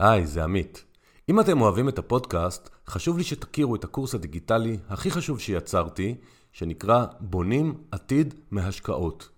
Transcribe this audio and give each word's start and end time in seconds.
היי, 0.00 0.26
זה 0.26 0.44
עמית. 0.44 0.84
אם 1.28 1.40
אתם 1.40 1.60
אוהבים 1.60 1.88
את 1.88 1.98
הפודקאסט, 1.98 2.68
חשוב 2.88 3.18
לי 3.18 3.24
שתכירו 3.24 3.74
את 3.74 3.84
הקורס 3.84 4.14
הדיגיטלי 4.14 4.78
הכי 4.88 5.10
חשוב 5.10 5.40
שיצרתי, 5.40 6.14
שנקרא 6.52 7.06
בונים 7.20 7.74
עתיד 7.90 8.34
מהשקעות. 8.50 9.28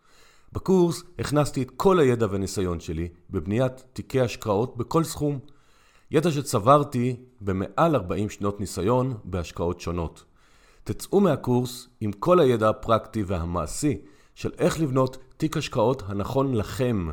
בקורס 0.52 1.02
הכנסתי 1.18 1.62
את 1.62 1.70
כל 1.76 1.98
הידע 1.98 2.26
והניסיון 2.30 2.80
שלי 2.80 3.08
בבניית 3.30 3.84
תיקי 3.92 4.20
השקעות 4.20 4.76
בכל 4.76 5.04
סכום. 5.04 5.38
ידע 6.11 6.30
שצברתי 6.30 7.16
במעל 7.40 7.94
40 7.94 8.30
שנות 8.30 8.60
ניסיון 8.60 9.14
בהשקעות 9.24 9.80
שונות. 9.80 10.24
תצאו 10.84 11.20
מהקורס 11.20 11.88
עם 12.00 12.12
כל 12.12 12.40
הידע 12.40 12.68
הפרקטי 12.68 13.22
והמעשי 13.22 13.98
של 14.34 14.50
איך 14.58 14.80
לבנות 14.80 15.16
תיק 15.36 15.56
השקעות 15.56 16.02
הנכון 16.06 16.54
לכם. 16.54 17.08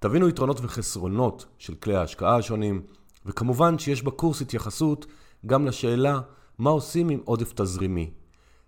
תבינו 0.00 0.28
יתרונות 0.28 0.60
וחסרונות 0.62 1.46
של 1.58 1.74
כלי 1.74 1.96
ההשקעה 1.96 2.36
השונים, 2.36 2.82
וכמובן 3.26 3.78
שיש 3.78 4.02
בקורס 4.02 4.40
התייחסות 4.40 5.06
גם 5.46 5.66
לשאלה 5.66 6.20
מה 6.58 6.70
עושים 6.70 7.08
עם 7.08 7.20
עודף 7.24 7.52
תזרימי. 7.52 8.10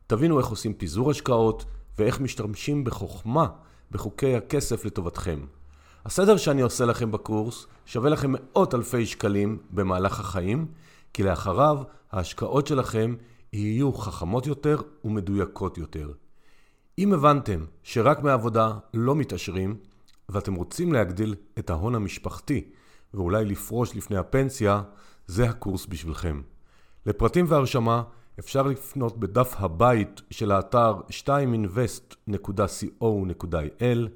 תבינו 0.06 0.38
איך 0.38 0.46
עושים 0.46 0.74
פיזור 0.74 1.10
השקעות 1.10 1.64
ואיך 1.98 2.20
משתמשים 2.20 2.84
בחוכמה 2.84 3.46
בחוקי 3.90 4.36
הכסף 4.36 4.84
לטובתכם. 4.84 5.40
הסדר 6.04 6.36
שאני 6.36 6.62
עושה 6.62 6.84
לכם 6.84 7.10
בקורס 7.10 7.66
שווה 7.86 8.10
לכם 8.10 8.32
מאות 8.32 8.74
אלפי 8.74 9.06
שקלים 9.06 9.58
במהלך 9.70 10.20
החיים, 10.20 10.66
כי 11.12 11.22
לאחריו 11.22 11.82
ההשקעות 12.12 12.66
שלכם 12.66 13.14
יהיו 13.52 13.92
חכמות 13.92 14.46
יותר 14.46 14.80
ומדויקות 15.04 15.78
יותר. 15.78 16.12
אם 16.98 17.12
הבנתם 17.12 17.64
שרק 17.82 18.22
מעבודה 18.22 18.72
לא 18.94 19.14
מתעשרים, 19.14 19.76
ואתם 20.30 20.54
רוצים 20.54 20.92
להגדיל 20.92 21.34
את 21.58 21.70
ההון 21.70 21.94
המשפחתי 21.94 22.64
ואולי 23.14 23.44
לפרוש 23.44 23.96
לפני 23.96 24.16
הפנסיה, 24.16 24.82
זה 25.26 25.48
הקורס 25.48 25.86
בשבילכם. 25.86 26.40
לפרטים 27.06 27.44
והרשמה 27.48 28.02
אפשר 28.38 28.62
לפנות 28.62 29.18
בדף 29.18 29.54
הבית 29.58 30.22
של 30.30 30.52
האתר 30.52 31.00
2invest.co.il 31.10 34.08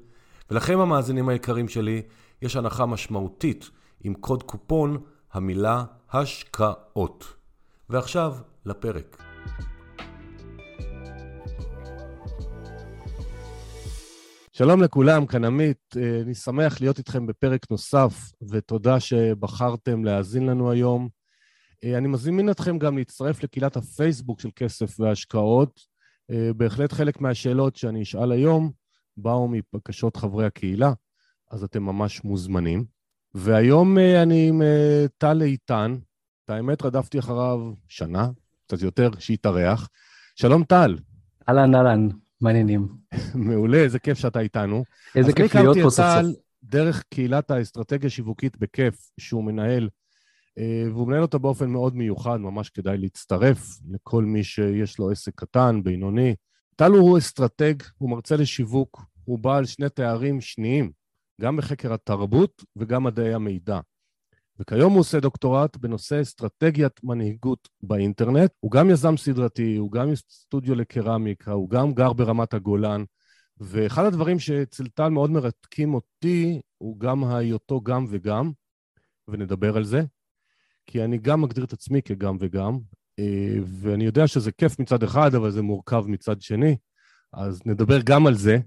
ולכם 0.51 0.79
המאזינים 0.79 1.29
היקרים 1.29 1.67
שלי, 1.67 2.01
יש 2.41 2.55
הנחה 2.55 2.85
משמעותית 2.85 3.69
עם 4.03 4.13
קוד 4.13 4.43
קופון 4.43 4.97
המילה 5.33 5.83
השקעות. 6.11 7.33
ועכשיו 7.89 8.35
לפרק. 8.65 9.21
שלום 14.57 14.81
לכולם, 14.81 15.25
כאן 15.25 15.45
עמית. 15.45 15.95
אה, 15.97 16.21
אני 16.21 16.33
שמח 16.33 16.81
להיות 16.81 16.97
איתכם 16.97 17.27
בפרק 17.27 17.71
נוסף, 17.71 18.31
ותודה 18.49 18.99
שבחרתם 18.99 20.05
להאזין 20.05 20.45
לנו 20.45 20.71
היום. 20.71 21.09
אה, 21.83 21.97
אני 21.97 22.07
מזמין 22.07 22.49
אתכם 22.49 22.77
גם 22.77 22.97
להצטרף 22.97 23.43
לקהילת 23.43 23.75
הפייסבוק 23.75 24.39
של 24.39 24.49
כסף 24.55 24.99
והשקעות. 24.99 25.79
אה, 26.31 26.49
בהחלט 26.57 26.93
חלק 26.93 27.21
מהשאלות 27.21 27.75
שאני 27.75 28.03
אשאל 28.03 28.31
היום 28.31 28.71
באו 29.17 29.47
מבקשות 29.47 30.17
חברי 30.17 30.45
הקהילה, 30.45 30.93
אז 31.51 31.63
אתם 31.63 31.83
ממש 31.83 32.23
מוזמנים. 32.23 32.85
והיום 33.33 33.97
אני 33.97 34.49
עם 34.49 34.61
טל 35.17 35.41
איתן, 35.41 35.95
את 36.45 36.49
האמת 36.49 36.85
רדפתי 36.85 37.19
אחריו 37.19 37.59
שנה, 37.87 38.29
קצת 38.67 38.81
יותר, 38.81 39.09
שהתארח. 39.19 39.89
שלום 40.35 40.63
טל. 40.63 40.97
אהלן, 41.49 41.75
אהלן. 41.75 42.24
מעניינים. 42.45 42.87
מעולה, 43.35 43.77
איזה 43.77 43.99
כיף 43.99 44.17
שאתה 44.17 44.39
איתנו. 44.39 44.83
איזה 45.15 45.33
כיף 45.33 45.55
להיות 45.55 45.77
פה 45.77 45.89
סוף 45.89 45.93
סוף. 45.93 45.99
אז 45.99 46.17
אני 46.17 46.19
הכרתי 46.19 46.31
את 46.31 46.35
טל 46.35 46.41
דרך 46.63 47.03
קהילת 47.09 47.51
האסטרטגיה 47.51 48.07
השיווקית 48.07 48.57
בכיף, 48.57 49.09
שהוא 49.19 49.43
מנהל, 49.43 49.89
אה, 50.57 50.83
והוא 50.91 51.07
מנהל 51.07 51.21
אותה 51.21 51.37
באופן 51.37 51.69
מאוד 51.69 51.95
מיוחד, 51.95 52.37
ממש 52.37 52.69
כדאי 52.69 52.97
להצטרף 52.97 53.79
לכל 53.89 54.23
מי 54.23 54.43
שיש 54.43 54.99
לו 54.99 55.11
עסק 55.11 55.31
קטן, 55.35 55.83
בינוני. 55.83 56.35
טל 56.75 56.91
הוא 56.91 57.17
אסטרטג, 57.17 57.73
הוא 57.97 58.09
מרצה 58.09 58.35
לשיווק, 58.35 59.01
הוא 59.23 59.39
בעל 59.39 59.65
שני 59.65 59.89
תארים 59.89 60.41
שניים, 60.41 60.91
גם 61.41 61.57
בחקר 61.57 61.93
התרבות 61.93 62.63
וגם 62.75 63.03
מדעי 63.03 63.33
המידע. 63.33 63.79
וכיום 64.59 64.93
הוא 64.93 64.99
עושה 64.99 65.19
דוקטורט 65.19 65.77
בנושא 65.77 66.21
אסטרטגיית 66.21 67.03
מנהיגות 67.03 67.69
באינטרנט. 67.81 68.51
הוא 68.59 68.71
גם 68.71 68.89
יזם 68.89 69.17
סדרתי, 69.17 69.75
הוא 69.75 69.91
גם 69.91 70.15
סטודיו 70.15 70.75
לקרמיקה, 70.75 71.51
הוא 71.51 71.69
גם 71.69 71.93
גר 71.93 72.13
ברמת 72.13 72.53
הגולן, 72.53 73.03
ואחד 73.57 74.05
הדברים 74.05 74.39
שאצל 74.39 74.87
טל 74.87 75.09
מאוד 75.09 75.31
מרתקים 75.31 75.93
אותי, 75.93 76.61
הוא 76.77 76.99
גם 76.99 77.23
היותו 77.23 77.81
גם 77.81 78.05
וגם, 78.09 78.51
ונדבר 79.27 79.77
על 79.77 79.83
זה, 79.83 80.01
כי 80.85 81.03
אני 81.03 81.17
גם 81.17 81.41
מגדיר 81.41 81.63
את 81.63 81.73
עצמי 81.73 82.01
כגם 82.01 82.37
וגם, 82.39 82.77
אה, 83.19 83.57
ואני 83.65 84.05
יודע 84.05 84.27
שזה 84.27 84.51
כיף 84.51 84.79
מצד 84.79 85.03
אחד, 85.03 85.35
אבל 85.35 85.51
זה 85.51 85.61
מורכב 85.61 86.03
מצד 86.07 86.41
שני, 86.41 86.77
אז 87.33 87.61
נדבר 87.65 88.01
גם 88.01 88.27
על 88.27 88.35
זה. 88.35 88.57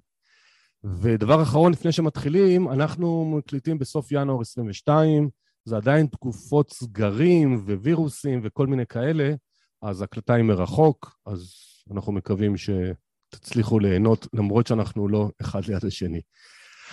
ודבר 0.84 1.42
אחרון, 1.42 1.72
לפני 1.72 1.92
שמתחילים, 1.92 2.68
אנחנו 2.68 3.24
מקליטים 3.36 3.78
בסוף 3.78 4.12
ינואר 4.12 4.40
22, 4.40 5.28
זה 5.68 5.76
עדיין 5.76 6.06
תקופות 6.06 6.72
סגרים 6.72 7.64
ווירוסים 7.66 8.40
וכל 8.44 8.66
מיני 8.66 8.86
כאלה, 8.86 9.34
אז 9.82 10.02
הקלטה 10.02 10.34
היא 10.34 10.44
מרחוק, 10.44 11.16
אז 11.26 11.52
אנחנו 11.92 12.12
מקווים 12.12 12.54
שתצליחו 12.56 13.78
ליהנות, 13.78 14.26
למרות 14.32 14.66
שאנחנו 14.66 15.08
לא 15.08 15.30
אחד 15.40 15.64
ליד 15.64 15.84
השני. 15.84 16.20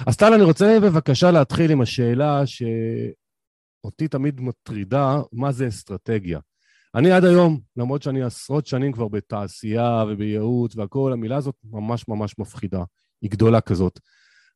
אז 0.07 0.17
טל, 0.17 0.33
אני 0.33 0.43
רוצה 0.43 0.77
בבקשה 0.83 1.31
להתחיל 1.31 1.71
עם 1.71 1.81
השאלה 1.81 2.41
שאותי 2.45 4.07
תמיד 4.07 4.41
מטרידה, 4.41 5.19
מה 5.31 5.51
זה 5.51 5.67
אסטרטגיה? 5.67 6.39
אני 6.95 7.11
עד 7.11 7.25
היום, 7.25 7.59
למרות 7.77 8.03
שאני 8.03 8.23
עשרות 8.23 8.67
שנים 8.67 8.91
כבר 8.91 9.07
בתעשייה 9.07 10.03
ובייעוץ 10.07 10.75
והכול, 10.75 11.13
המילה 11.13 11.37
הזאת 11.37 11.55
ממש 11.63 12.07
ממש 12.07 12.39
מפחידה. 12.39 12.83
היא 13.21 13.31
גדולה 13.31 13.61
כזאת. 13.61 13.99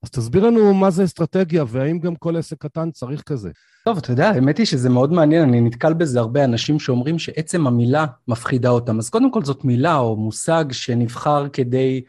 אז 0.04 0.10
תסביר 0.10 0.46
לנו 0.48 0.74
מה 0.74 0.90
זה 0.90 1.04
אסטרטגיה, 1.04 1.64
והאם 1.68 2.00
גם 2.00 2.16
כל 2.16 2.38
עסק 2.38 2.58
קטן 2.58 2.92
צריך 2.92 3.22
כזה. 3.22 3.50
טוב, 3.86 3.98
אתה 3.98 4.12
יודע, 4.12 4.30
האמת 4.30 4.58
היא 4.58 4.66
שזה 4.66 4.90
מאוד 4.90 5.12
מעניין, 5.14 5.50
אני 5.50 5.62
נתקל 5.62 5.94
בזה 5.94 6.20
הרבה 6.20 6.44
אנשים 6.44 6.80
שאומרים 6.80 7.20
שעצם 7.20 7.68
המילה 7.68 8.06
מפחידה 8.28 8.70
אותם. 8.70 9.00
אז 9.00 9.10
קודם 9.10 9.32
כל 9.32 9.44
זאת 9.44 9.66
מילה 9.66 9.98
או 9.98 10.16
מושג 10.16 10.66
שנבחר 10.72 11.50
כדי 11.50 12.02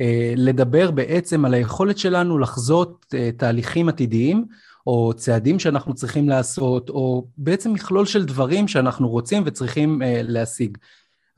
אה, 0.00 0.34
לדבר 0.36 0.90
בעצם 0.90 1.44
על 1.44 1.54
היכולת 1.54 1.98
שלנו 1.98 2.38
לחזות 2.38 3.06
אה, 3.14 3.30
תהליכים 3.36 3.88
עתידיים, 3.88 4.44
או 4.86 5.12
צעדים 5.16 5.58
שאנחנו 5.58 5.94
צריכים 5.94 6.28
לעשות, 6.28 6.90
או 6.90 7.26
בעצם 7.38 7.72
מכלול 7.72 8.06
של 8.06 8.24
דברים 8.24 8.68
שאנחנו 8.68 9.08
רוצים 9.08 9.42
וצריכים 9.46 10.02
אה, 10.02 10.20
להשיג. 10.22 10.78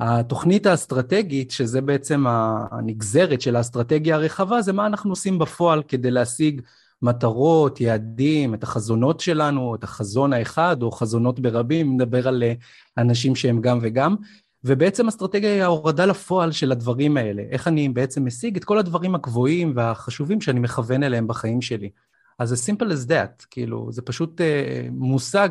התוכנית 0.01 0.67
האסטרטגית, 0.67 1.51
שזה 1.51 1.81
בעצם 1.81 2.25
הנגזרת 2.71 3.41
של 3.41 3.57
האסטרטגיה 3.57 4.17
הרחבה, 4.17 4.63
זה 4.63 4.73
מה 4.73 4.87
אנחנו 4.87 5.13
עושים 5.13 5.39
בפועל 5.39 5.83
כדי 5.83 6.11
להשיג 6.11 6.61
מטרות, 7.03 7.81
יעדים, 7.81 8.55
את 8.55 8.63
החזונות 8.63 9.21
שלנו, 9.21 9.75
את 9.75 9.85
החזון 9.85 10.33
האחד 10.33 10.83
או 10.83 10.91
חזונות 10.91 11.41
ברבים, 11.41 11.95
נדבר 11.95 12.29
על 12.29 12.43
אה, 12.43 12.53
אנשים 12.99 13.35
שהם 13.35 13.61
גם 13.61 13.79
וגם. 13.83 14.17
ובעצם 14.65 15.09
אסטרטגיה 15.09 15.53
היא 15.53 15.63
ההורדה 15.63 16.07
לפועל 16.07 16.53
של 16.53 16.73
הדברים 16.73 17.17
האלה, 17.17 17.43
איך 17.51 17.69
אני 17.69 17.89
בעצם 17.89 18.27
משיג 18.27 18.57
את 18.57 18.65
כל 18.65 18.79
הדברים 18.79 19.15
הגבוהים 19.15 19.73
והחשובים 19.77 20.41
שאני 20.41 20.61
מכוון 20.61 21.03
אליהם 21.03 21.27
בחיים 21.27 21.63
שלי. 21.63 21.91
אז 22.39 22.49
זה 22.49 22.73
simple 22.73 22.87
as 22.87 23.09
that, 23.09 23.47
כאילו, 23.51 23.89
זה 23.93 24.03
פשוט 24.03 24.41
uh, 24.41 24.45
מושג 24.91 25.49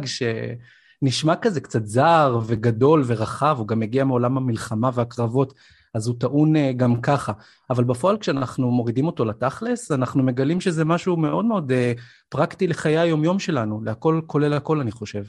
שנשמע 1.00 1.35
כזה 1.35 1.61
קצת 1.61 1.85
זר 1.85 2.39
וגדול 2.45 3.03
ורחב, 3.07 3.56
הוא 3.59 3.67
גם 3.67 3.79
מגיע 3.79 4.03
מעולם 4.03 4.38
המלחמה 4.38 4.89
והקרבות, 4.94 5.53
אז 5.94 6.07
הוא 6.07 6.16
טעון 6.19 6.56
אה, 6.56 6.73
גם 6.73 7.01
ככה. 7.01 7.33
אבל 7.69 7.83
בפועל 7.83 8.17
כשאנחנו 8.17 8.72
מורידים 8.72 9.06
אותו 9.06 9.25
לתכלס, 9.25 9.91
אנחנו 9.91 10.23
מגלים 10.23 10.61
שזה 10.61 10.85
משהו 10.85 11.17
מאוד 11.17 11.45
מאוד 11.45 11.72
אה, 11.72 11.94
פרקטי 12.29 12.67
לחיי 12.67 12.97
היומיום 12.97 13.39
שלנו, 13.39 13.81
להכל 13.83 14.22
כולל 14.28 14.53
הכל, 14.53 14.79
אני 14.79 14.91
חושב. 14.91 15.23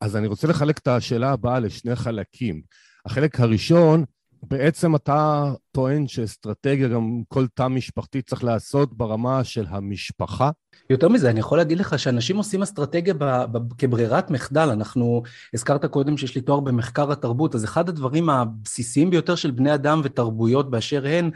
אז 0.00 0.16
אני 0.16 0.26
רוצה 0.26 0.48
לחלק 0.48 0.78
את 0.78 0.88
השאלה 0.88 1.30
הבאה 1.30 1.58
לשני 1.58 1.96
חלקים. 1.96 2.62
החלק 3.06 3.40
הראשון, 3.40 4.04
בעצם 4.42 4.96
אתה 4.96 5.52
טוען 5.72 6.06
שאסטרטגיה, 6.06 6.88
גם 6.88 7.22
כל 7.28 7.46
תא 7.54 7.68
משפחתי 7.68 8.22
צריך 8.22 8.44
לעשות 8.44 8.96
ברמה 8.96 9.44
של 9.44 9.64
המשפחה? 9.68 10.50
יותר 10.90 11.08
מזה, 11.08 11.30
אני 11.30 11.40
יכול 11.40 11.58
להגיד 11.58 11.78
לך 11.78 11.98
שאנשים 11.98 12.36
עושים 12.36 12.62
אסטרטגיה 12.62 13.14
ב, 13.14 13.24
ב, 13.24 13.58
כברירת 13.78 14.30
מחדל. 14.30 14.68
אנחנו, 14.68 15.22
הזכרת 15.54 15.84
קודם 15.84 16.16
שיש 16.16 16.34
לי 16.34 16.40
תואר 16.40 16.60
במחקר 16.60 17.12
התרבות, 17.12 17.54
אז 17.54 17.64
אחד 17.64 17.88
הדברים 17.88 18.30
הבסיסיים 18.30 19.10
ביותר 19.10 19.34
של 19.34 19.50
בני 19.50 19.74
אדם 19.74 20.00
ותרבויות 20.04 20.70
באשר 20.70 21.06
הן, 21.06 21.30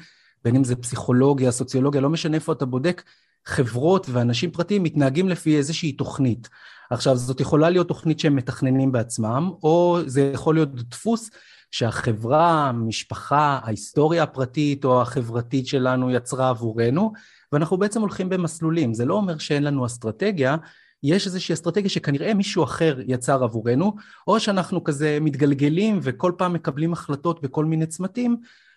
בין 0.44 0.56
אם 0.56 0.64
זה 0.64 0.76
פסיכולוגיה, 0.76 1.50
סוציולוגיה, 1.50 2.00
לא 2.00 2.11
משנה 2.11 2.35
איפה 2.35 2.53
אתה 2.53 2.67
בודק, 2.67 3.03
חברות 3.46 4.06
ואנשים 4.11 4.50
פרטיים 4.50 4.82
מתנהגים 4.82 5.29
לפי 5.29 5.56
איזושהי 5.56 5.93
תוכנית. 5.93 6.49
עכשיו, 6.91 7.17
זאת 7.17 7.41
יכולה 7.41 7.70
להיות 7.70 7.88
תוכנית 7.88 8.20
שהם 8.20 8.37
מתכננים 8.37 8.93
בעצמם, 8.93 9.50
או 9.62 9.99
זה 10.06 10.31
יכול 10.35 10.55
להיות 10.55 10.75
דפוס 10.75 11.31
שהחברה, 11.70 12.69
המשפחה, 12.69 13.61
ההיסטוריה 13.62 14.22
הפרטית 14.22 14.84
או 14.84 15.02
החברתית 15.02 15.67
שלנו 15.67 16.11
יצרה 16.11 16.49
עבורנו, 16.49 17.12
ואנחנו 17.52 17.76
בעצם 17.76 18.00
הולכים 18.00 18.28
במסלולים. 18.28 18.94
זה 18.94 19.05
לא 19.05 19.14
אומר 19.14 19.38
שאין 19.38 19.62
לנו 19.62 19.87
אסטרטגיה, 19.87 20.56
יש 21.02 21.26
איזושהי 21.26 21.52
אסטרטגיה 21.52 21.90
שכנראה 21.90 22.34
מישהו 22.34 22.64
אחר 22.64 22.99
יצר 23.06 23.44
עבורנו, 23.44 23.96
או 24.26 24.40
שאנחנו 24.40 24.84
כזה 24.84 25.19
מתגלגלים 25.20 25.99
וכל 26.02 26.32
פעם 26.38 26.52
מקבלים 26.52 26.93
החלטות 26.93 27.43
בכל 27.43 27.64
מיני 27.64 27.87
צמתים, 27.87 28.37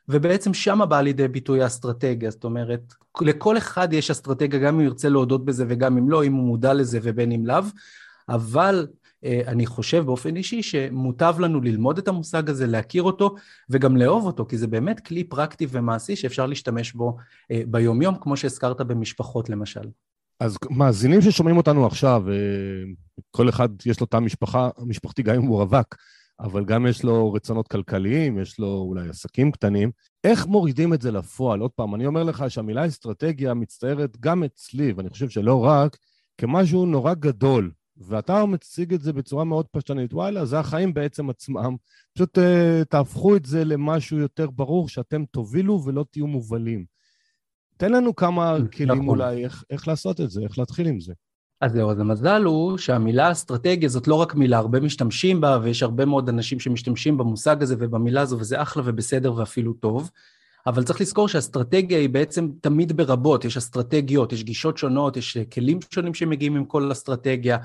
ובעצם 0.10 0.54
שמה 0.54 0.86
באה 0.86 1.01
לידי 1.01 1.28
ביטוי 1.28 1.63
האסטרטגיה, 1.63 2.31
זאת 2.31 2.44
אומרת, 2.44 2.94
לכל 3.22 3.57
אחד 3.57 3.94
יש 3.94 4.12
אסטרטגיה, 4.12 4.60
גם 4.60 4.75
אם 4.75 4.86
ירצה 4.86 5.10
להודות 5.10 5.45
בזה 5.45 5.66
וגם 5.68 5.98
אם 5.98 6.10
לא, 6.10 6.24
אם 6.24 6.34
הוא 6.34 6.44
מודע 6.44 6.74
לזה 6.74 7.00
ובין 7.04 7.31
אם 7.31 7.45
לאו, 7.45 7.63
אבל 8.30 8.88
אני 9.48 9.66
חושב 9.66 10.06
באופן 10.06 10.36
אישי 10.36 10.64
שמוטב 10.64 11.36
לנו 11.40 11.62
ללמוד 11.62 11.98
את 11.98 12.08
המושג 12.08 12.50
הזה, 12.50 12.68
להכיר 12.68 13.04
אותו 13.04 13.36
וגם 13.70 13.98
לאהוב 13.98 14.25
אותו, 14.25 14.46
כי 14.46 14.58
זה 14.58 14.68
באמת 14.68 15.00
כלי 15.00 15.24
פרקטי 15.24 15.68
ומעשי 15.70 16.16
שאפשר 16.16 16.46
להשתמש 16.46 16.94
בו 16.94 17.18
אה, 17.52 17.62
ביומיום, 17.68 18.16
כמו 18.22 18.38
שהזכרת 18.38 18.81
במשפחות 18.81 19.50
למשל. 19.50 19.90
אז 20.40 20.58
מאזינים 20.70 21.22
ששומעים 21.22 21.58
אותנו 21.58 21.86
עכשיו, 21.86 22.24
אה, 22.30 22.36
כל 23.31 23.50
אחד 23.50 23.70
יש 23.86 24.00
לו 24.00 24.06
תא 24.06 24.20
משפחה, 24.20 24.70
משפחתי 24.86 25.24
גם 25.24 25.36
אם 25.36 25.42
הוא 25.42 25.58
רווק, 25.58 25.96
אבל 26.40 26.66
גם 26.66 26.88
יש 26.88 27.04
לו 27.04 27.34
רצונות 27.34 27.68
כלכליים, 27.68 28.40
יש 28.40 28.60
לו 28.60 28.68
אולי 28.68 29.10
עסקים 29.10 29.52
קטנים. 29.52 29.92
איך 30.24 30.48
מורידים 30.48 30.94
את 30.94 31.02
זה 31.02 31.12
לפועל? 31.12 31.60
עוד 31.60 31.72
פעם, 31.72 31.96
אני 31.96 32.06
אומר 32.06 32.24
לך 32.24 32.46
שהמילה 32.50 32.88
אסטרטגיה 32.88 33.54
מצטיירת 33.54 34.18
גם 34.19 34.44
אצלי, 34.44 34.94
ואני 34.94 35.10
חושב 35.10 35.30
שלא 35.30 35.66
רק, 35.66 35.98
כמשהו 36.38 36.86
נורא 36.86 37.14
גדול, 37.14 37.72
ואתה 37.98 38.45
מציג 38.45 38.94
את 38.94 39.01
זה 39.01 39.13
בצורה 39.13 39.44
מאוד 39.44 39.66
פשטנית. 39.72 40.13
וואלה, 40.13 40.45
זה 40.45 40.60
החיים 40.60 40.94
בעצם 40.94 41.30
עצמם. 41.30 41.75
פשוט 42.13 42.38
uh, 42.38 42.42
תהפכו 42.90 43.36
את 43.36 43.45
זה 43.45 43.66
למשהו 43.66 44.18
יותר 44.18 44.50
ברור, 44.50 44.90
שאתם 44.90 45.25
תובילו 45.25 45.81
ולא 45.86 46.06
תהיו 46.12 46.28
מובלים. 46.28 46.86
תן 47.78 47.92
לנו 47.92 48.16
כמה 48.16 48.56
כלים 48.74 48.92
נכון. 48.92 49.07
אולי 49.07 49.44
איך, 49.44 49.63
איך 49.69 49.88
לעשות 49.88 50.22
את 50.22 50.30
זה, 50.30 50.42
איך 50.42 50.60
להתחיל 50.60 50.88
עם 50.88 51.00
זה. 51.00 51.13
אז 51.62 51.72
זהו, 51.72 51.92
אז 51.92 52.00
המזל 52.00 52.44
הוא 52.44 52.78
שהמילה 52.78 53.31
אסטרטגיה 53.31 53.90
זאת 53.90 54.07
לא 54.07 54.16
רק 54.16 54.36
מילה, 54.36 54.57
הרבה 54.57 54.80
משתמשים 54.80 55.42
בה, 55.42 55.60
ויש 55.63 55.84
הרבה 55.84 56.06
מאוד 56.06 56.30
אנשים 56.30 56.60
שמשתמשים 56.60 57.18
במושג 57.18 57.63
הזה 57.63 57.75
ובמילה 57.80 58.22
הזו, 58.22 58.40
וזה 58.40 58.62
אחלה 58.62 58.84
ובסדר 58.86 59.36
ואפילו 59.36 59.74
טוב. 59.74 60.10
אבל 60.68 60.83
צריך 60.83 61.01
לזכור 61.01 61.27
שאסטרטגיה 61.27 61.98
היא 62.00 62.10
בעצם 62.10 62.50
תמיד 62.62 62.98
ברבות, 62.98 63.45
יש 63.45 63.57
אסטרטגיות, 63.57 64.33
יש 64.33 64.44
גישות 64.44 64.77
שונות, 64.77 65.18
יש 65.18 65.38
כלים 65.38 65.80
שונים 65.89 66.13
שמגיעים 66.13 66.56
עם 66.56 66.65
כל 66.65 66.92
אסטרטגיה, 66.92 67.57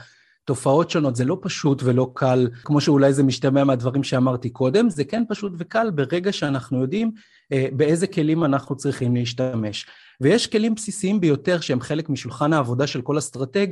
תופעות 0.44 0.90
שונות, 0.90 1.16
זה 1.16 1.24
לא 1.24 1.38
פשוט 1.42 1.82
ולא 1.84 2.10
קל, 2.14 2.48
כמו 2.64 2.80
שאולי 2.80 3.12
זה 3.12 3.22
משתמע 3.22 3.64
מהדברים 3.64 4.02
שאמרתי 4.02 4.50
קודם, 4.50 4.90
זה 4.90 5.04
כן 5.04 5.22
פשוט 5.28 5.52
וקל 5.58 5.90
ברגע 5.90 6.32
שאנחנו 6.32 6.80
יודעים 6.80 7.10
אה, 7.52 7.66
באיזה 7.72 8.06
כלים 8.06 8.44
אנחנו 8.44 8.76
צריכים 8.76 9.16
להשתמש. 9.16 9.86
ויש 10.20 10.46
כלים 10.46 10.74
בסיסיים 10.74 11.20
ביותר 11.20 11.60
שהם 11.60 11.80
חלק 11.80 12.08
משולחן 12.08 12.52
העבודה 12.52 12.86
של 12.86 13.02
כל 13.02 13.18
אסטרטג, 13.18 13.66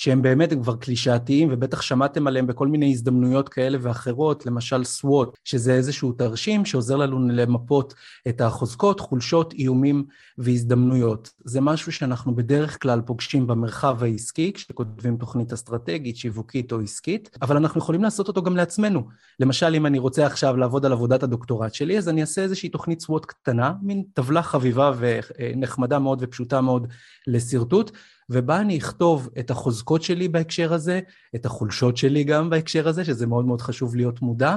שהם 0.00 0.22
באמת 0.22 0.52
כבר 0.52 0.76
קלישאתיים, 0.76 1.48
ובטח 1.52 1.82
שמעתם 1.82 2.26
עליהם 2.26 2.46
בכל 2.46 2.68
מיני 2.68 2.90
הזדמנויות 2.90 3.48
כאלה 3.48 3.78
ואחרות, 3.80 4.46
למשל 4.46 4.82
SWOT, 4.82 5.36
שזה 5.44 5.74
איזשהו 5.74 6.12
תרשים 6.12 6.64
שעוזר 6.64 6.96
לנו 6.96 7.28
למפות 7.28 7.94
את 8.28 8.40
החוזקות, 8.40 9.00
חולשות, 9.00 9.52
איומים 9.52 10.04
והזדמנויות. 10.38 11.30
זה 11.44 11.60
משהו 11.60 11.92
שאנחנו 11.92 12.34
בדרך 12.34 12.82
כלל 12.82 13.00
פוגשים 13.00 13.46
במרחב 13.46 14.02
העסקי, 14.02 14.52
כשכותבים 14.52 15.16
תוכנית 15.16 15.52
אסטרטגית, 15.52 16.16
שיווקית 16.16 16.72
או 16.72 16.80
עסקית, 16.80 17.38
אבל 17.42 17.56
אנחנו 17.56 17.80
יכולים 17.80 18.02
לעשות 18.02 18.28
אותו 18.28 18.42
גם 18.42 18.56
לעצמנו. 18.56 19.08
למשל, 19.40 19.74
אם 19.74 19.86
אני 19.86 19.98
רוצה 19.98 20.26
עכשיו 20.26 20.56
לעבוד 20.56 20.86
על 20.86 20.92
עבודת 20.92 21.22
הדוקטורט 21.22 21.74
שלי, 21.74 21.98
אז 21.98 22.08
אני 22.08 22.20
אעשה 22.20 22.42
איזושהי 22.42 22.68
תוכנית 22.68 23.02
SWOT 23.02 23.26
קטנה, 23.26 23.72
מין 23.82 24.02
טבלה 24.14 24.42
חביבה 24.42 24.92
ונחמדה 24.98 25.98
מאוד 25.98 26.18
ופשוטה 26.22 26.60
מאוד 26.60 26.86
לשרטוט, 27.26 27.90
ובה 28.30 28.60
אני 28.60 28.78
אכתוב 28.78 29.28
את 29.38 29.50
החוזקות 29.50 30.02
שלי 30.02 30.28
בהקשר 30.28 30.72
הזה, 30.72 31.00
את 31.34 31.46
החולשות 31.46 31.96
שלי 31.96 32.24
גם 32.24 32.50
בהקשר 32.50 32.88
הזה, 32.88 33.04
שזה 33.04 33.26
מאוד 33.26 33.44
מאוד 33.44 33.60
חשוב 33.60 33.96
להיות 33.96 34.22
מודע, 34.22 34.56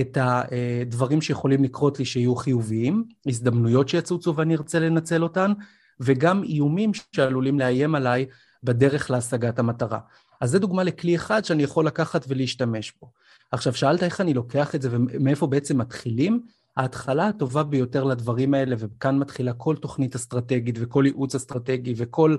את 0.00 0.18
הדברים 0.20 1.20
שיכולים 1.22 1.64
לקרות 1.64 1.98
לי 1.98 2.04
שיהיו 2.04 2.36
חיוביים, 2.36 3.04
הזדמנויות 3.26 3.88
שיצוצו 3.88 4.36
ואני 4.36 4.56
ארצה 4.56 4.78
לנצל 4.78 5.22
אותן, 5.22 5.52
וגם 6.00 6.42
איומים 6.42 6.90
שעלולים 7.12 7.58
לאיים 7.58 7.94
עליי 7.94 8.26
בדרך 8.64 9.10
להשגת 9.10 9.58
המטרה. 9.58 9.98
אז 10.40 10.50
זה 10.50 10.58
דוגמה 10.58 10.82
לכלי 10.82 11.16
אחד 11.16 11.44
שאני 11.44 11.62
יכול 11.62 11.86
לקחת 11.86 12.24
ולהשתמש 12.28 12.92
בו. 13.00 13.10
עכשיו, 13.52 13.74
שאלת 13.74 14.02
איך 14.02 14.20
אני 14.20 14.34
לוקח 14.34 14.74
את 14.74 14.82
זה 14.82 14.88
ומאיפה 14.92 15.46
בעצם 15.46 15.78
מתחילים? 15.78 16.42
ההתחלה 16.76 17.28
הטובה 17.28 17.62
ביותר 17.62 18.04
לדברים 18.04 18.54
האלה, 18.54 18.76
וכאן 18.78 19.18
מתחילה 19.18 19.52
כל 19.52 19.76
תוכנית 19.76 20.14
אסטרטגית 20.14 20.76
וכל 20.80 21.04
ייעוץ 21.06 21.34
אסטרטגי 21.34 21.94
וכל 21.96 22.36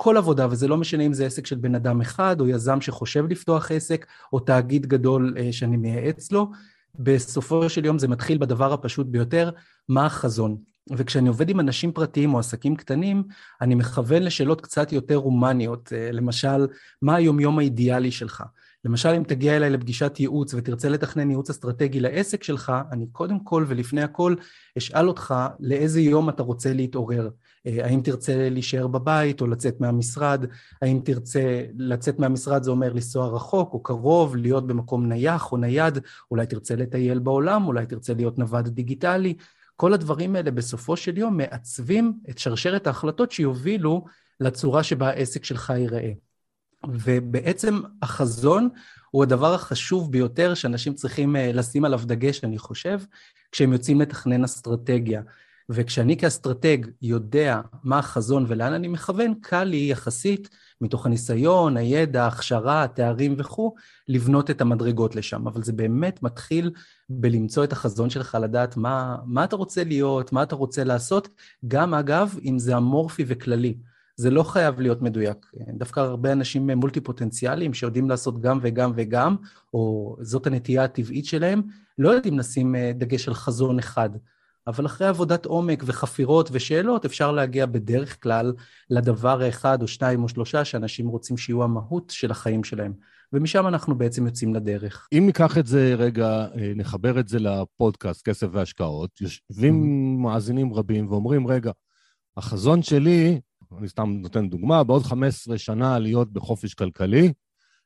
כל 0.00 0.16
עבודה, 0.16 0.46
וזה 0.50 0.68
לא 0.68 0.76
משנה 0.76 1.02
אם 1.02 1.12
זה 1.12 1.26
עסק 1.26 1.46
של 1.46 1.56
בן 1.56 1.74
אדם 1.74 2.00
אחד, 2.00 2.40
או 2.40 2.48
יזם 2.48 2.80
שחושב 2.80 3.24
לפתוח 3.30 3.72
עסק, 3.72 4.06
או 4.32 4.40
תאגיד 4.40 4.86
גדול 4.86 5.34
אה, 5.38 5.52
שאני 5.52 5.76
מייעץ 5.76 6.32
לו, 6.32 6.50
בסופו 6.94 7.68
של 7.68 7.84
יום 7.84 7.98
זה 7.98 8.08
מתחיל 8.08 8.38
בדבר 8.38 8.72
הפשוט 8.72 9.06
ביותר, 9.06 9.50
מה 9.88 10.06
החזון. 10.06 10.56
וכשאני 10.96 11.28
עובד 11.28 11.50
עם 11.50 11.60
אנשים 11.60 11.92
פרטיים 11.92 12.34
או 12.34 12.38
עסקים 12.38 12.76
קטנים, 12.76 13.22
אני 13.60 13.74
מכוון 13.74 14.22
לשאלות 14.22 14.60
קצת 14.60 14.92
יותר 14.92 15.16
הומניות, 15.16 15.92
אה, 15.92 16.12
למשל, 16.12 16.66
מה 17.02 17.14
היומיום 17.14 17.58
האידיאלי 17.58 18.10
שלך? 18.10 18.44
למשל, 18.84 19.08
אם 19.08 19.22
תגיע 19.22 19.56
אליי 19.56 19.70
לפגישת 19.70 20.20
ייעוץ 20.20 20.54
ותרצה 20.54 20.88
לתכנן 20.88 21.30
ייעוץ 21.30 21.50
אסטרטגי 21.50 22.00
לעסק 22.00 22.42
שלך, 22.42 22.72
אני 22.92 23.06
קודם 23.12 23.40
כל 23.40 23.64
ולפני 23.68 24.02
הכל 24.02 24.34
אשאל 24.78 25.08
אותך 25.08 25.34
לאיזה 25.60 26.00
יום 26.00 26.28
אתה 26.28 26.42
רוצה 26.42 26.72
להתעורר. 26.72 27.30
אה, 27.66 27.84
האם 27.84 28.00
תרצה 28.00 28.48
להישאר 28.50 28.86
בבית 28.86 29.40
או 29.40 29.46
לצאת 29.46 29.80
מהמשרד? 29.80 30.44
האם 30.82 31.00
תרצה 31.04 31.64
לצאת 31.78 32.18
מהמשרד 32.18 32.62
זה 32.62 32.70
אומר 32.70 32.92
לנסוע 32.92 33.28
רחוק 33.28 33.72
או 33.72 33.82
קרוב, 33.82 34.36
להיות 34.36 34.66
במקום 34.66 35.08
נייח 35.08 35.52
או 35.52 35.56
נייד, 35.56 35.98
אולי 36.30 36.46
תרצה 36.46 36.76
לטייל 36.76 37.18
בעולם, 37.18 37.66
אולי 37.66 37.86
תרצה 37.86 38.14
להיות 38.14 38.38
נווד 38.38 38.68
דיגיטלי. 38.68 39.34
כל 39.76 39.92
הדברים 39.92 40.36
האלה 40.36 40.50
בסופו 40.50 40.96
של 40.96 41.18
יום 41.18 41.36
מעצבים 41.36 42.12
את 42.30 42.38
שרשרת 42.38 42.86
ההחלטות 42.86 43.32
שיובילו 43.32 44.04
לצורה 44.40 44.82
שבה 44.82 45.08
העסק 45.08 45.44
שלך 45.44 45.70
ייראה. 45.76 46.12
ובעצם 46.86 47.80
החזון 48.02 48.68
הוא 49.10 49.22
הדבר 49.22 49.54
החשוב 49.54 50.12
ביותר 50.12 50.54
שאנשים 50.54 50.94
צריכים 50.94 51.36
אה, 51.36 51.52
לשים 51.52 51.84
עליו 51.84 52.00
דגש, 52.04 52.44
אני 52.44 52.58
חושב, 52.58 53.00
כשהם 53.52 53.72
יוצאים 53.72 54.00
לתכנן 54.00 54.44
אסטרטגיה. 54.44 55.22
וכשאני 55.70 56.16
כאסטרטג 56.16 56.78
יודע 57.02 57.60
מה 57.84 57.98
החזון 57.98 58.44
ולאן 58.48 58.72
אני 58.72 58.88
מכוון, 58.88 59.34
קל 59.40 59.64
לי 59.64 59.88
יחסית, 59.90 60.48
מתוך 60.80 61.06
הניסיון, 61.06 61.76
הידע, 61.76 62.24
ההכשרה, 62.24 62.82
התארים 62.82 63.34
וכו', 63.38 63.74
לבנות 64.08 64.50
את 64.50 64.60
המדרגות 64.60 65.16
לשם. 65.16 65.46
אבל 65.46 65.62
זה 65.62 65.72
באמת 65.72 66.22
מתחיל 66.22 66.70
בלמצוא 67.08 67.64
את 67.64 67.72
החזון 67.72 68.10
שלך, 68.10 68.38
לדעת 68.42 68.76
מה, 68.76 69.16
מה 69.26 69.44
אתה 69.44 69.56
רוצה 69.56 69.84
להיות, 69.84 70.32
מה 70.32 70.42
אתה 70.42 70.56
רוצה 70.56 70.84
לעשות, 70.84 71.28
גם 71.68 71.94
אגב, 71.94 72.38
אם 72.44 72.58
זה 72.58 72.76
אמורפי 72.76 73.24
וכללי. 73.26 73.74
זה 74.18 74.30
לא 74.30 74.42
חייב 74.42 74.80
להיות 74.80 75.02
מדויק. 75.02 75.46
דווקא 75.68 76.00
הרבה 76.00 76.32
אנשים 76.32 76.70
מולטי 76.70 77.00
פוטנציאליים 77.00 77.74
שיודעים 77.74 78.10
לעשות 78.10 78.40
גם 78.40 78.58
וגם 78.62 78.92
וגם, 78.96 79.36
או 79.74 80.16
זאת 80.20 80.46
הנטייה 80.46 80.84
הטבעית 80.84 81.24
שלהם, 81.24 81.62
לא 81.98 82.08
יודעים 82.08 82.38
לשים 82.38 82.74
אה, 82.74 82.92
דגש 82.94 83.28
על 83.28 83.34
חזון 83.34 83.78
אחד. 83.78 84.10
אבל 84.66 84.86
אחרי 84.86 85.06
עבודת 85.06 85.46
עומק 85.46 85.82
וחפירות 85.86 86.48
ושאלות, 86.52 87.04
אפשר 87.04 87.32
להגיע 87.32 87.66
בדרך 87.66 88.22
כלל 88.22 88.52
לדבר 88.90 89.42
האחד 89.42 89.82
או 89.82 89.88
שניים 89.88 90.22
או 90.22 90.28
שלושה 90.28 90.64
שאנשים 90.64 91.08
רוצים 91.08 91.36
שיהיו 91.36 91.64
המהות 91.64 92.10
של 92.10 92.30
החיים 92.30 92.64
שלהם. 92.64 92.92
ומשם 93.32 93.66
אנחנו 93.66 93.98
בעצם 93.98 94.26
יוצאים 94.26 94.54
לדרך. 94.54 95.08
אם 95.12 95.22
ניקח 95.26 95.58
את 95.58 95.66
זה 95.66 95.94
רגע, 95.98 96.26
אה, 96.26 96.72
נחבר 96.76 97.20
את 97.20 97.28
זה 97.28 97.38
לפודקאסט, 97.38 98.28
כסף 98.28 98.46
והשקעות, 98.52 99.20
יושבים 99.20 99.82
mm-hmm. 99.82 100.22
מאזינים 100.22 100.74
רבים 100.74 101.08
ואומרים, 101.10 101.46
רגע, 101.46 101.70
החזון 102.36 102.82
שלי, 102.82 103.40
אני 103.78 103.88
סתם 103.88 104.10
נותן 104.22 104.48
דוגמה, 104.48 104.84
בעוד 104.84 105.02
15 105.02 105.58
שנה 105.58 105.98
להיות 105.98 106.32
בחופש 106.32 106.74
כלכלי, 106.74 107.32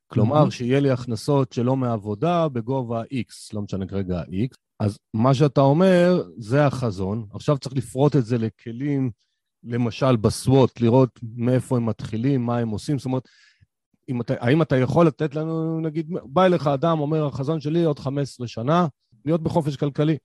כלומר, 0.07 0.47
mm-hmm. 0.47 0.51
שיהיה 0.51 0.81
לי 0.81 0.91
הכנסות 0.91 1.53
שלא 1.53 1.77
מעבודה 1.77 2.49
בגובה 2.49 3.03
X, 3.03 3.51
לא 3.53 3.63
משנה 3.63 3.87
כרגע 3.87 4.23
X, 4.23 4.57
אז 4.81 4.99
מה 5.15 5.35
שאתה 5.35 5.61
אומר, 5.61 6.23
זה 6.39 6.67
החזון. 6.67 7.27
עכשיו 7.35 7.59
צריך 7.59 7.77
לפרוט 7.77 8.17
את 8.17 8.25
זה 8.25 8.39
לכלים, 8.39 9.11
למשל 9.65 10.17
בסוואט, 10.17 10.81
לראות 10.81 11.21
מאיפה 11.37 11.77
הם 11.77 11.87
מתחילים, 11.87 12.47
מה 12.47 12.59
הם 12.59 12.69
עושים. 12.69 12.99
זאת 12.99 13.05
אומרת, 13.05 13.29
אתה, 14.21 14.35
האם 14.41 14.63
אתה 14.63 14.77
יכול 14.77 15.07
לתת 15.07 15.35
לנו, 15.35 15.81
נגיד, 15.81 16.11
בא 16.25 16.45
אליך 16.45 16.67
אדם, 16.67 17.01
אומר, 17.01 17.27
החזון 17.27 17.61
שלי 17.61 17.85
עוד 17.85 17.99
15 17.99 18.47
שנה, 18.47 18.87
להיות 19.25 19.43
בחופש 19.43 19.77
כלכלי. 19.77 20.17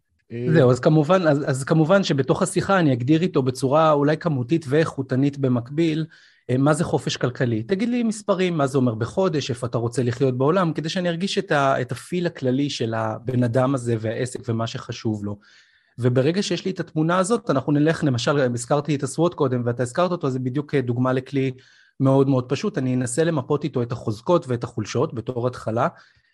זהו, 0.53 0.71
אז 0.71 0.79
כמובן, 0.79 1.27
אז, 1.27 1.49
אז 1.49 1.63
כמובן 1.63 2.03
שבתוך 2.03 2.41
השיחה 2.41 2.79
אני 2.79 2.93
אגדיר 2.93 3.21
איתו 3.21 3.43
בצורה 3.43 3.91
אולי 3.91 4.17
כמותית 4.17 4.65
ואיכותנית 4.69 5.37
במקביל, 5.37 6.05
אה, 6.49 6.57
מה 6.57 6.73
זה 6.73 6.83
חופש 6.83 7.17
כלכלי. 7.17 7.63
תגיד 7.63 7.89
לי 7.89 8.03
מספרים, 8.03 8.57
מה 8.57 8.67
זה 8.67 8.77
אומר 8.77 8.95
בחודש, 8.95 9.49
איפה 9.49 9.67
אתה 9.67 9.77
רוצה 9.77 10.03
לחיות 10.03 10.37
בעולם, 10.37 10.73
כדי 10.73 10.89
שאני 10.89 11.09
ארגיש 11.09 11.37
את, 11.37 11.51
ה, 11.51 11.81
את 11.81 11.91
הפיל 11.91 12.27
הכללי 12.27 12.69
של 12.69 12.93
הבן 12.93 13.43
אדם 13.43 13.75
הזה 13.75 13.95
והעסק 13.99 14.39
ומה 14.47 14.67
שחשוב 14.67 15.25
לו. 15.25 15.39
וברגע 15.99 16.43
שיש 16.43 16.65
לי 16.65 16.71
את 16.71 16.79
התמונה 16.79 17.17
הזאת, 17.17 17.49
אנחנו 17.49 17.71
נלך, 17.71 18.03
למשל, 18.03 18.39
הזכרתי 18.39 18.95
את 18.95 19.03
הסוואט 19.03 19.33
קודם, 19.33 19.61
ואתה 19.65 19.83
הזכרת 19.83 20.11
אותו, 20.11 20.29
זה 20.29 20.39
בדיוק 20.39 20.75
אה, 20.75 20.81
דוגמה 20.81 21.13
לכלי 21.13 21.51
מאוד 21.99 22.29
מאוד 22.29 22.49
פשוט, 22.49 22.77
אני 22.77 22.95
אנסה 22.95 23.23
למפות 23.23 23.63
איתו 23.63 23.81
את 23.81 23.91
החוזקות 23.91 24.47
ואת 24.47 24.63
החולשות 24.63 25.13
בתור 25.13 25.47
התחלה, 25.47 25.87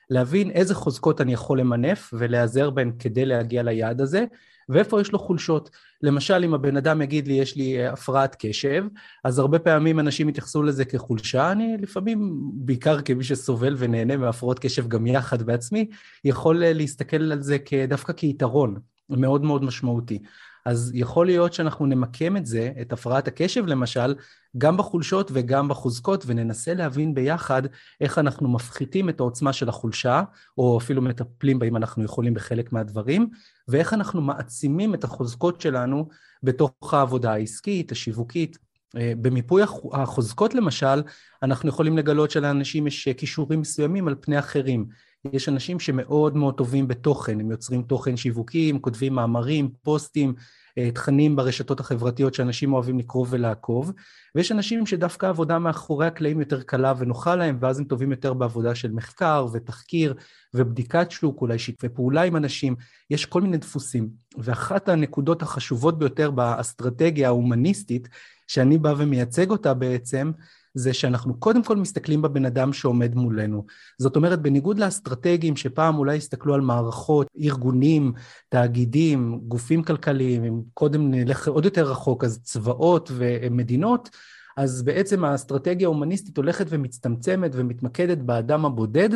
להבין 0.09 0.51
איזה 0.51 0.75
חוזקות 0.75 1.21
אני 1.21 1.33
יכול 1.33 1.59
למנף 1.59 2.13
ולהיעזר 2.17 2.69
בהן 2.69 2.91
כדי 2.99 3.25
להגיע 3.25 3.63
ליעד 3.63 4.01
הזה, 4.01 4.25
ואיפה 4.69 5.01
יש 5.01 5.11
לו 5.11 5.19
חולשות. 5.19 5.69
למשל, 6.01 6.43
אם 6.43 6.53
הבן 6.53 6.77
אדם 6.77 7.01
יגיד 7.01 7.27
לי, 7.27 7.33
יש 7.33 7.55
לי 7.55 7.79
אה, 7.79 7.93
הפרעת 7.93 8.35
קשב, 8.39 8.85
אז 9.23 9.39
הרבה 9.39 9.59
פעמים 9.59 9.99
אנשים 9.99 10.29
יתייחסו 10.29 10.63
לזה 10.63 10.85
כחולשה. 10.85 11.51
אני 11.51 11.77
לפעמים, 11.79 12.39
בעיקר 12.53 13.01
כמי 13.01 13.23
שסובל 13.23 13.75
ונהנה 13.77 14.17
מהפרעות 14.17 14.59
קשב 14.59 14.87
גם 14.87 15.07
יחד 15.07 15.41
בעצמי, 15.43 15.89
יכול 16.25 16.63
אה, 16.63 16.73
להסתכל 16.73 17.31
על 17.31 17.41
זה 17.41 17.57
דווקא 17.87 18.13
כיתרון 18.13 18.75
מאוד 19.09 19.43
מאוד 19.43 19.63
משמעותי. 19.63 20.19
אז 20.65 20.91
יכול 20.93 21.25
להיות 21.25 21.53
שאנחנו 21.53 21.85
נמקם 21.85 22.37
את 22.37 22.45
זה, 22.45 22.71
את 22.81 22.93
הפרעת 22.93 23.27
הקשב 23.27 23.65
למשל, 23.65 24.15
גם 24.57 24.77
בחולשות 24.77 25.31
וגם 25.33 25.67
בחוזקות, 25.67 26.23
וננסה 26.27 26.73
להבין 26.73 27.13
ביחד 27.13 27.61
איך 28.01 28.19
אנחנו 28.19 28.49
מפחיתים 28.49 29.09
את 29.09 29.19
העוצמה 29.19 29.53
של 29.53 29.69
החולשה, 29.69 30.23
או 30.57 30.77
אפילו 30.77 31.01
מטפלים 31.01 31.59
בה 31.59 31.67
אם 31.67 31.77
אנחנו 31.77 32.03
יכולים 32.03 32.33
בחלק 32.33 32.73
מהדברים, 32.73 33.29
ואיך 33.67 33.93
אנחנו 33.93 34.21
מעצימים 34.21 34.93
את 34.93 35.03
החוזקות 35.03 35.61
שלנו 35.61 36.09
בתוך 36.43 36.93
העבודה 36.93 37.33
העסקית, 37.33 37.91
השיווקית. 37.91 38.57
אה, 38.97 39.13
במיפוי 39.21 39.63
החוזקות 39.93 40.53
למשל, 40.53 41.01
אנחנו 41.43 41.69
יכולים 41.69 41.97
לגלות 41.97 42.31
שלאנשים 42.31 42.87
יש 42.87 43.09
כישורים 43.09 43.61
מסוימים 43.61 44.07
על 44.07 44.15
פני 44.21 44.39
אחרים. 44.39 44.85
יש 45.33 45.49
אנשים 45.49 45.79
שמאוד 45.79 46.35
מאוד 46.35 46.57
טובים 46.57 46.87
בתוכן, 46.87 47.39
הם 47.39 47.51
יוצרים 47.51 47.81
תוכן 47.83 48.17
שיווקי, 48.17 48.69
הם 48.69 48.79
כותבים 48.79 49.13
מאמרים, 49.13 49.69
פוסטים, 49.81 50.33
אה, 50.77 50.91
תכנים 50.91 51.35
ברשתות 51.35 51.79
החברתיות 51.79 52.33
שאנשים 52.33 52.73
אוהבים 52.73 52.99
לקרוא 52.99 53.25
ולעקוב, 53.29 53.91
ויש 54.35 54.51
אנשים 54.51 54.85
שדווקא 54.85 55.25
עבודה 55.25 55.59
מאחורי 55.59 56.07
הקלעים 56.07 56.39
יותר 56.39 56.61
קלה 56.61 56.93
ונוחה 56.97 57.35
להם, 57.35 57.57
ואז 57.59 57.79
הם 57.79 57.85
טובים 57.85 58.11
יותר 58.11 58.33
בעבודה 58.33 58.75
של 58.75 58.91
מחקר 58.91 59.45
ותחקיר 59.53 60.13
ובדיקת 60.53 61.11
שוק, 61.11 61.41
אולי 61.41 61.59
שיתופי 61.59 61.89
פעולה 61.89 62.21
עם 62.21 62.35
אנשים, 62.35 62.75
יש 63.09 63.25
כל 63.25 63.41
מיני 63.41 63.57
דפוסים. 63.57 64.09
ואחת 64.37 64.89
הנקודות 64.89 65.41
החשובות 65.41 65.99
ביותר 65.99 66.31
באסטרטגיה 66.31 67.27
ההומניסטית, 67.27 68.07
שאני 68.47 68.77
בא 68.77 68.93
ומייצג 68.97 69.49
אותה 69.49 69.73
בעצם, 69.73 70.31
זה 70.73 70.93
שאנחנו 70.93 71.39
קודם 71.39 71.63
כל 71.63 71.77
מסתכלים 71.77 72.21
בבן 72.21 72.45
אדם 72.45 72.73
שעומד 72.73 73.15
מולנו. 73.15 73.65
זאת 73.97 74.15
אומרת, 74.15 74.41
בניגוד 74.41 74.79
לאסטרטגים 74.79 75.55
שפעם 75.55 75.97
אולי 75.97 76.17
הסתכלו 76.17 76.53
על 76.53 76.61
מערכות, 76.61 77.27
ארגונים, 77.41 78.13
תאגידים, 78.49 79.39
גופים 79.47 79.83
כלכליים, 79.83 80.43
אם 80.43 80.61
קודם 80.73 81.11
נלך 81.11 81.47
עוד 81.47 81.65
יותר 81.65 81.91
רחוק, 81.91 82.23
אז 82.23 82.39
צבאות 82.43 83.11
ומדינות, 83.15 84.09
אז 84.57 84.83
בעצם 84.83 85.25
האסטרטגיה 85.25 85.87
ההומניסטית 85.87 86.37
הולכת 86.37 86.65
ומצטמצמת 86.69 87.51
ומתמקדת 87.53 88.17
באדם 88.17 88.65
הבודד 88.65 89.09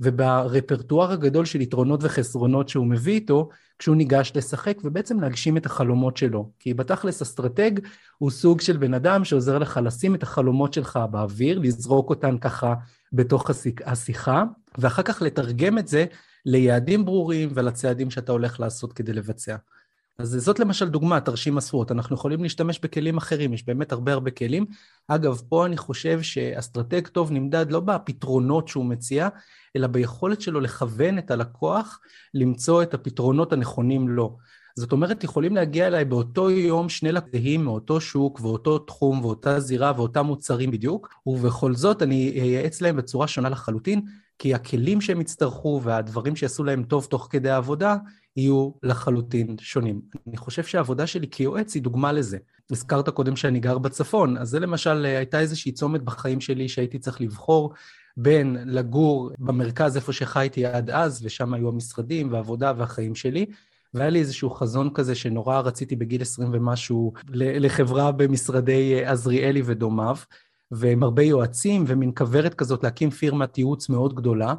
וברפרטואר 0.00 1.12
הגדול 1.12 1.44
של 1.44 1.60
יתרונות 1.60 2.00
וחסרונות 2.02 2.68
שהוא 2.68 2.86
מביא 2.86 3.14
איתו 3.14 3.48
כשהוא 3.78 3.96
ניגש 3.96 4.32
לשחק 4.34 4.78
ובעצם 4.84 5.20
להגשים 5.20 5.56
את 5.56 5.66
החלומות 5.66 6.16
שלו. 6.16 6.50
כי 6.58 6.74
בתכלס 6.74 7.22
אסטרטג 7.22 7.70
הוא 8.18 8.30
סוג 8.30 8.60
של 8.60 8.76
בן 8.76 8.94
אדם 8.94 9.24
שעוזר 9.24 9.58
לך 9.58 9.80
לשים 9.84 10.14
את 10.14 10.22
החלומות 10.22 10.72
שלך 10.72 10.98
באוויר, 11.10 11.58
לזרוק 11.58 12.10
אותן 12.10 12.38
ככה 12.38 12.74
בתוך 13.12 13.50
השיחה, 13.84 14.44
ואחר 14.78 15.02
כך 15.02 15.22
לתרגם 15.22 15.78
את 15.78 15.88
זה 15.88 16.04
ליעדים 16.46 17.04
ברורים 17.04 17.48
ולצעדים 17.54 18.10
שאתה 18.10 18.32
הולך 18.32 18.60
לעשות 18.60 18.92
כדי 18.92 19.12
לבצע. 19.12 19.56
אז 20.18 20.28
זאת 20.40 20.58
למשל 20.58 20.88
דוגמה, 20.88 21.20
תרשים 21.20 21.54
מסורות. 21.54 21.92
אנחנו 21.92 22.16
יכולים 22.16 22.42
להשתמש 22.42 22.78
בכלים 22.78 23.16
אחרים, 23.16 23.52
יש 23.52 23.66
באמת 23.66 23.92
הרבה 23.92 24.12
הרבה 24.12 24.30
כלים. 24.30 24.66
אגב, 25.08 25.42
פה 25.48 25.66
אני 25.66 25.76
חושב 25.76 26.22
שאסטרטג 26.22 27.06
טוב 27.06 27.32
נמדד 27.32 27.72
לא 27.72 27.80
בפתרונות 27.80 28.68
שהוא 28.68 28.84
מציע, 28.84 29.28
אלא 29.76 29.86
ביכולת 29.86 30.40
שלו 30.40 30.60
לכוון 30.60 31.18
את 31.18 31.30
הלקוח 31.30 32.00
למצוא 32.34 32.82
את 32.82 32.94
הפתרונות 32.94 33.52
הנכונים 33.52 34.08
לו. 34.08 34.36
זאת 34.76 34.92
אומרת, 34.92 35.24
יכולים 35.24 35.54
להגיע 35.54 35.86
אליי 35.86 36.04
באותו 36.04 36.50
יום 36.50 36.88
שני 36.88 37.12
לקוחות 37.12 37.34
מאותו 37.58 38.00
שוק 38.00 38.40
ואותו 38.40 38.78
תחום 38.78 39.24
ואותה 39.24 39.60
זירה 39.60 39.92
ואותם 39.96 40.26
מוצרים 40.26 40.70
בדיוק, 40.70 41.14
ובכל 41.26 41.74
זאת 41.74 42.02
אני 42.02 42.40
אייעץ 42.40 42.80
להם 42.80 42.96
בצורה 42.96 43.28
שונה 43.28 43.48
לחלוטין, 43.48 44.02
כי 44.38 44.54
הכלים 44.54 45.00
שהם 45.00 45.20
יצטרכו 45.20 45.80
והדברים 45.84 46.36
שיעשו 46.36 46.64
להם 46.64 46.82
טוב 46.82 47.04
תוך 47.10 47.28
כדי 47.30 47.50
העבודה 47.50 47.96
יהיו 48.36 48.70
לחלוטין 48.82 49.56
שונים. 49.60 50.00
אני 50.28 50.36
חושב 50.36 50.64
שהעבודה 50.64 51.06
שלי 51.06 51.26
כיועץ 51.30 51.74
היא 51.74 51.82
דוגמה 51.82 52.12
לזה. 52.12 52.38
הזכרת 52.70 53.08
קודם 53.08 53.36
שאני 53.36 53.60
גר 53.60 53.78
בצפון, 53.78 54.36
אז 54.36 54.48
זה 54.48 54.60
למשל 54.60 55.04
הייתה 55.04 55.40
איזושהי 55.40 55.72
צומת 55.72 56.02
בחיים 56.02 56.40
שלי 56.40 56.68
שהייתי 56.68 56.98
צריך 56.98 57.20
לבחור 57.20 57.72
בין 58.16 58.56
לגור 58.64 59.30
במרכז 59.38 59.96
איפה 59.96 60.12
שחייתי 60.12 60.66
עד 60.66 60.90
אז, 60.90 61.24
ושם 61.24 61.54
היו 61.54 61.68
המשרדים 61.68 62.32
והעבודה 62.32 62.72
והחיים 62.76 63.14
שלי, 63.14 63.46
והיה 63.94 64.10
לי 64.10 64.18
איזשהו 64.18 64.50
חזון 64.50 64.90
כזה 64.94 65.14
שנורא 65.14 65.60
רציתי 65.60 65.96
בגיל 65.96 66.22
20 66.22 66.48
ומשהו 66.52 67.12
לחברה 67.32 68.12
במשרדי 68.12 69.04
עזריאלי 69.04 69.62
ודומיו, 69.64 70.16
ועם 70.70 71.02
הרבה 71.02 71.22
יועצים 71.22 71.84
ומין 71.86 72.12
כוורת 72.16 72.54
כזאת 72.54 72.84
להקים 72.84 73.10
פירמת 73.10 73.58
ייעוץ 73.58 73.88
מאוד 73.88 74.14
גדולה. 74.14 74.54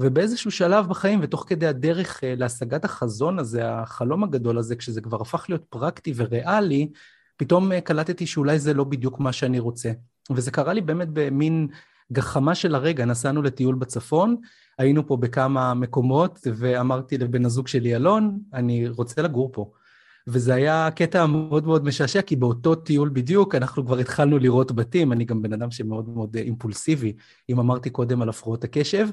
ובאיזשהו 0.00 0.50
שלב 0.50 0.88
בחיים, 0.88 1.18
ותוך 1.22 1.44
כדי 1.48 1.66
הדרך 1.66 2.24
אה, 2.24 2.34
להשגת 2.36 2.84
החזון 2.84 3.38
הזה, 3.38 3.70
החלום 3.70 4.24
הגדול 4.24 4.58
הזה, 4.58 4.76
כשזה 4.76 5.00
כבר 5.00 5.22
הפך 5.22 5.46
להיות 5.48 5.64
פרקטי 5.68 6.12
וריאלי, 6.16 6.90
פתאום 7.36 7.72
אה, 7.72 7.80
קלטתי 7.80 8.26
שאולי 8.26 8.58
זה 8.58 8.74
לא 8.74 8.84
בדיוק 8.84 9.20
מה 9.20 9.32
שאני 9.32 9.58
רוצה. 9.58 9.92
וזה 10.30 10.50
קרה 10.50 10.72
לי 10.72 10.80
באמת 10.80 11.08
במין 11.12 11.68
גחמה 12.12 12.54
של 12.54 12.74
הרגע, 12.74 13.04
נסענו 13.04 13.42
לטיול 13.42 13.74
בצפון, 13.74 14.36
היינו 14.78 15.06
פה 15.06 15.16
בכמה 15.16 15.74
מקומות, 15.74 16.38
ואמרתי 16.56 17.18
לבן 17.18 17.44
הזוג 17.44 17.68
שלי, 17.68 17.96
אלון, 17.96 18.38
אני 18.54 18.88
רוצה 18.88 19.22
לגור 19.22 19.50
פה. 19.52 19.70
וזה 20.32 20.54
היה 20.54 20.88
קטע 20.96 21.26
מאוד 21.26 21.66
מאוד 21.66 21.84
משעשע, 21.84 22.22
כי 22.22 22.36
באותו 22.36 22.74
טיול 22.74 23.10
בדיוק 23.12 23.54
אנחנו 23.54 23.86
כבר 23.86 23.98
התחלנו 23.98 24.38
לראות 24.38 24.72
בתים, 24.72 25.12
אני 25.12 25.24
גם 25.24 25.42
בן 25.42 25.52
אדם 25.52 25.70
שמאוד 25.70 26.08
מאוד 26.08 26.36
אימפולסיבי, 26.36 27.12
אם 27.48 27.60
אמרתי 27.60 27.90
קודם 27.90 28.22
על 28.22 28.28
הפרעות 28.28 28.64
הקשב, 28.64 29.08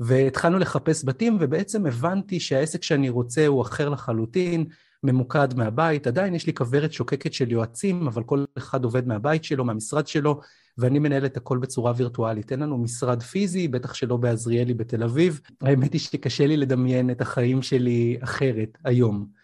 והתחלנו 0.00 0.58
לחפש 0.58 1.04
בתים, 1.04 1.36
ובעצם 1.40 1.86
הבנתי 1.86 2.40
שהעסק 2.40 2.82
שאני 2.82 3.08
רוצה 3.08 3.46
הוא 3.46 3.62
אחר 3.62 3.88
לחלוטין, 3.88 4.64
ממוקד 5.02 5.54
מהבית. 5.54 6.06
עדיין 6.06 6.34
יש 6.34 6.46
לי 6.46 6.54
כוורת 6.54 6.92
שוקקת 6.92 7.32
של 7.32 7.52
יועצים, 7.52 8.06
אבל 8.06 8.22
כל 8.22 8.44
אחד 8.58 8.84
עובד 8.84 9.08
מהבית 9.08 9.44
שלו, 9.44 9.64
מהמשרד 9.64 10.06
שלו, 10.06 10.40
ואני 10.78 10.98
מנהל 10.98 11.26
את 11.26 11.36
הכל 11.36 11.58
בצורה 11.58 11.92
וירטואלית. 11.96 12.52
אין 12.52 12.60
לנו 12.60 12.78
משרד 12.78 13.22
פיזי, 13.22 13.68
בטח 13.68 13.94
שלא 13.94 14.16
בעזריאלי 14.16 14.74
בתל 14.74 15.02
אביב. 15.02 15.40
האמת 15.60 15.92
היא 15.92 16.00
שקשה 16.00 16.46
לי 16.46 16.56
לדמיין 16.56 17.10
את 17.10 17.20
החיים 17.20 17.62
שלי 17.62 18.16
אחרת 18.20 18.78
היום. 18.84 19.39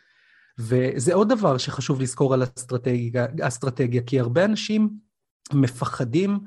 וזה 0.59 1.15
עוד 1.15 1.29
דבר 1.29 1.59
שחשוב 1.59 2.01
לזכור 2.01 2.35
על 2.35 2.43
אסטרטגיה, 2.43 3.27
אסטרטגיה 3.41 4.03
כי 4.03 4.21
הרבה 4.21 4.45
אנשים 4.45 4.91
מפחדים 5.53 6.39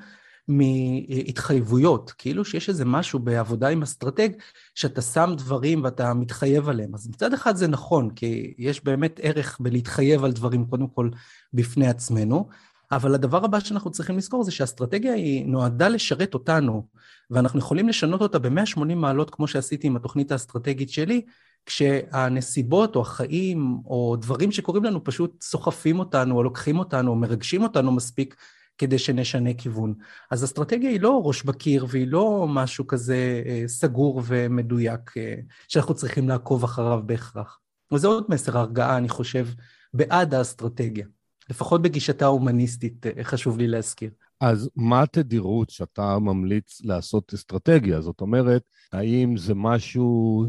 מהתחייבויות, 0.48 2.12
כאילו 2.18 2.46
שיש 2.46 2.70
איזה 2.70 2.86
משהו 2.86 3.20
בעבודה 3.20 3.68
עם 3.68 3.82
אסטרטג, 3.82 4.30
שאתה 4.76 5.02
שם 5.02 5.34
דברים 5.38 5.84
ואתה 5.84 6.14
מתחייב 6.14 6.70
עליהם. 6.70 6.96
אז 6.96 7.08
מצד 7.08 7.34
אחד 7.34 7.56
זה 7.56 7.68
נכון, 7.68 8.10
כי 8.10 8.54
יש 8.58 8.84
באמת 8.84 9.20
ערך 9.24 9.58
בלהתחייב 9.60 10.24
על 10.24 10.32
דברים, 10.32 10.66
קודם 10.66 10.88
כל, 10.88 11.10
בפני 11.54 11.88
עצמנו, 11.88 12.50
אבל 12.92 13.14
הדבר 13.14 13.46
הבא 13.46 13.60
שאנחנו 13.60 13.92
צריכים 13.92 14.18
לזכור 14.18 14.44
זה 14.44 14.52
שהאסטרטגיה 14.52 15.14
היא 15.14 15.46
נועדה 15.46 15.88
לשרת 15.88 16.34
אותנו, 16.34 16.88
ואנחנו 17.32 17.60
יכולים 17.60 17.90
לשנות 17.90 18.22
אותה 18.22 18.40
ב-180 18.40 18.96
מעלות, 18.96 19.30
כמו 19.30 19.48
שעשיתי 19.48 19.88
עם 19.88 19.96
התוכנית 19.96 20.32
האסטרטגית 20.32 20.90
שלי, 20.90 21.22
כשהנסיבות 21.70 22.96
או 22.96 23.02
החיים 23.02 23.78
או 23.86 24.16
דברים 24.22 24.52
שקורים 24.52 24.84
לנו 24.84 25.04
פשוט 25.04 25.42
סוחפים 25.42 26.00
אותנו 26.00 26.36
או 26.36 26.44
לוקחים 26.44 26.80
אותנו 26.80 27.12
או 27.12 27.16
מרגשים 27.16 27.64
אותנו 27.64 27.92
מספיק 27.92 28.36
כדי 28.78 28.98
שנשנה 28.98 29.54
כיוון. 29.54 29.94
אז 30.32 30.44
אסטרטגיה 30.44 30.90
היא 30.90 31.02
לא 31.02 31.22
ראש 31.24 31.44
בקיר 31.44 31.86
והיא 31.90 32.08
לא 32.08 32.46
משהו 32.50 32.88
כזה 32.88 33.44
אה, 33.46 33.64
סגור 33.68 34.22
ומדויק 34.26 35.18
אה, 35.18 35.36
שאנחנו 35.68 35.94
צריכים 35.94 36.30
לעקוב 36.30 36.64
אחריו 36.64 37.02
בהכרח. 37.06 37.60
וזה 37.94 38.08
עוד 38.08 38.26
מסר 38.30 38.58
הרגעה, 38.58 38.98
אני 38.98 39.10
חושב, 39.10 39.48
בעד 39.94 40.34
האסטרטגיה. 40.34 41.06
לפחות 41.50 41.82
בגישתה 41.82 42.26
ההומניסטית, 42.26 43.06
אה, 43.06 43.24
חשוב 43.24 43.58
לי 43.58 43.68
להזכיר. 43.68 44.10
אז 44.42 44.70
מה 44.76 45.02
התדירות 45.02 45.70
שאתה 45.70 46.20
ממליץ 46.20 46.82
לעשות 46.84 47.34
אסטרטגיה? 47.34 48.02
זאת 48.02 48.22
אומרת, 48.22 48.64
האם 48.94 49.38
זה 49.38 49.54
משהו... 49.56 50.46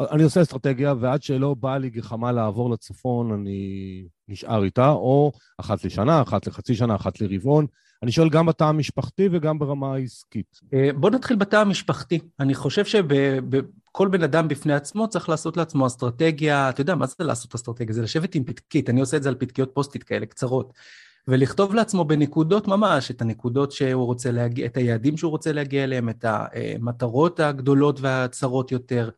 אני 0.00 0.22
עושה 0.22 0.42
אסטרטגיה, 0.42 0.94
ועד 1.00 1.22
שלא 1.22 1.54
באה 1.60 1.78
לי 1.78 1.90
גחמה 1.90 2.32
לעבור 2.32 2.70
לצפון, 2.70 3.32
אני 3.32 4.04
נשאר 4.28 4.64
איתה, 4.64 4.88
או 4.88 5.32
אחת 5.58 5.84
לשנה, 5.84 6.22
אחת 6.22 6.46
לחצי 6.46 6.74
שנה, 6.74 6.94
אחת 6.94 7.20
לרבעון. 7.20 7.66
אני 8.02 8.12
שואל 8.12 8.28
גם 8.28 8.46
בתא 8.46 8.64
המשפחתי 8.64 9.28
וגם 9.32 9.58
ברמה 9.58 9.94
העסקית. 9.94 10.60
אה, 10.74 10.90
בוא 10.96 11.10
נתחיל 11.10 11.36
בתא 11.36 11.56
המשפחתי. 11.56 12.18
אני 12.40 12.54
חושב 12.54 12.84
שכל 12.84 14.08
בן 14.08 14.22
אדם 14.22 14.48
בפני 14.48 14.74
עצמו 14.74 15.08
צריך 15.08 15.28
לעשות 15.28 15.56
לעצמו 15.56 15.86
אסטרטגיה, 15.86 16.68
אתה 16.68 16.80
יודע, 16.80 16.94
מה 16.94 17.06
זה 17.06 17.14
לעשות 17.20 17.54
אסטרטגיה? 17.54 17.94
זה 17.94 18.02
לשבת 18.02 18.34
עם 18.34 18.44
פתקית, 18.44 18.90
אני 18.90 19.00
עושה 19.00 19.16
את 19.16 19.22
זה 19.22 19.28
על 19.28 19.34
פתקיות 19.34 19.70
פוסטית 19.74 20.04
כאלה 20.04 20.26
קצרות. 20.26 20.72
ולכתוב 21.28 21.74
לעצמו 21.74 22.04
בנקודות 22.04 22.68
ממש 22.68 23.10
את 23.10 23.22
הנקודות 23.22 23.72
שהוא 23.72 24.06
רוצה 24.06 24.30
להגיע, 24.30 24.66
את 24.66 24.76
היעדים 24.76 25.16
שהוא 25.16 25.30
רוצה 25.30 25.52
להגיע 25.52 25.84
אליהם, 25.84 26.08
את 26.08 26.24
המטרות 26.28 27.40
הגדולות 27.40 28.00
והצרות 28.00 28.72
יותר, 28.72 29.10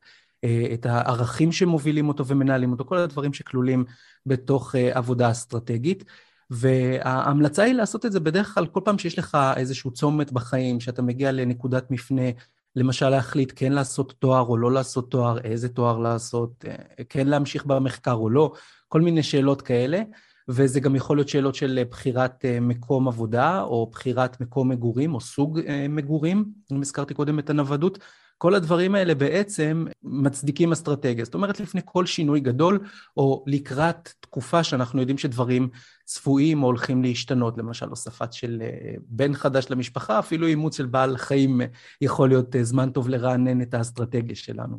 את 0.75 0.87
הערכים 0.87 1.53
שמובילים 1.53 2.09
אותו 2.09 2.27
ומנהלים 2.27 2.73
אותו, 2.73 2.85
כל 2.85 2.97
הדברים 2.97 3.33
שכלולים 3.33 3.85
בתוך 4.27 4.75
עבודה 4.93 5.31
אסטרטגית. 5.31 6.05
וההמלצה 6.51 7.63
היא 7.63 7.75
לעשות 7.75 8.07
את 8.07 8.13
זה 8.13 8.21
בדרך 8.21 8.55
כלל 8.55 8.67
כל 8.67 8.81
פעם 8.85 8.99
שיש 8.99 9.19
לך 9.19 9.39
איזשהו 9.57 9.91
צומת 9.91 10.33
בחיים, 10.33 10.81
שאתה 10.81 11.03
מגיע 11.03 11.33
לנקודת 11.33 11.91
מפנה, 11.91 12.31
למשל 12.77 13.09
להחליט 13.09 13.53
כן 13.57 13.73
לעשות 13.73 14.15
תואר 14.19 14.47
או 14.47 14.57
לא 14.57 14.73
לעשות 14.73 15.11
תואר, 15.11 15.39
איזה 15.39 15.69
תואר 15.69 15.99
לעשות, 15.99 16.65
כן 17.09 17.27
להמשיך 17.27 17.65
במחקר 17.67 18.13
או 18.13 18.31
לא, 18.31 18.53
כל 18.89 19.01
מיני 19.01 19.23
שאלות 19.23 19.63
כאלה. 19.63 20.03
וזה 20.49 20.81
גם 20.81 20.97
יכול 20.97 21.17
להיות 21.17 21.29
שאלות 21.29 21.55
של 21.55 21.83
בחירת 21.91 22.45
מקום 22.61 23.09
עבודה, 23.09 23.63
או 23.63 23.91
בחירת 23.93 24.41
מקום 24.41 24.69
מגורים, 24.69 25.15
או 25.15 25.21
סוג 25.21 25.61
מגורים, 25.89 26.45
אם 26.73 26.81
הזכרתי 26.81 27.15
קודם 27.15 27.39
את 27.39 27.51
הנוודות. 27.51 27.99
כל 28.41 28.55
הדברים 28.55 28.95
האלה 28.95 29.15
בעצם 29.15 29.87
מצדיקים 30.03 30.73
אסטרטגיה. 30.73 31.25
זאת 31.25 31.35
אומרת, 31.35 31.61
לפני 31.61 31.81
כל 31.85 32.07
שינוי 32.07 32.41
גדול, 32.41 32.79
או 33.17 33.45
לקראת 33.47 34.13
תקופה 34.21 34.65
שאנחנו 34.65 35.01
יודעים 35.01 35.19
שדברים 35.19 35.69
צפויים 36.05 36.63
או 36.63 36.67
הולכים 36.69 37.03
להשתנות, 37.03 37.59
למשל 37.59 37.89
הוספת 37.89 38.33
של 38.33 38.63
אה, 38.63 38.95
בן 39.07 39.35
חדש 39.35 39.67
למשפחה, 39.71 40.19
אפילו 40.19 40.47
אימוץ 40.47 40.77
של 40.77 40.87
בעל 40.87 41.17
חיים 41.17 41.61
אה, 41.61 41.67
יכול 42.01 42.29
להיות 42.29 42.57
אה, 42.57 42.65
זמן 42.65 42.91
טוב 42.91 43.09
לרענן 43.09 43.63
את 43.63 43.75
האסטרטגיה 43.75 44.37
שלנו. 44.37 44.79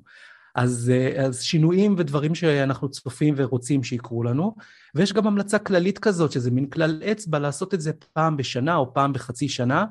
אז, 0.56 0.92
אז 1.26 1.42
שינויים 1.42 1.96
ודברים 1.98 2.36
שאנחנו 2.36 2.90
צופים 2.90 3.34
ורוצים 3.38 3.84
שיקרו 3.84 4.24
לנו, 4.24 4.56
ויש 4.96 5.14
גם 5.14 5.28
המלצה 5.28 5.60
כללית 5.60 6.00
כזאת, 6.00 6.32
שזה 6.32 6.52
מין 6.52 6.70
כלל 6.70 7.04
אצבע 7.12 7.40
לעשות 7.40 7.74
את 7.74 7.82
זה 7.82 7.92
פעם 8.14 8.38
בשנה 8.38 8.76
או 8.76 8.94
פעם 8.94 9.14
בחצי 9.14 9.50
שנה, 9.50 9.86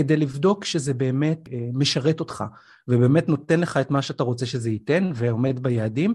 כדי 0.00 0.16
לבדוק 0.16 0.64
שזה 0.64 0.94
באמת 0.94 1.48
משרת 1.72 2.20
אותך, 2.20 2.44
ובאמת 2.88 3.28
נותן 3.28 3.60
לך 3.60 3.76
את 3.76 3.90
מה 3.90 4.02
שאתה 4.02 4.22
רוצה 4.22 4.46
שזה 4.46 4.70
ייתן 4.70 5.10
ועומד 5.14 5.62
ביעדים. 5.62 6.14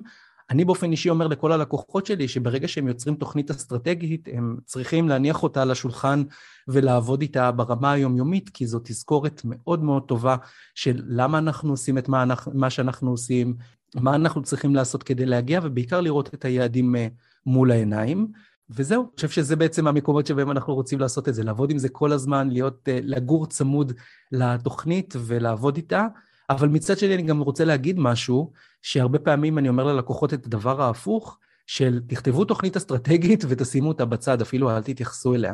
אני 0.49 0.65
באופן 0.65 0.91
אישי 0.91 1.09
אומר 1.09 1.27
לכל 1.27 1.51
הלקוחות 1.51 2.05
שלי 2.05 2.27
שברגע 2.27 2.67
שהם 2.67 2.87
יוצרים 2.87 3.15
תוכנית 3.15 3.51
אסטרטגית, 3.51 4.27
הם 4.33 4.57
צריכים 4.65 5.09
להניח 5.09 5.43
אותה 5.43 5.61
על 5.61 5.71
השולחן 5.71 6.23
ולעבוד 6.67 7.21
איתה 7.21 7.51
ברמה 7.51 7.91
היומיומית, 7.91 8.49
כי 8.49 8.67
זו 8.67 8.79
תזכורת 8.83 9.41
מאוד 9.43 9.83
מאוד 9.83 10.03
טובה 10.03 10.35
של 10.75 11.01
למה 11.07 11.37
אנחנו 11.37 11.71
עושים 11.71 11.97
את 11.97 12.09
מה, 12.09 12.23
אנחנו, 12.23 12.51
מה 12.55 12.69
שאנחנו 12.69 13.11
עושים, 13.11 13.55
מה 13.95 14.15
אנחנו 14.15 14.41
צריכים 14.41 14.75
לעשות 14.75 15.03
כדי 15.03 15.25
להגיע, 15.25 15.59
ובעיקר 15.63 16.01
לראות 16.01 16.33
את 16.33 16.45
היעדים 16.45 16.95
אה, 16.95 17.07
מול 17.45 17.71
העיניים. 17.71 18.27
וזהו, 18.69 19.01
אני 19.01 19.11
חושב 19.15 19.29
שזה 19.29 19.55
בעצם 19.55 19.87
המקומות 19.87 20.27
שבהם 20.27 20.51
אנחנו 20.51 20.75
רוצים 20.75 20.99
לעשות 20.99 21.29
את 21.29 21.33
זה, 21.33 21.43
לעבוד 21.43 21.71
עם 21.71 21.77
זה 21.77 21.89
כל 21.89 22.11
הזמן, 22.11 22.49
להיות, 22.49 22.89
אה, 22.89 22.99
לגור 23.03 23.47
צמוד 23.47 23.93
לתוכנית 24.31 25.13
ולעבוד 25.19 25.75
איתה. 25.77 26.07
אבל 26.49 26.67
מצד 26.67 26.97
שני 26.97 27.15
אני 27.15 27.23
גם 27.23 27.39
רוצה 27.39 27.65
להגיד 27.65 27.99
משהו, 27.99 28.51
שהרבה 28.81 29.19
פעמים 29.19 29.57
אני 29.57 29.69
אומר 29.69 29.83
ללקוחות 29.83 30.33
את 30.33 30.45
הדבר 30.45 30.81
ההפוך, 30.81 31.37
של 31.67 32.01
תכתבו 32.07 32.45
תוכנית 32.45 32.77
אסטרטגית 32.77 33.43
ותשימו 33.47 33.87
אותה 33.87 34.05
בצד, 34.05 34.41
אפילו 34.41 34.71
אל 34.71 34.81
תתייחסו 34.81 35.33
אליה. 35.35 35.53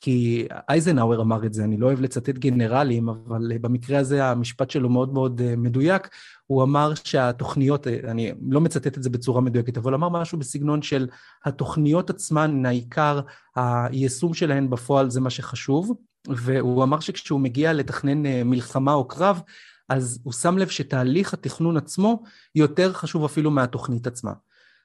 כי 0.00 0.46
אייזנהאואר 0.68 1.20
אמר 1.20 1.46
את 1.46 1.54
זה, 1.54 1.64
אני 1.64 1.76
לא 1.76 1.86
אוהב 1.86 2.00
לצטט 2.00 2.38
גנרלים, 2.38 3.08
אבל 3.08 3.58
במקרה 3.60 3.98
הזה 3.98 4.24
המשפט 4.24 4.70
שלו 4.70 4.88
מאוד 4.88 5.12
מאוד 5.12 5.40
אה, 5.40 5.56
מדויק. 5.56 6.08
הוא 6.46 6.62
אמר 6.62 6.92
שהתוכניות, 7.04 7.86
אה, 7.86 7.98
אני 8.04 8.32
לא 8.48 8.60
מצטט 8.60 8.98
את 8.98 9.02
זה 9.02 9.10
בצורה 9.10 9.40
מדויקת, 9.40 9.76
אבל 9.76 9.94
אמר 9.94 10.08
משהו 10.08 10.38
בסגנון 10.38 10.82
של 10.82 11.08
התוכניות 11.44 12.10
עצמן, 12.10 12.66
העיקר 12.66 13.20
היישום 13.56 14.34
שלהן 14.34 14.70
בפועל 14.70 15.10
זה 15.10 15.20
מה 15.20 15.30
שחשוב, 15.30 15.92
והוא 16.28 16.82
אמר 16.82 17.00
שכשהוא 17.00 17.40
מגיע 17.40 17.72
לתכנן 17.72 18.26
אה, 18.26 18.44
מלחמה 18.44 18.92
או 18.92 19.08
קרב, 19.08 19.40
אז 19.88 20.20
הוא 20.22 20.32
שם 20.32 20.58
לב 20.58 20.68
שתהליך 20.68 21.34
התכנון 21.34 21.76
עצמו 21.76 22.22
יותר 22.54 22.92
חשוב 22.92 23.24
אפילו 23.24 23.50
מהתוכנית 23.50 24.06
עצמה. 24.06 24.32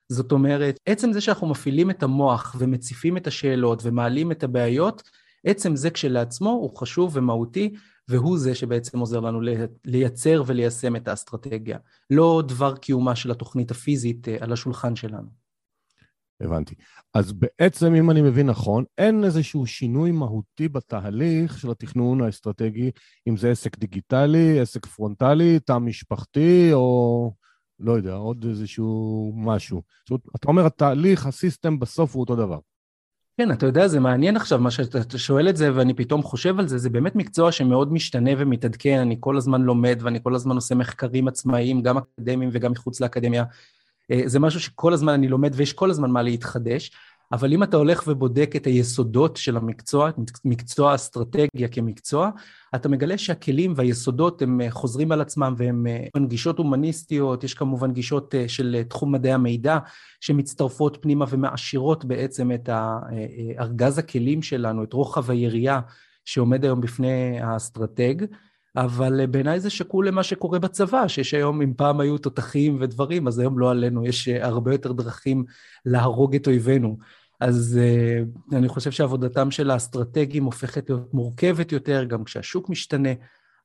זאת 0.09 0.31
אומרת, 0.31 0.79
עצם 0.85 1.13
זה 1.13 1.21
שאנחנו 1.21 1.47
מפעילים 1.47 1.89
את 1.89 2.03
המוח 2.03 2.55
ומציפים 2.59 3.17
את 3.17 3.27
השאלות 3.27 3.81
ומעלים 3.83 4.31
את 4.31 4.43
הבעיות, 4.43 5.09
עצם 5.45 5.75
זה 5.75 5.89
כשלעצמו 5.89 6.49
הוא 6.49 6.77
חשוב 6.77 7.17
ומהותי, 7.17 7.73
והוא 8.07 8.37
זה 8.37 8.55
שבעצם 8.55 8.99
עוזר 8.99 9.19
לנו 9.19 9.39
לייצר 9.85 10.43
וליישם 10.45 10.95
את 10.95 11.07
האסטרטגיה. 11.07 11.77
לא 12.09 12.43
דבר 12.47 12.75
קיומה 12.75 13.15
של 13.15 13.31
התוכנית 13.31 13.71
הפיזית 13.71 14.27
אה, 14.27 14.37
על 14.39 14.53
השולחן 14.53 14.95
שלנו. 14.95 15.27
הבנתי. 16.41 16.75
אז 17.13 17.31
בעצם, 17.31 17.95
אם 17.95 18.11
אני 18.11 18.21
מבין 18.21 18.47
נכון, 18.47 18.83
אין 18.97 19.23
איזשהו 19.23 19.65
שינוי 19.65 20.11
מהותי 20.11 20.67
בתהליך 20.67 21.59
של 21.59 21.71
התכנון 21.71 22.21
האסטרטגי, 22.21 22.91
אם 23.29 23.37
זה 23.37 23.51
עסק 23.51 23.77
דיגיטלי, 23.77 24.59
עסק 24.59 24.85
פרונטלי, 24.85 25.59
תא 25.59 25.77
משפחתי, 25.77 26.69
או 26.73 27.33
לא 27.79 27.91
יודע, 27.91 28.13
עוד 28.13 28.45
איזשהו 28.49 29.33
משהו. 29.35 29.81
זאת 30.01 30.09
אומרת, 30.09 30.21
אתה 30.35 30.47
אומר, 30.47 30.65
התהליך, 30.65 31.25
ה 31.25 31.32
system, 31.32 31.79
בסוף 31.79 32.15
הוא 32.15 32.21
אותו 32.21 32.35
דבר. 32.35 32.59
כן, 33.37 33.51
אתה 33.51 33.65
יודע, 33.65 33.87
זה 33.87 33.99
מעניין 33.99 34.35
עכשיו 34.35 34.59
מה 34.59 34.71
שאתה 34.71 35.17
שואל 35.17 35.49
את 35.49 35.57
זה, 35.57 35.75
ואני 35.75 35.93
פתאום 35.93 36.23
חושב 36.23 36.59
על 36.59 36.67
זה, 36.67 36.77
זה 36.77 36.89
באמת 36.89 37.15
מקצוע 37.15 37.51
שמאוד 37.51 37.93
משתנה 37.93 38.31
ומתעדכן, 38.37 38.99
אני 38.99 39.17
כל 39.19 39.37
הזמן 39.37 39.61
לומד 39.61 39.99
ואני 40.01 40.19
כל 40.23 40.35
הזמן 40.35 40.55
עושה 40.55 40.75
מחקרים 40.75 41.27
עצמאיים, 41.27 41.81
גם 41.81 41.97
אקדמיים 41.97 42.49
וגם 42.53 42.71
מחוץ 42.71 43.01
לאקדמיה. 43.01 43.43
אה, 44.11 44.21
זה 44.25 44.39
משהו 44.39 44.59
שכל 44.59 44.93
הזמן 44.93 45.13
אני 45.13 45.27
לומד 45.27 45.51
ויש 45.55 45.73
כל 45.73 45.89
הזמן 45.89 46.11
מה 46.11 46.21
להתחדש, 46.21 46.91
אבל 47.31 47.53
אם 47.53 47.63
אתה 47.63 47.77
הולך 47.77 48.03
ובודק 48.07 48.53
את 48.55 48.65
היסודות 48.65 49.37
של 49.37 49.57
המקצוע, 49.57 50.09
מקצוע 50.45 50.95
אסטרטגיה 50.95 51.67
כמקצוע, 51.71 52.29
אתה 52.75 52.89
מגלה 52.89 53.17
שהכלים 53.17 53.73
והיסודות 53.75 54.41
הם 54.41 54.61
אה, 54.61 54.71
חוזרים 54.71 55.11
על 55.11 55.21
עצמם 55.21 55.53
והם 55.57 55.87
אה, 55.87 56.25
גישות 56.27 56.57
הומניסטיות, 56.57 57.43
יש 57.43 57.53
כמובן 57.53 57.93
גישות 57.93 58.35
של 58.47 58.81
תחום 58.89 59.11
מדעי 59.11 59.33
המידע 59.33 59.77
שמצטרפות 60.21 60.97
פנימה 61.01 61.25
ומעשירות 61.29 62.05
בעצם 62.05 62.51
את 62.51 62.69
ארגז 63.59 63.97
הכלים 63.97 64.41
שלנו, 64.41 64.83
את 64.83 64.93
רוחב 64.93 65.31
היריעה 65.31 65.79
שעומד 66.25 66.63
היום 66.63 66.81
בפני 66.81 67.39
האסטרטג. 67.41 68.25
אבל 68.75 69.21
אה, 69.21 69.27
בעיניי 69.27 69.59
זה 69.59 69.69
שקול 69.69 70.07
למה 70.07 70.23
שקורה 70.23 70.59
בצבא, 70.59 71.07
שיש 71.07 71.33
היום, 71.33 71.61
אם 71.61 71.73
פעם 71.77 71.99
היו 71.99 72.17
תותחים 72.17 72.77
ודברים, 72.81 73.27
אז 73.27 73.39
היום 73.39 73.59
לא 73.59 73.71
עלינו, 73.71 74.05
יש 74.05 74.27
אה, 74.27 74.47
הרבה 74.47 74.71
יותר 74.71 74.91
דרכים 74.91 75.45
להרוג 75.85 76.35
את 76.35 76.47
אויבינו. 76.47 76.97
אז 77.39 77.79
uh, 77.81 78.55
אני 78.55 78.67
חושב 78.67 78.91
שעבודתם 78.91 79.51
של 79.51 79.71
האסטרטגים 79.71 80.43
הופכת 80.43 80.89
להיות 80.89 81.13
מורכבת 81.13 81.71
יותר, 81.71 82.03
גם 82.03 82.23
כשהשוק 82.23 82.69
משתנה, 82.69 83.09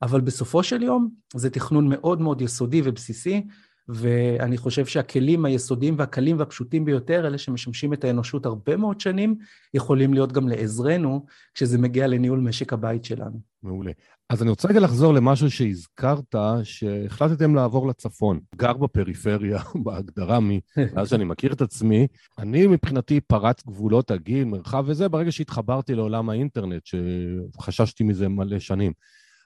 אבל 0.02 0.20
בסופו 0.20 0.62
של 0.62 0.82
יום 0.82 1.10
זה 1.34 1.50
תכנון 1.50 1.88
מאוד 1.88 2.20
מאוד 2.20 2.40
יסודי 2.42 2.82
ובסיסי, 2.84 3.46
ואני 3.88 4.56
חושב 4.56 4.86
שהכלים 4.86 5.44
היסודיים 5.44 5.94
והקלים 5.98 6.38
והפשוטים 6.38 6.84
ביותר, 6.84 7.26
אלה 7.26 7.38
שמשמשים 7.38 7.92
את 7.92 8.04
האנושות 8.04 8.46
הרבה 8.46 8.76
מאוד 8.76 9.00
שנים, 9.00 9.36
יכולים 9.74 10.14
להיות 10.14 10.32
גם 10.32 10.48
לעזרנו 10.48 11.26
כשזה 11.54 11.78
מגיע 11.78 12.06
לניהול 12.06 12.40
משק 12.40 12.72
הבית 12.72 13.04
שלנו. 13.04 13.40
מעולה. 13.62 13.92
אז 14.30 14.42
אני 14.42 14.50
רוצה 14.50 14.68
רגע 14.68 14.80
לחזור 14.80 15.14
למשהו 15.14 15.50
שהזכרת, 15.50 16.34
שהחלטתם 16.62 17.54
לעבור 17.54 17.88
לצפון. 17.88 18.40
גר 18.56 18.72
בפריפריה, 18.72 19.58
בהגדרה, 19.84 20.38
מאז 20.94 21.08
שאני 21.08 21.24
מכיר 21.24 21.52
את 21.52 21.60
עצמי. 21.60 22.06
אני 22.38 22.66
מבחינתי 22.66 23.20
פרץ 23.20 23.66
גבולות 23.66 24.10
הגיל, 24.10 24.44
מרחב 24.44 24.84
וזה, 24.86 25.08
ברגע 25.08 25.32
שהתחברתי 25.32 25.94
לעולם 25.94 26.30
האינטרנט, 26.30 26.82
שחששתי 26.86 28.04
מזה 28.04 28.28
מלא 28.28 28.58
שנים. 28.58 28.92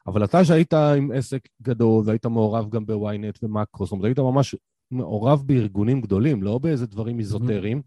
אבל 0.06 0.24
אתה 0.24 0.44
שהיית 0.44 0.74
עם 0.74 1.10
עסק 1.14 1.48
גדול 1.62 2.02
והיית 2.06 2.26
מעורב 2.26 2.70
גם 2.70 2.86
בוויינט 2.86 3.38
ומאקרו, 3.42 3.86
זאת 3.86 3.92
אומרת, 3.92 4.04
היית 4.04 4.18
ממש 4.18 4.54
מעורב 4.90 5.42
בארגונים 5.46 6.00
גדולים, 6.00 6.42
לא 6.42 6.58
באיזה 6.58 6.86
דברים 6.86 7.18
איזוטריים. 7.18 7.78
Mm-hmm. 7.78 7.82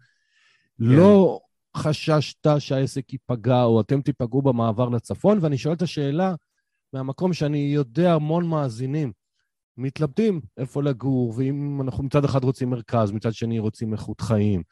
לא 0.77 1.39
חששת 1.77 2.47
שהעסק 2.59 3.13
ייפגע 3.13 3.63
או 3.63 3.81
אתם 3.81 4.01
תיפגעו 4.01 4.41
במעבר 4.41 4.89
לצפון, 4.89 5.37
ואני 5.41 5.57
שואל 5.57 5.73
את 5.73 5.81
השאלה 5.81 6.35
מהמקום 6.93 7.33
שאני 7.33 7.71
יודע 7.73 8.13
המון 8.13 8.47
מאזינים 8.47 9.11
מתלבטים 9.77 10.41
איפה 10.57 10.83
לגור, 10.83 11.33
ואם 11.37 11.81
אנחנו 11.81 12.03
מצד 12.03 12.25
אחד 12.25 12.43
רוצים 12.43 12.69
מרכז, 12.69 13.11
מצד 13.11 13.33
שני 13.33 13.59
רוצים 13.59 13.93
איכות 13.93 14.21
חיים. 14.21 14.63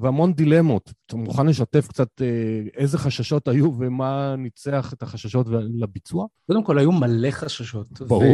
והמון 0.00 0.34
דילמות. 0.34 0.92
אתה 1.06 1.16
מוכן 1.16 1.46
לשתף 1.46 1.88
קצת 1.88 2.08
אה, 2.20 2.26
איזה 2.76 2.98
חששות 2.98 3.48
היו 3.48 3.72
ומה 3.78 4.34
ניצח 4.38 4.92
את 4.92 5.02
החששות 5.02 5.46
לביצוע? 5.80 6.26
קודם 6.46 6.64
כל, 6.64 6.78
היו 6.78 6.92
מלא 6.92 7.30
חששות. 7.30 8.00
ברור. 8.00 8.24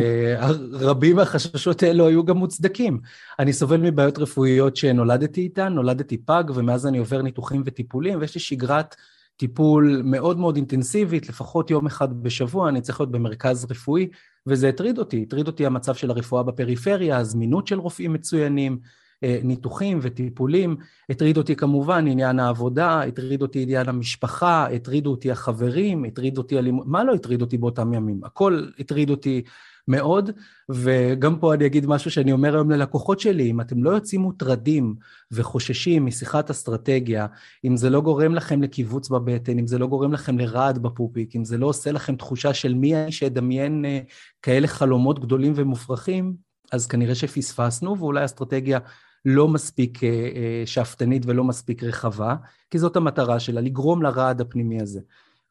ורבים 0.72 1.16
מהחששות 1.16 1.82
האלו 1.82 2.06
היו 2.06 2.24
גם 2.24 2.36
מוצדקים. 2.36 3.00
אני 3.38 3.52
סובל 3.52 3.80
מבעיות 3.80 4.18
רפואיות 4.18 4.76
שנולדתי 4.76 5.40
איתן, 5.40 5.72
נולדתי 5.72 6.18
פג, 6.18 6.44
ומאז 6.54 6.86
אני 6.86 6.98
עובר 6.98 7.22
ניתוחים 7.22 7.62
וטיפולים, 7.64 8.20
ויש 8.20 8.34
לי 8.34 8.40
שגרת 8.40 8.96
טיפול 9.40 10.02
מאוד 10.04 10.38
מאוד 10.38 10.56
אינטנסיבית, 10.56 11.28
לפחות 11.28 11.70
יום 11.70 11.86
אחד 11.86 12.22
בשבוע, 12.22 12.68
אני 12.68 12.80
צריך 12.80 13.00
להיות 13.00 13.10
במרכז 13.10 13.66
רפואי, 13.70 14.08
וזה 14.46 14.68
הטריד 14.68 14.98
אותי. 14.98 15.22
הטריד 15.22 15.46
אותי 15.46 15.66
המצב 15.66 15.94
של 15.94 16.10
הרפואה 16.10 16.42
בפריפריה, 16.42 17.16
הזמינות 17.16 17.66
של 17.66 17.78
רופאים 17.78 18.12
מצוינים, 18.12 18.78
ניתוחים 19.22 19.98
וטיפולים. 20.02 20.76
הטריד 21.10 21.36
אותי 21.36 21.56
כמובן 21.56 22.06
עניין 22.06 22.38
העבודה, 22.38 23.02
הטריד 23.02 23.42
אותי 23.42 23.62
עניין 23.62 23.88
המשפחה, 23.88 24.66
הטרידו 24.66 25.10
אותי 25.10 25.30
החברים, 25.30 26.04
הטריד 26.04 26.38
אותי 26.38 26.58
הלימוד, 26.58 26.88
מה 26.88 27.04
לא 27.04 27.14
הטריד 27.14 27.40
אותי 27.40 27.58
באותם 27.58 27.94
ימים? 27.94 28.20
הכל 28.24 28.66
הטריד 28.78 29.10
אותי 29.10 29.42
מאוד, 29.88 30.30
וגם 30.68 31.38
פה 31.38 31.54
אני 31.54 31.66
אגיד 31.66 31.86
משהו 31.86 32.10
שאני 32.10 32.32
אומר 32.32 32.54
היום 32.54 32.70
ללקוחות 32.70 33.20
שלי, 33.20 33.50
אם 33.50 33.60
אתם 33.60 33.84
לא 33.84 33.90
יוצאים 33.90 34.20
מוטרדים 34.20 34.94
וחוששים 35.32 36.06
משיחת 36.06 36.50
אסטרטגיה, 36.50 37.26
אם 37.64 37.76
זה 37.76 37.90
לא 37.90 38.00
גורם 38.00 38.34
לכם 38.34 38.62
לקיבוץ 38.62 39.08
בבטן, 39.08 39.58
אם 39.58 39.66
זה 39.66 39.78
לא 39.78 39.86
גורם 39.86 40.12
לכם 40.12 40.38
לרעד 40.38 40.78
בפופיק, 40.78 41.36
אם 41.36 41.44
זה 41.44 41.58
לא 41.58 41.66
עושה 41.66 41.92
לכם 41.92 42.16
תחושה 42.16 42.54
של 42.54 42.74
מי 42.74 42.96
אני 42.96 43.12
שידמיין 43.12 43.84
אה, 43.84 44.00
כאלה 44.42 44.66
חלומות 44.66 45.18
גדולים 45.18 45.52
ומופרכים, 45.56 46.34
אז 46.72 46.86
כנראה 46.86 47.14
שפספסנו, 47.14 47.98
ואולי 47.98 48.24
אסטרטגיה 48.24 48.78
לא 49.24 49.48
מספיק 49.48 50.04
אה, 50.04 50.08
אה, 50.08 50.62
שאפתנית 50.66 51.22
ולא 51.26 51.44
מספיק 51.44 51.82
רחבה, 51.82 52.36
כי 52.70 52.78
זאת 52.78 52.96
המטרה 52.96 53.40
שלה, 53.40 53.60
לגרום 53.60 54.02
לרעד 54.02 54.40
הפנימי 54.40 54.82
הזה. 54.82 55.00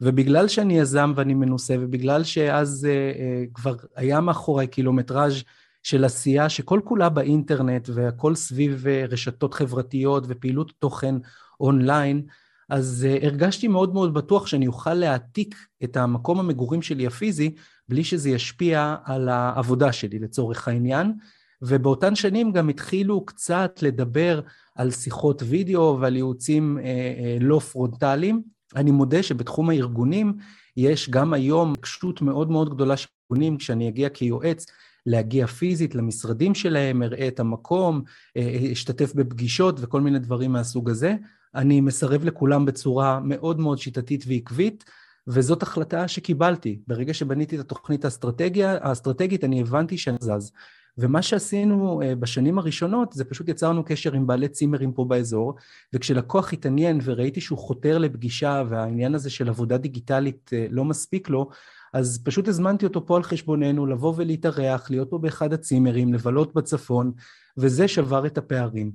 ובגלל 0.02 0.48
שאני 0.48 0.80
יזם 0.80 1.14
ואני 1.16 1.34
מנוסה, 1.34 1.76
ובגלל 1.80 2.24
שאז 2.24 2.88
אה, 2.90 3.44
כבר 3.54 3.76
היה 3.96 4.22
מאחורי 4.22 4.68
קילומטראז' 4.68 5.44
של 5.84 6.06
עשייה 6.06 6.50
שכל 6.50 6.80
כולה 6.84 7.10
באינטרנט 7.10 7.90
והכל 7.94 8.36
סביב 8.36 8.86
רשתות 9.10 9.54
חברתיות 9.54 10.24
ופעילות 10.28 10.72
תוכן 10.80 11.16
אונליין, 11.60 12.22
אז 12.70 13.08
הרגשתי 13.22 13.68
מאוד 13.68 13.94
מאוד 13.94 14.14
בטוח 14.14 14.48
שאני 14.48 14.68
אוכל 14.68 14.94
להעתיק 14.94 15.56
את 15.84 15.98
המקום 15.98 16.40
המגורים 16.40 16.82
שלי 16.82 17.08
הפיזי, 17.08 17.56
בלי 17.90 18.04
שזה 18.04 18.30
ישפיע 18.30 18.96
על 19.04 19.30
העבודה 19.30 19.92
שלי 19.92 20.20
לצורך 20.20 20.68
העניין. 20.68 21.14
ובאותן 21.62 22.16
שנים 22.16 22.52
גם 22.52 22.70
התחילו 22.70 23.26
קצת 23.26 23.80
לדבר 23.82 24.42
על 24.76 24.92
שיחות 24.92 25.44
וידאו 25.46 25.98
ועל 26.02 26.16
ייעוצים 26.16 26.78
אה, 26.78 26.84
אה, 26.84 27.38
לא 27.40 27.60
פרונטליים. 27.60 28.42
אני 28.76 28.92
מודה 28.92 29.24
שבתחום 29.24 29.70
הארגונים 29.70 30.34
יש 30.78 31.10
גם 31.10 31.34
היום 31.34 31.76
קשיחות 31.76 32.22
מאוד 32.22 32.52
מאוד 32.52 32.70
גדולה 32.70 32.98
של 32.98 33.08
ארגונים, 33.32 33.58
כשאני 33.58 33.90
אגיע 33.90 34.10
כיועץ, 34.10 34.66
להגיע 35.06 35.48
פיזית 35.48 35.96
למשרדים 35.96 36.56
שלהם, 36.56 37.04
אראה 37.04 37.28
את 37.28 37.40
המקום, 37.40 38.02
אה, 38.38 38.72
אשתתף 38.72 39.14
בפגישות 39.16 39.76
וכל 39.80 40.02
מיני 40.02 40.20
דברים 40.20 40.52
מהסוג 40.52 40.90
הזה. 40.90 41.16
אני 41.56 41.82
מסרב 41.82 42.24
לכולם 42.24 42.66
בצורה 42.66 43.20
מאוד 43.20 43.60
מאוד 43.60 43.78
שיטתית 43.78 44.24
ועקבית, 44.28 44.84
וזאת 45.28 45.64
החלטה 45.64 46.08
שקיבלתי. 46.08 46.80
ברגע 46.88 47.14
שבניתי 47.14 47.56
את 47.56 47.62
התוכנית 47.62 48.06
האסטרטגיה, 48.06 48.78
האסטרטגית, 48.82 49.44
אני 49.44 49.62
הבנתי 49.62 49.98
שאני 49.98 50.18
זז. 50.20 50.52
ומה 51.00 51.22
שעשינו 51.22 52.02
אה, 52.02 52.16
בשנים 52.16 52.58
הראשונות 52.58 53.14
זה 53.14 53.26
פשוט 53.26 53.50
יצרנו 53.50 53.84
קשר 53.84 54.14
עם 54.14 54.28
בעלי 54.28 54.48
צימרים 54.48 54.92
פה 54.92 55.06
באזור, 55.06 55.56
וכשלקוח 55.94 56.54
התעניין 56.54 57.00
וראיתי 57.04 57.42
שהוא 57.42 57.58
חותר 57.58 57.98
לפגישה 57.98 58.64
והעניין 58.70 59.16
הזה 59.16 59.30
של 59.30 59.50
עבודה 59.50 59.78
דיגיטלית 59.78 60.52
אה, 60.54 60.66
לא 60.70 60.86
מספיק 60.86 61.30
לו, 61.30 61.50
אז 61.94 62.22
פשוט 62.24 62.48
הזמנתי 62.48 62.86
אותו 62.86 63.06
פה 63.06 63.18
על 63.18 63.24
חשבוננו 63.24 63.86
לבוא 63.86 64.14
ולהתארח, 64.16 64.92
להיות 64.92 65.10
פה 65.10 65.18
באחד 65.18 65.54
הצימרים, 65.54 66.14
לבלות 66.14 66.54
בצפון, 66.54 67.12
וזה 67.58 67.88
שבר 67.88 68.26
את 68.26 68.38
הפערים. 68.38 68.92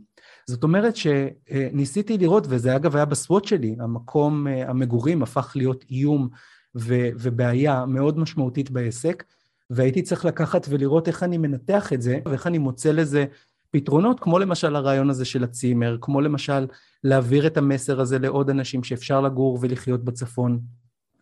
זאת 0.46 0.62
אומרת 0.62 0.94
שניסיתי 0.96 2.18
לראות, 2.18 2.46
וזה 2.48 2.76
אגב 2.76 2.96
היה 2.96 3.04
בסוואט 3.04 3.44
שלי, 3.44 3.76
המקום 3.80 4.46
אה, 4.46 4.70
המגורים 4.70 5.22
הפך 5.22 5.52
להיות 5.56 5.84
איום 5.90 6.28
ובעיה 6.74 7.86
מאוד 7.86 8.18
משמעותית 8.18 8.70
בעסק, 8.70 9.24
והייתי 9.70 10.02
צריך 10.02 10.24
לקחת 10.24 10.66
ולראות 10.68 11.08
איך 11.08 11.22
אני 11.22 11.38
מנתח 11.38 11.92
את 11.92 12.02
זה, 12.02 12.18
ואיך 12.28 12.46
אני 12.46 12.58
מוצא 12.58 12.92
לזה 12.92 13.24
פתרונות, 13.70 14.20
כמו 14.20 14.38
למשל 14.38 14.76
הרעיון 14.76 15.10
הזה 15.10 15.24
של 15.24 15.44
הצימר, 15.44 15.96
כמו 16.00 16.20
למשל 16.20 16.66
להעביר 17.04 17.46
את 17.46 17.56
המסר 17.56 18.00
הזה 18.00 18.18
לעוד 18.18 18.50
אנשים 18.50 18.84
שאפשר 18.84 19.20
לגור 19.20 19.58
ולחיות 19.60 20.04
בצפון. 20.04 20.60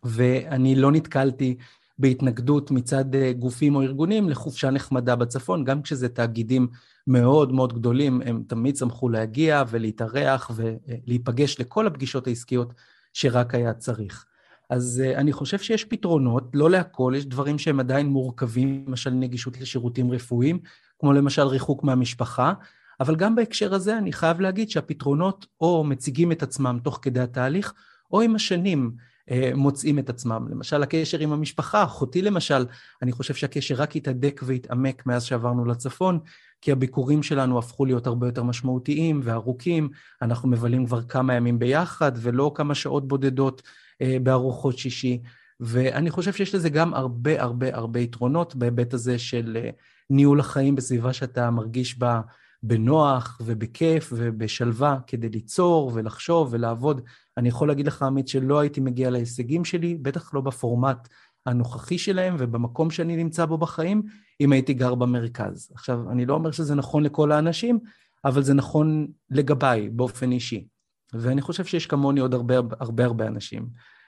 ואני 0.03 0.75
לא 0.75 0.91
נתקלתי 0.91 1.55
בהתנגדות 1.99 2.71
מצד 2.71 3.15
אה, 3.15 3.33
גופים 3.33 3.75
או 3.75 3.81
ארגונים 3.81 4.29
לחופשה 4.29 4.69
נחמדה 4.69 5.15
בצפון, 5.15 5.63
גם 5.63 5.81
כשזה 5.81 6.09
תאגידים 6.09 6.67
מאוד 7.07 7.51
מאוד 7.51 7.73
גדולים, 7.73 8.21
הם 8.25 8.43
תמיד 8.47 8.77
שמחו 8.77 9.09
להגיע 9.09 9.63
ולהתארח 9.69 10.51
ולהיפגש 10.55 11.59
לכל 11.59 11.87
הפגישות 11.87 12.27
העסקיות 12.27 12.73
שרק 13.13 13.55
היה 13.55 13.73
צריך. 13.73 14.25
אז 14.73 15.03
uh, 15.05 15.17
אני 15.17 15.33
חושב 15.33 15.59
שיש 15.59 15.85
פתרונות, 15.85 16.43
לא 16.53 16.69
להכל, 16.69 17.13
יש 17.17 17.25
דברים 17.25 17.59
שהם 17.59 17.79
עדיין 17.79 18.07
מורכבים, 18.07 18.83
למשל 18.87 19.09
נגישות 19.09 19.61
לשירותים 19.61 20.11
רפואיים, 20.11 20.59
כמו 20.99 21.13
למשל 21.13 21.41
ריחוק 21.41 21.83
מהמשפחה, 21.83 22.53
אבל 22.99 23.15
גם 23.15 23.35
בהקשר 23.35 23.73
הזה 23.73 23.97
אני 23.97 24.13
חייב 24.13 24.41
להגיד 24.41 24.69
שהפתרונות 24.69 25.45
או 25.61 25.83
מציגים 25.83 26.31
את 26.31 26.43
עצמם 26.43 26.79
תוך 26.83 26.99
כדי 27.01 27.19
התהליך, 27.19 27.73
או 28.11 28.21
עם 28.21 28.35
השנים 28.35 28.91
uh, 29.29 29.33
מוצאים 29.55 29.99
את 29.99 30.09
עצמם. 30.09 30.47
למשל, 30.49 30.83
הקשר 30.83 31.19
עם 31.19 31.31
המשפחה, 31.31 31.83
אחותי 31.83 32.21
למשל, 32.21 32.65
אני 33.01 33.11
חושב 33.11 33.33
שהקשר 33.33 33.75
רק 33.75 33.95
התהדק 33.95 34.41
והתעמק 34.43 35.05
מאז 35.05 35.23
שעברנו 35.23 35.65
לצפון, 35.65 36.19
כי 36.61 36.71
הביקורים 36.71 37.23
שלנו 37.23 37.59
הפכו 37.59 37.85
להיות 37.85 38.07
הרבה 38.07 38.27
יותר 38.27 38.43
משמעותיים 38.43 39.21
וארוכים, 39.23 39.89
אנחנו 40.21 40.49
מבלים 40.49 40.85
כבר 40.85 41.01
כמה 41.01 41.33
ימים 41.33 41.59
ביחד 41.59 42.11
ולא 42.15 42.51
כמה 42.55 42.75
שעות 42.75 43.07
בודדות. 43.07 43.61
אה, 44.01 44.17
בארוחות 44.23 44.77
שישי, 44.77 45.21
ואני 45.59 46.09
חושב 46.09 46.33
שיש 46.33 46.55
לזה 46.55 46.69
גם 46.69 46.93
הרבה 46.93 47.41
הרבה 47.41 47.75
הרבה 47.75 47.99
יתרונות 47.99 48.55
בהיבט 48.55 48.93
הזה 48.93 49.19
של 49.19 49.57
אה, 49.63 49.69
ניהול 50.09 50.39
החיים 50.39 50.75
בסביבה 50.75 51.13
שאתה 51.13 51.51
מרגיש 51.51 51.99
בה 51.99 52.21
בנוח 52.63 53.41
ובכיף 53.45 54.13
ובשלווה 54.15 54.97
כדי 55.07 55.29
ליצור 55.29 55.91
ולחשוב 55.93 56.47
ולעבוד. 56.51 57.01
אני 57.37 57.49
יכול 57.49 57.67
להגיד 57.67 57.87
לך, 57.87 58.03
עמית, 58.03 58.27
שלא 58.27 58.59
הייתי 58.59 58.81
מגיע 58.81 59.09
להישגים 59.09 59.65
שלי, 59.65 59.95
בטח 59.95 60.33
לא 60.33 60.41
בפורמט 60.41 61.07
הנוכחי 61.45 61.97
שלהם 61.97 62.35
ובמקום 62.39 62.91
שאני 62.91 63.15
נמצא 63.15 63.45
בו 63.45 63.57
בחיים, 63.57 64.01
אם 64.41 64.51
הייתי 64.51 64.73
גר 64.73 64.95
במרכז. 64.95 65.71
עכשיו, 65.73 66.11
אני 66.11 66.25
לא 66.25 66.33
אומר 66.33 66.51
שזה 66.51 66.75
נכון 66.75 67.03
לכל 67.03 67.31
האנשים, 67.31 67.79
אבל 68.25 68.43
זה 68.43 68.53
נכון 68.53 69.07
לגביי 69.29 69.89
באופן 69.89 70.31
אישי. 70.31 70.67
ואני 71.13 71.41
חושב 71.41 71.65
שיש 71.65 71.87
כמוני 71.87 72.19
עוד 72.19 72.33
הרבה 72.33 72.55
הרבה 72.79 73.05
הרבה 73.05 73.27
אנשים, 73.27 73.67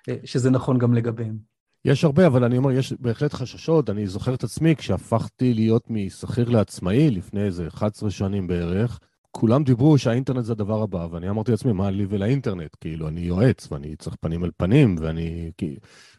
אה, 0.10 0.16
שזה 0.24 0.50
נכון 0.50 0.78
גם 0.78 0.94
לגביהם. 0.94 1.38
יש 1.86 2.04
הרבה, 2.04 2.28
אבל 2.28 2.44
אני 2.44 2.58
אומר, 2.58 2.72
יש 2.72 2.94
בהחלט 3.00 3.34
חששות. 3.34 3.90
אני 3.90 4.08
זוכר 4.08 4.34
את 4.34 4.44
עצמי 4.44 4.76
כשהפכתי 4.76 5.54
להיות 5.54 5.84
משכיר 5.90 6.50
לעצמאי 6.50 7.12
לפני 7.12 7.44
איזה 7.44 7.68
11 7.68 8.12
שנים 8.12 8.48
בערך, 8.48 9.00
כולם 9.32 9.64
דיברו 9.64 9.98
שהאינטרנט 9.98 10.46
זה 10.46 10.52
הדבר 10.52 10.82
הבא, 10.82 11.08
ואני 11.12 11.30
אמרתי 11.30 11.52
לעצמי, 11.52 11.72
מה 11.72 11.92
לי 11.92 12.06
ולאינטרנט? 12.10 12.76
כאילו, 12.82 13.08
אני 13.08 13.22
יועץ, 13.22 13.72
ואני 13.72 13.96
צריך 13.96 14.16
פנים 14.20 14.46
אל 14.46 14.52
פנים, 14.58 14.96
ואני... 15.00 15.52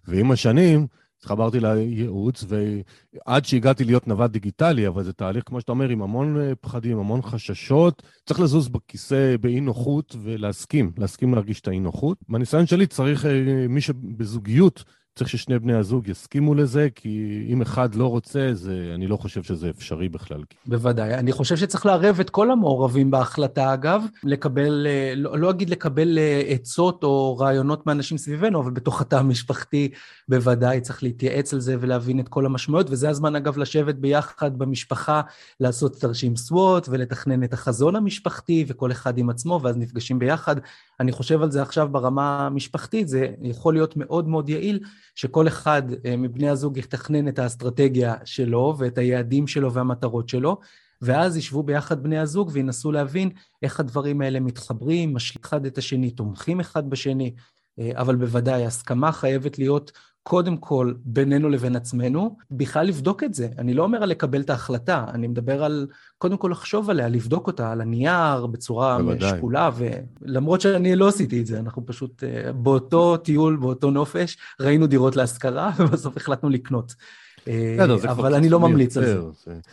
ועם 0.08 0.32
השנים, 0.32 0.86
התחברתי 1.26 1.60
לייעוץ, 1.60 2.44
ועד 2.48 3.44
שהגעתי 3.44 3.84
להיות 3.84 4.08
נווד 4.08 4.32
דיגיטלי, 4.32 4.88
אבל 4.88 5.04
זה 5.04 5.12
תהליך, 5.12 5.44
כמו 5.46 5.60
שאתה 5.60 5.72
אומר, 5.72 5.88
עם 5.88 6.02
המון 6.02 6.40
אה, 6.40 6.54
פחדים, 6.54 6.98
המון 6.98 7.22
חששות. 7.22 8.02
צריך 8.26 8.40
לזוז 8.40 8.68
בכיסא 8.68 9.36
באי 9.40 9.60
נוחות 9.60 10.16
ולהסכים, 10.22 10.92
להסכים 10.98 11.34
להרגיש 11.34 11.60
את 11.60 11.68
האי 11.68 11.80
נוחות. 11.80 12.18
בניסיון 12.28 12.66
שלי 12.66 12.86
צריך 12.86 13.26
אה, 13.26 13.66
מי 13.68 13.80
שבזוגיות 13.80 14.84
צריך 15.16 15.30
ששני 15.30 15.58
בני 15.58 15.74
הזוג 15.74 16.08
יסכימו 16.08 16.54
לזה, 16.54 16.88
כי 16.94 17.44
אם 17.48 17.62
אחד 17.62 17.94
לא 17.94 18.06
רוצה, 18.06 18.50
זה, 18.52 18.92
אני 18.94 19.06
לא 19.06 19.16
חושב 19.16 19.42
שזה 19.42 19.70
אפשרי 19.70 20.08
בכלל. 20.08 20.42
בוודאי. 20.66 21.14
אני 21.14 21.32
חושב 21.32 21.56
שצריך 21.56 21.86
לערב 21.86 22.20
את 22.20 22.30
כל 22.30 22.50
המעורבים 22.50 23.10
בהחלטה, 23.10 23.74
אגב, 23.74 24.04
לקבל, 24.24 24.86
אה, 24.86 25.12
לא, 25.16 25.38
לא 25.38 25.50
אגיד 25.50 25.70
לקבל 25.70 26.18
אה, 26.18 26.42
עצות 26.46 27.04
או 27.04 27.36
רעיונות 27.38 27.86
מאנשים 27.86 28.18
סביבנו, 28.18 28.60
אבל 28.60 28.70
בתוך 28.70 29.00
התא 29.00 29.16
המשפחתי 29.16 29.88
בוודאי 30.28 30.80
צריך 30.80 31.02
להתייעץ 31.02 31.54
על 31.54 31.60
זה 31.60 31.76
ולהבין 31.80 32.20
את 32.20 32.28
כל 32.28 32.46
המשמעויות, 32.46 32.90
וזה 32.90 33.08
הזמן, 33.08 33.36
אגב, 33.36 33.58
לשבת 33.58 33.94
ביחד 33.94 34.58
במשפחה, 34.58 35.20
לעשות 35.60 36.00
תרשים 36.00 36.36
סוואט 36.36 36.88
ולתכנן 36.88 37.44
את 37.44 37.52
החזון 37.52 37.96
המשפחתי, 37.96 38.64
וכל 38.68 38.92
אחד 38.92 39.18
עם 39.18 39.30
עצמו, 39.30 39.60
ואז 39.62 39.76
נפגשים 39.76 40.18
ביחד. 40.18 40.56
אני 41.00 41.12
חושב 41.12 41.42
על 41.42 41.50
זה 41.50 41.62
עכשיו 41.62 41.88
ברמה 41.88 42.46
המשפחתית, 42.46 43.08
זה 43.08 43.26
יכול 43.42 43.74
להיות 43.74 43.96
מאוד 43.96 44.28
מאוד 44.28 44.48
יעיל. 44.48 44.80
שכל 45.14 45.48
אחד 45.48 45.82
אה, 46.04 46.16
מבני 46.16 46.48
הזוג 46.48 46.78
יתכנן 46.78 47.28
את 47.28 47.38
האסטרטגיה 47.38 48.14
שלו 48.24 48.74
ואת 48.78 48.98
היעדים 48.98 49.46
שלו 49.46 49.72
והמטרות 49.72 50.28
שלו, 50.28 50.60
ואז 51.02 51.36
ישבו 51.36 51.62
ביחד 51.62 52.02
בני 52.02 52.18
הזוג 52.18 52.50
וינסו 52.52 52.92
להבין 52.92 53.30
איך 53.62 53.80
הדברים 53.80 54.20
האלה 54.20 54.40
מתחברים, 54.40 55.14
משלים 55.14 55.42
אחד 55.44 55.66
את 55.66 55.78
השני, 55.78 56.10
תומכים 56.10 56.60
אחד 56.60 56.90
בשני, 56.90 57.34
אה, 57.78 57.90
אבל 57.94 58.16
בוודאי 58.16 58.66
הסכמה 58.66 59.12
חייבת 59.12 59.58
להיות 59.58 59.92
קודם 60.26 60.56
כל 60.56 60.94
בינינו 61.04 61.48
לבין 61.48 61.76
עצמנו, 61.76 62.36
בכלל 62.50 62.86
לבדוק 62.86 63.24
את 63.24 63.34
זה. 63.34 63.48
אני 63.58 63.74
לא 63.74 63.82
אומר 63.82 64.02
על 64.02 64.08
לקבל 64.08 64.40
את 64.40 64.50
ההחלטה, 64.50 65.04
אני 65.08 65.26
מדבר 65.26 65.64
על 65.64 65.86
קודם 66.18 66.36
כל 66.36 66.48
לחשוב 66.52 66.90
עליה, 66.90 67.08
לבדוק 67.08 67.46
אותה 67.46 67.72
על 67.72 67.80
הנייר 67.80 68.46
בצורה 68.46 68.98
בוודאי. 68.98 69.30
שקולה, 69.38 69.70
ולמרות 70.22 70.60
שאני 70.60 70.96
לא 70.96 71.08
עשיתי 71.08 71.40
את 71.40 71.46
זה, 71.46 71.58
אנחנו 71.58 71.86
פשוט 71.86 72.24
אה, 72.24 72.52
באותו 72.52 73.16
טיול, 73.16 73.56
באותו 73.56 73.90
נופש, 73.90 74.36
ראינו 74.60 74.86
דירות 74.86 75.16
להשכרה, 75.16 75.70
ובסוף 75.78 76.16
החלטנו 76.16 76.48
לקנות. 76.48 76.94
בסדר, 77.42 77.98
כבר 77.98 78.12
אבל 78.12 78.34
אני 78.34 78.48
לא 78.48 78.60
ממליץ 78.60 78.96
על 78.96 79.04
זה. 79.04 79.18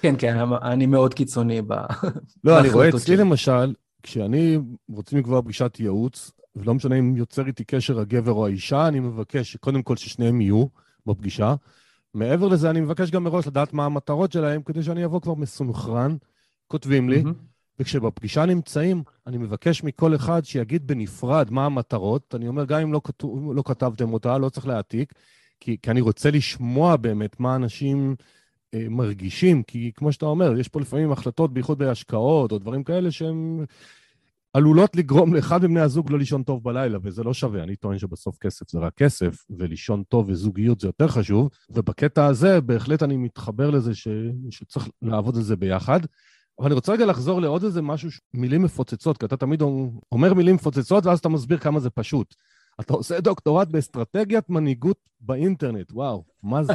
כן, 0.01 0.15
כן, 0.17 0.37
אני 0.61 0.85
מאוד 0.85 1.13
קיצוני 1.13 1.61
ב... 1.61 1.73
לא, 2.43 2.59
אני 2.59 2.69
רואה 2.69 2.85
בהחלטות 2.85 3.01
אצלי 3.01 3.15
שלי. 3.15 3.25
למשל, 3.25 3.73
כשאני 4.03 4.57
רוצים 4.89 5.19
לקבוע 5.19 5.41
פגישת 5.41 5.77
ייעוץ, 5.79 6.31
ולא 6.55 6.73
משנה 6.73 6.95
אם 6.99 7.15
יוצר 7.17 7.47
איתי 7.47 7.63
קשר 7.63 7.99
הגבר 7.99 8.31
או 8.31 8.45
האישה, 8.45 8.87
אני 8.87 8.99
מבקש 8.99 9.55
קודם 9.55 9.83
כל 9.83 9.95
ששניהם 9.95 10.41
יהיו 10.41 10.65
בפגישה. 11.05 11.55
מעבר 12.13 12.47
לזה, 12.47 12.69
אני 12.69 12.81
מבקש 12.81 13.11
גם 13.11 13.23
מראש 13.23 13.47
לדעת 13.47 13.73
מה 13.73 13.85
המטרות 13.85 14.31
שלהם, 14.31 14.61
כדי 14.61 14.83
שאני 14.83 15.05
אבוא 15.05 15.21
כבר 15.21 15.33
מסונכרן. 15.33 16.15
כותבים 16.67 17.09
לי, 17.09 17.23
מהמם. 17.23 17.33
וכשבפגישה 17.79 18.45
נמצאים, 18.45 19.03
אני 19.27 19.37
מבקש 19.37 19.83
מכל 19.83 20.15
אחד 20.15 20.45
שיגיד 20.45 20.87
בנפרד 20.87 21.51
מה 21.51 21.65
המטרות. 21.65 22.35
אני 22.35 22.47
אומר, 22.47 22.65
גם 22.65 22.81
אם 22.81 22.93
לא, 22.93 23.01
כתוב, 23.03 23.53
לא 23.53 23.63
כתבתם 23.65 24.13
אותה, 24.13 24.37
לא 24.37 24.49
צריך 24.49 24.67
להעתיק, 24.67 25.13
כי, 25.59 25.77
כי 25.81 25.91
אני 25.91 26.01
רוצה 26.01 26.31
לשמוע 26.31 26.95
באמת 26.95 27.39
מה 27.39 27.55
אנשים 27.55 28.15
אה, 28.73 28.85
מרגישים, 28.89 29.63
כי 29.63 29.91
כמו 29.95 30.11
שאתה 30.11 30.25
אומר, 30.25 30.59
יש 30.59 30.67
פה 30.67 30.81
לפעמים 30.81 31.11
החלטות, 31.11 31.53
בייחוד 31.53 31.77
בהשקעות 31.77 32.51
או 32.51 32.57
דברים 32.57 32.83
כאלה, 32.83 33.11
שהן 33.11 33.65
עלולות 34.53 34.95
לגרום 34.95 35.33
לאחד 35.33 35.63
מבני 35.63 35.79
הזוג 35.79 36.11
לא 36.11 36.19
לישון 36.19 36.43
טוב 36.43 36.63
בלילה, 36.63 36.97
וזה 37.03 37.23
לא 37.23 37.33
שווה. 37.33 37.63
אני 37.63 37.75
טוען 37.75 37.97
שבסוף 37.97 38.37
כסף 38.37 38.69
זה 38.69 38.79
רק 38.79 38.93
כסף, 38.95 39.45
ולישון 39.59 40.03
טוב 40.09 40.29
וזוגיות 40.29 40.79
זה 40.79 40.87
יותר 40.87 41.07
חשוב, 41.07 41.49
ובקטע 41.69 42.25
הזה 42.25 42.61
בהחלט 42.61 43.03
אני 43.03 43.17
מתחבר 43.17 43.69
לזה 43.69 43.95
ש... 43.95 44.07
שצריך 44.49 44.87
לעבוד 45.01 45.37
על 45.37 45.43
זה 45.43 45.55
ביחד. 45.55 45.99
אבל 46.59 46.65
אני 46.65 46.75
רוצה 46.75 46.91
רגע 46.91 47.05
לחזור 47.05 47.41
לעוד 47.41 47.63
איזה 47.63 47.81
משהו, 47.81 48.11
ש- 48.11 48.21
מילים 48.33 48.61
מפוצצות, 48.61 49.17
כי 49.17 49.25
אתה 49.25 49.37
תמיד 49.37 49.61
אומר 50.11 50.33
מילים 50.33 50.55
מפוצצות, 50.55 51.05
ואז 51.05 51.19
אתה 51.19 51.29
מסביר 51.29 51.57
כמה 51.57 51.79
זה 51.79 51.89
פשוט. 51.89 52.35
אתה 52.79 52.93
עושה 52.93 53.19
דוקטורט 53.19 53.67
באסטרטגיית 53.67 54.49
מנהיגות 54.49 54.97
באינטרנט, 55.21 55.91
וואו, 55.91 56.23
מה 56.43 56.63
זה? 56.63 56.73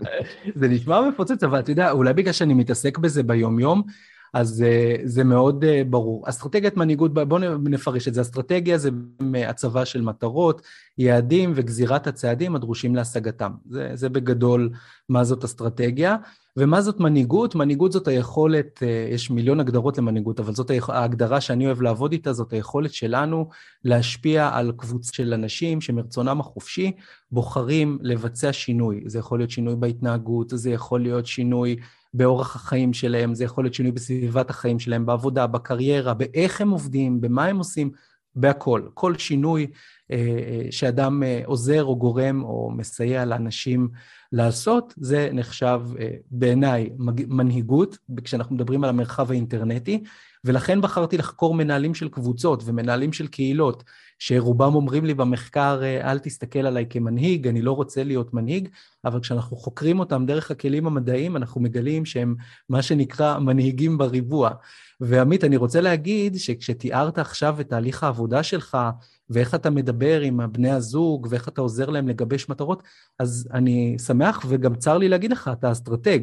זה 0.60 0.68
נשמע 0.68 1.08
מפוצץ, 1.08 1.42
אבל 1.42 1.58
אתה 1.60 1.70
יודע, 1.70 1.90
אולי 1.90 2.12
בגלל 2.12 2.32
שאני 2.32 2.54
מתעסק 2.54 2.98
בזה 2.98 3.22
ביום-יום, 3.22 3.82
אז 4.32 4.64
uh, 4.66 5.00
זה 5.04 5.24
מאוד 5.24 5.64
uh, 5.64 5.66
ברור. 5.90 6.28
אסטרטגיית 6.28 6.76
מנהיגות, 6.76 7.14
בואו 7.14 7.58
נפרש 7.58 8.08
את 8.08 8.14
זה. 8.14 8.20
אסטרטגיה 8.20 8.78
זה 8.78 8.90
אה, 9.34 9.50
הצבה 9.50 9.84
של 9.84 10.02
מטרות, 10.02 10.62
יעדים 10.98 11.52
וגזירת 11.54 12.06
הצעדים 12.06 12.56
הדרושים 12.56 12.96
להשגתם. 12.96 13.52
זה, 13.70 13.90
זה 13.94 14.08
בגדול 14.08 14.70
מה 15.08 15.24
זאת 15.24 15.44
אסטרטגיה. 15.44 16.16
ומה 16.56 16.82
זאת 16.82 17.00
מנהיגות? 17.00 17.54
מנהיגות 17.54 17.92
זאת 17.92 18.08
היכולת, 18.08 18.78
uh, 18.78 19.14
יש 19.14 19.30
מיליון 19.30 19.60
הגדרות 19.60 19.98
למנהיגות, 19.98 20.40
אבל 20.40 20.54
זאת 20.54 20.70
ההגדרה 20.88 21.40
שאני 21.40 21.66
אוהב 21.66 21.82
לעבוד 21.82 22.12
איתה, 22.12 22.32
זאת 22.32 22.52
היכולת 22.52 22.92
שלנו 22.92 23.48
להשפיע 23.84 24.50
על 24.52 24.72
קבוצה 24.76 25.12
של 25.12 25.34
אנשים 25.34 25.80
שמרצונם 25.80 26.40
החופשי 26.40 26.92
בוחרים 27.32 27.98
לבצע 28.02 28.52
שינוי. 28.52 29.02
זה 29.06 29.18
יכול 29.18 29.38
להיות 29.38 29.50
שינוי 29.50 29.76
בהתנהגות, 29.76 30.52
זה 30.54 30.70
יכול 30.70 31.02
להיות 31.02 31.26
שינוי 31.26 31.76
באורח 32.14 32.56
החיים 32.56 32.92
שלהם, 32.92 33.34
זה 33.34 33.44
יכול 33.44 33.64
להיות 33.64 33.74
שינוי 33.74 33.92
בסביבת 33.92 34.50
החיים 34.50 34.78
שלהם, 34.78 35.06
בעבודה, 35.06 35.46
בקריירה, 35.46 36.14
באיך 36.14 36.60
הם 36.60 36.70
עובדים, 36.70 37.20
במה 37.20 37.44
הם 37.44 37.58
עושים, 37.58 37.90
בהכל. 38.34 38.82
כל 38.94 39.18
שינוי 39.18 39.66
אה, 40.10 40.16
אה, 40.16 40.66
שאדם 40.70 41.22
אה, 41.22 41.42
עוזר 41.44 41.84
או 41.84 41.96
גורם 41.96 42.44
או 42.44 42.70
מסייע 42.76 43.24
לאנשים 43.24 43.88
לעשות, 44.32 44.94
זה 44.96 45.30
נחשב 45.32 45.80
אה, 46.00 46.10
בעיניי 46.30 46.90
מנהיגות, 47.28 47.98
כשאנחנו 48.24 48.54
מדברים 48.54 48.84
על 48.84 48.90
המרחב 48.90 49.30
האינטרנטי, 49.30 50.02
ולכן 50.44 50.80
בחרתי 50.80 51.16
לחקור 51.16 51.54
מנהלים 51.54 51.94
של 51.94 52.08
קבוצות 52.08 52.62
ומנהלים 52.66 53.12
של 53.12 53.26
קהילות, 53.26 53.84
שרובם 54.18 54.74
אומרים 54.74 55.04
לי 55.04 55.14
במחקר, 55.14 55.80
אל 55.84 56.18
תסתכל 56.18 56.58
עליי 56.58 56.86
כמנהיג, 56.90 57.48
אני 57.48 57.62
לא 57.62 57.72
רוצה 57.72 58.04
להיות 58.04 58.34
מנהיג, 58.34 58.68
אבל 59.04 59.20
כשאנחנו 59.20 59.56
חוקרים 59.56 59.98
אותם 59.98 60.26
דרך 60.26 60.50
הכלים 60.50 60.86
המדעיים, 60.86 61.36
אנחנו 61.36 61.60
מגלים 61.60 62.04
שהם 62.04 62.34
מה 62.68 62.82
שנקרא 62.82 63.38
מנהיגים 63.38 63.98
בריבוע. 63.98 64.50
ועמית, 65.00 65.44
אני 65.44 65.56
רוצה 65.56 65.80
להגיד 65.80 66.36
שכשתיארת 66.36 67.18
עכשיו 67.18 67.60
את 67.60 67.68
תהליך 67.68 68.04
העבודה 68.04 68.42
שלך, 68.42 68.78
ואיך 69.30 69.54
אתה 69.54 69.70
מדבר 69.70 70.20
עם 70.20 70.40
בני 70.52 70.70
הזוג, 70.70 71.26
ואיך 71.30 71.48
אתה 71.48 71.60
עוזר 71.60 71.90
להם 71.90 72.08
לגבש 72.08 72.48
מטרות, 72.48 72.82
אז 73.18 73.48
אני 73.52 73.96
שמח 73.98 74.44
וגם 74.48 74.74
צר 74.74 74.98
לי 74.98 75.08
להגיד 75.08 75.32
לך, 75.32 75.50
אתה 75.52 75.72
אסטרטג. 75.72 76.20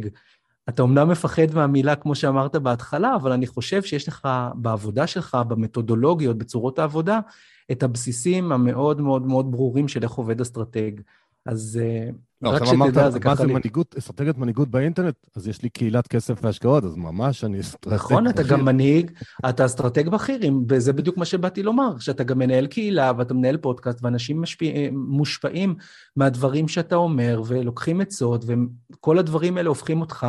אתה 0.69 0.81
אומנם 0.81 1.09
מפחד 1.09 1.53
מהמילה, 1.53 1.95
כמו 1.95 2.15
שאמרת 2.15 2.55
בהתחלה, 2.55 3.15
אבל 3.15 3.31
אני 3.31 3.47
חושב 3.47 3.83
שיש 3.83 4.07
לך 4.07 4.27
בעבודה 4.55 5.07
שלך, 5.07 5.37
במתודולוגיות, 5.47 6.37
בצורות 6.37 6.79
העבודה, 6.79 7.19
את 7.71 7.83
הבסיסים 7.83 8.51
המאוד 8.51 9.01
מאוד 9.01 9.25
מאוד 9.25 9.51
ברורים 9.51 9.87
של 9.87 10.03
איך 10.03 10.11
עובד 10.11 10.41
אסטרטג. 10.41 10.91
אז 11.45 11.79
אה, 11.83 12.09
לא, 12.41 12.49
רק 12.49 12.65
שתדע, 12.65 13.09
זה 13.09 13.19
מה 13.19 13.23
ככה 13.23 13.35
זה 13.35 13.45
לי. 13.45 13.53
מנהיגות, 13.53 13.95
אסטרטגיית 13.97 14.37
מנהיגות 14.37 14.69
באינטרנט? 14.69 15.15
אז 15.35 15.47
יש 15.47 15.61
לי 15.61 15.69
קהילת 15.69 16.07
כסף 16.07 16.39
והשקעות, 16.41 16.83
אז 16.83 16.95
ממש 16.95 17.43
אני 17.43 17.59
אסטרטג. 17.59 17.95
נכון, 17.95 18.27
אתה. 18.27 18.43
גם 18.43 18.65
מנהיג, 18.65 19.11
אתה 19.49 19.65
אסטרטג 19.65 20.09
בכיר, 20.09 20.39
וזה 20.69 20.93
בדיוק 20.93 21.17
מה 21.17 21.25
שבאתי 21.25 21.63
לומר, 21.63 21.99
שאתה 21.99 22.23
גם 22.23 22.39
מנהל 22.39 22.67
קהילה 22.67 23.11
ואתה 23.17 23.33
מנהל 23.33 23.57
פודקאסט, 23.57 24.03
ואנשים 24.03 24.41
משפיע, 24.41 24.71
מושפעים 24.91 25.75
מהדברים 26.15 26.67
שאתה 26.67 26.95
אומר, 26.95 27.41
ולוקחים 27.47 28.01
עצות, 28.01 28.45
וכל 28.47 29.19
הדברים 29.19 29.57
האלה 29.57 29.69
הופכים 29.69 30.01
אותך 30.01 30.27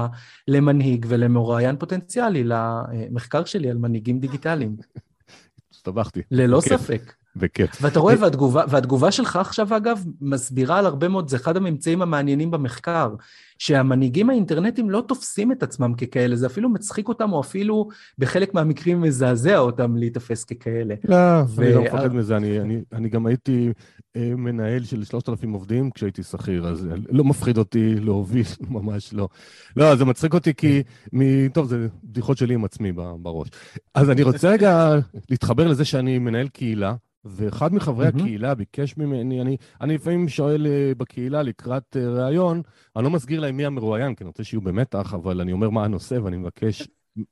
למנהיג 0.49 1.07
ולמרואיין 1.09 1.77
פוטנציאלי 1.77 2.45
למחקר 2.45 3.45
שלי 3.45 3.71
על 3.71 3.79
מנהיגים 3.79 4.21
דיגיטליים, 4.21 4.77
הסתבכתי. 5.75 6.23
ללא 6.31 6.61
ספק. 6.61 7.13
בכיף. 7.39 7.71
ואתה 7.81 8.01
רואה, 8.01 8.15
והתגובה, 8.21 8.65
והתגובה 8.69 9.11
שלך 9.13 9.37
עכשיו, 9.37 9.77
אגב, 9.77 10.05
מסבירה 10.21 10.79
על 10.79 10.87
הרבה 10.87 11.09
מאוד, 11.09 11.29
זה 11.29 11.37
אחד 11.37 11.57
הממצאים 11.57 12.03
המעניינים 12.03 12.51
במחקר, 12.51 13.15
שהמנהיגים 13.59 14.31
האינטרנטיים 14.31 14.91
לא 14.91 15.05
תופסים 15.09 15.53
את 15.53 15.63
עצמם 15.63 15.95
ככאלה, 15.95 16.37
זה 16.37 16.47
אפילו 16.47 16.69
מצחיק 16.69 17.09
אותם, 17.09 17.33
או 17.33 17.41
אפילו 17.41 17.89
בחלק 18.19 18.55
מהמקרים 18.55 19.01
מזעזע 19.01 19.59
אותם 19.59 19.97
להיתפס 19.97 20.45
ככאלה. 20.45 20.95
לא, 21.05 21.17
אני 21.59 21.73
לא 21.75 21.79
ו- 21.79 21.83
מפחד 21.83 22.15
מזה, 22.15 22.37
אני, 22.37 22.61
אני, 22.61 22.81
אני 22.93 23.09
גם 23.09 23.27
הייתי 23.27 23.73
אה, 24.17 24.33
מנהל 24.37 24.85
של 24.85 25.05
3,000 25.05 25.53
עובדים 25.53 25.91
כשהייתי 25.91 26.23
שכיר, 26.23 26.67
אז 26.67 26.87
אה, 26.87 26.95
לא 27.11 27.25
מפחיד 27.25 27.59
אותי 27.59 27.95
להוביל, 27.95 28.47
ממש 28.71 29.15
לא. 29.15 29.29
לא, 29.77 29.97
זה 29.97 30.05
מצחיק 30.05 30.35
אותי 30.35 30.55
כי, 30.55 30.83
מ... 31.15 31.49
טוב, 31.49 31.67
זה 31.69 31.87
בדיחות 32.05 32.39
שלי 32.39 32.55
עם 32.55 32.65
עצמי 32.65 32.93
בראש. 32.93 33.49
אז 33.95 34.11
אני 34.11 34.23
רוצה 34.23 34.49
רגע 34.55 34.95
להתחבר 35.31 35.67
לזה 35.67 35.85
שאני 35.85 36.19
מנהל 36.19 36.49
קהילה, 36.49 36.95
ואחד 37.25 37.75
מחברי 37.75 38.07
מהמם. 38.07 38.21
הקהילה 38.21 38.55
ביקש 38.55 38.97
ממני, 38.97 39.41
אני, 39.41 39.57
אני 39.81 39.95
לפעמים 39.95 40.29
שואל 40.29 40.67
אה, 40.67 40.93
בקהילה 40.97 41.43
לקראת 41.43 41.97
אה, 41.97 42.09
ראיון, 42.09 42.63
אני 42.97 43.05
לא 43.05 43.11
מסגיר 43.11 43.41
להם 43.49 43.57
מי 43.57 43.67
המרואיין, 43.67 44.15
כי 44.15 44.25
אני 44.25 44.29
רוצה 44.29 44.45
שיהיו 44.45 44.61
במתח, 44.61 45.15
אבל 45.15 45.41
אני 45.41 45.53
אומר 45.53 45.71
מה 45.71 45.85
הנושא 45.85 46.15
ואני 46.15 46.37
מבקש, 46.37 46.89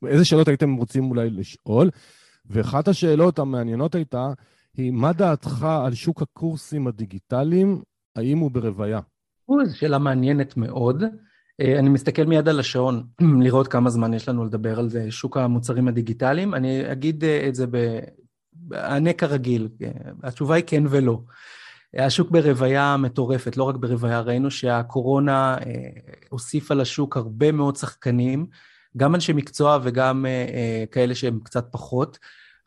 איזה 0.07 0.25
שאלות 0.25 0.49
הייתם 0.49 0.75
רוצים 0.75 1.11
אולי 1.11 1.31
לשאול? 1.31 1.91
ואחת 2.47 2.89
השאלות 2.89 3.39
המעניינות 3.39 3.95
הייתה, 3.95 4.33
היא 4.77 4.91
מה 4.91 5.13
דעתך 5.13 5.67
על 5.85 5.95
שוק 5.95 6.23
הקורסים 6.23 6.87
הדיגיטליים, 6.87 7.83
האם 8.17 8.39
הוא 8.39 8.51
ברוויה? 8.51 9.01
או, 9.49 9.67
זו 9.67 9.79
שאלה 9.79 9.99
מעניינת 9.99 10.57
מאוד. 10.57 11.03
אה, 11.61 11.79
אני 11.79 11.89
מסתכל 11.89 12.25
מיד 12.25 12.49
על 12.49 12.61
השעון, 12.61 13.07
לראות 13.45 13.69
כמה 13.69 13.91
זמן 13.91 14.15
יש 14.15 14.29
לנו 14.29 14.45
לדבר 14.45 14.79
על 14.79 14.89
זה, 14.89 15.11
שוק 15.11 15.37
המוצרים 15.37 15.89
הדיגיטליים. 15.89 16.55
אני 16.55 16.93
אגיד 16.93 17.25
אה, 17.25 17.49
את 17.49 17.55
זה 17.55 17.67
ב... 17.67 17.99
אענה 18.75 19.13
כרגיל, 19.13 19.69
אה, 19.83 19.91
התשובה 20.23 20.55
היא 20.55 20.65
כן 20.67 20.83
ולא. 20.91 21.21
השוק 21.95 22.31
ברוויה 22.31 22.97
מטורפת, 22.97 23.57
לא 23.57 23.65
רק 23.65 23.77
ברוויה, 23.77 24.21
ראינו 24.21 24.51
שהקורונה 24.51 25.55
אה, 25.55 25.63
הוסיפה 26.29 26.75
לשוק 26.75 27.17
הרבה 27.17 27.53
מאוד 27.53 27.77
שחקנים, 27.77 28.47
גם 28.97 29.15
אנשי 29.15 29.33
מקצוע 29.33 29.79
וגם 29.83 30.27
אה, 30.27 30.31
אה, 30.31 30.85
כאלה 30.91 31.15
שהם 31.15 31.41
קצת 31.45 31.67
פחות, 31.71 32.19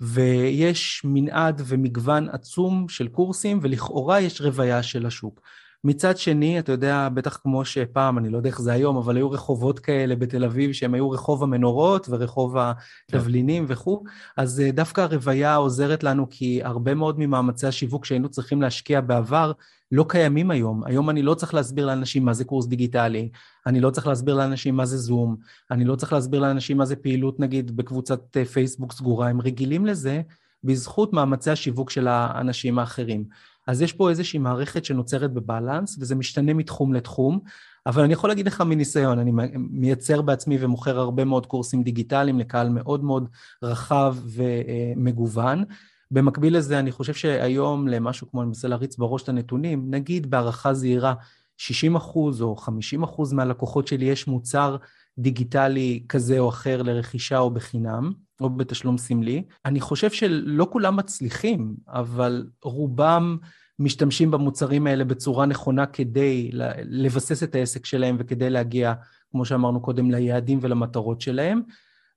ויש 0.02 1.02
מנעד 1.04 1.62
ומגוון 1.66 2.30
עצום 2.30 2.90
של 2.90 3.08
קורסים, 3.08 3.60
ולכאורה 3.62 4.20
יש 4.20 4.42
רוויה 4.42 4.84
של 4.84 5.06
השוק. 5.06 5.42
מצד 5.84 6.18
שני, 6.18 6.60
אתה 6.60 6.72
יודע, 6.72 7.10
בטח 7.14 7.38
כמו 7.38 7.66
שפעם, 7.66 8.18
אני 8.18 8.30
לא 8.30 8.38
יודע 8.38 8.50
איך 8.50 8.62
זה 8.62 8.72
היום, 8.72 8.98
אבל 8.98 9.16
היו 9.16 9.32
רחובות 9.32 9.80
כאלה 9.80 10.16
בתל 10.16 10.44
אביב 10.44 10.72
שהם 10.72 10.94
היו 10.94 11.12
רחוב 11.12 11.44
המנורות 11.44 12.08
ורחוב 12.10 12.56
התבלינים 12.58 13.66
וכו', 13.68 14.04
אז 14.38 14.62
אה, 14.62 14.72
דווקא 14.72 15.02
הרוויה 15.02 15.56
עוזרת 15.56 16.04
לנו 16.04 16.28
כי 16.30 16.64
הרבה 16.64 16.96
מאוד 16.96 17.20
ממאמצי 17.20 17.68
השיווק 17.68 18.06
שהיינו 18.06 18.30
צריכים 18.30 18.62
להשקיע 18.62 19.02
בעבר 19.02 19.52
לא 19.92 20.06
קיימים 20.08 20.52
היום. 20.52 20.84
היום 20.86 21.10
אני 21.10 21.22
לא 21.22 21.34
צריך 21.34 21.54
להסביר 21.54 21.86
לאנשים 21.86 22.26
מה 22.26 22.34
זה 22.34 22.46
קורס 22.46 22.68
דיגיטלי, 22.68 23.30
אני 23.66 23.80
לא 23.80 23.90
צריך 23.90 24.08
להסביר 24.08 24.36
לאנשים 24.36 24.76
מה 24.76 24.86
זה 24.86 24.98
זום, 24.98 25.36
אני 25.72 25.86
לא 25.86 25.96
צריך 25.96 26.14
להסביר 26.14 26.40
לאנשים 26.40 26.78
מה 26.78 26.86
זה 26.86 26.96
פעילות 26.96 27.40
נגיד 27.40 27.78
בקבוצת 27.78 28.38
אה, 28.38 28.46
פייסבוק 28.46 28.94
סגורה, 28.94 29.30
הם 29.30 29.42
רגילים 29.42 29.86
לזה 29.86 30.22
בזכות 30.64 31.14
מאמצי 31.14 31.52
השיווק 31.52 31.90
של 31.90 32.08
האנשים 32.08 32.80
האחרים. 32.80 33.24
אז 33.70 33.82
יש 33.82 33.94
פה 33.94 34.10
איזושהי 34.10 34.40
מערכת 34.40 34.86
שנוצרת 34.86 35.34
בבלנס, 35.34 35.98
וזה 36.00 36.16
משתנה 36.16 36.54
מתחום 36.54 36.94
לתחום, 36.94 37.40
אבל 37.86 38.04
אני 38.04 38.14
יכול 38.14 38.30
להגיד 38.30 38.48
לך 38.48 38.62
מניסיון, 38.62 39.20
אני 39.20 39.32
מייצר 39.56 40.22
בעצמי 40.22 40.58
ומוכר 40.62 41.00
הרבה 41.00 41.26
מאוד 41.26 41.46
קורסים 41.46 41.84
דיגיטליים 41.84 42.40
לקהל 42.40 42.70
מאוד 42.70 43.04
מאוד 43.04 43.30
רחב 43.64 44.16
ומגוון. 44.26 45.64
במקביל 46.12 46.58
לזה, 46.58 46.80
אני 46.80 46.92
חושב 46.92 47.14
שהיום 47.14 47.88
למשהו 47.88 48.32
כמו, 48.32 48.42
אני 48.42 48.48
מנסה 48.48 48.68
להריץ 48.68 48.98
בראש 48.98 49.24
את 49.24 49.30
הנתונים, 49.30 49.92
נגיד 49.92 50.30
בהערכה 50.30 50.74
זהירה 50.74 51.14
60 51.58 51.96
אחוז 51.96 52.42
או 52.42 52.56
50 52.56 53.04
אחוז 53.04 53.34
מהלקוחות 53.34 53.88
שלי 53.88 54.06
יש 54.06 54.28
מוצר 54.28 54.78
דיגיטלי 55.18 56.04
כזה 56.10 56.40
או 56.40 56.50
אחר 56.50 56.82
לרכישה 56.82 57.40
או 57.40 57.50
בחינם, 57.50 58.14
או 58.40 58.50
בתשלום 58.50 58.98
סמלי. 58.98 59.44
אני 59.66 59.80
חושב 59.80 60.12
שלא 60.12 60.68
כולם 60.72 60.96
מצליחים, 60.96 61.76
אבל 61.88 62.48
רובם 62.64 63.38
משתמשים 63.80 64.32
במוצרים 64.32 64.88
האלה 64.88 65.04
בצורה 65.04 65.46
נכונה 65.46 65.86
כדי 65.86 66.50
לבסס 66.84 67.44
את 67.44 67.56
העסק 67.56 67.86
שלהם 67.86 68.16
וכדי 68.20 68.50
להגיע, 68.50 68.94
כמו 69.32 69.46
שאמרנו 69.46 69.82
קודם, 69.82 70.12
ליעדים 70.12 70.60
ולמטרות 70.62 71.22
שלהם. 71.22 71.62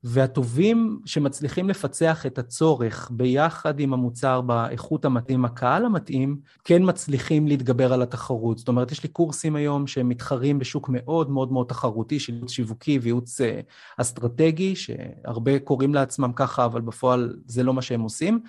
והטובים 0.04 1.00
שמצליחים 1.04 1.68
לפצח 1.68 2.26
את 2.26 2.38
הצורך 2.38 3.10
ביחד 3.12 3.80
עם 3.80 3.92
המוצר 3.92 4.40
באיכות 4.40 5.04
המתאים, 5.04 5.44
הקהל 5.44 5.84
המתאים, 5.84 6.40
כן 6.64 6.82
מצליחים 6.84 7.48
להתגבר 7.48 7.92
על 7.92 8.02
התחרות. 8.02 8.58
זאת 8.58 8.68
אומרת, 8.68 8.92
יש 8.92 9.02
לי 9.02 9.08
קורסים 9.08 9.56
היום 9.56 9.86
שמתחרים 9.86 10.58
בשוק 10.58 10.88
מאוד 10.88 11.30
מאוד 11.30 11.52
מאוד 11.52 11.66
תחרותי 11.66 12.20
של 12.20 12.34
ייעוץ 12.34 12.50
שיווקי 12.50 12.98
וייעוץ 12.98 13.40
אה, 13.40 13.60
אסטרטגי, 13.96 14.76
שהרבה 14.76 15.58
קוראים 15.58 15.94
לעצמם 15.94 16.32
ככה, 16.32 16.64
אבל 16.64 16.80
בפועל 16.80 17.36
זה 17.46 17.62
לא 17.62 17.74
מה 17.74 17.82
שהם 17.82 18.00
עושים. 18.00 18.40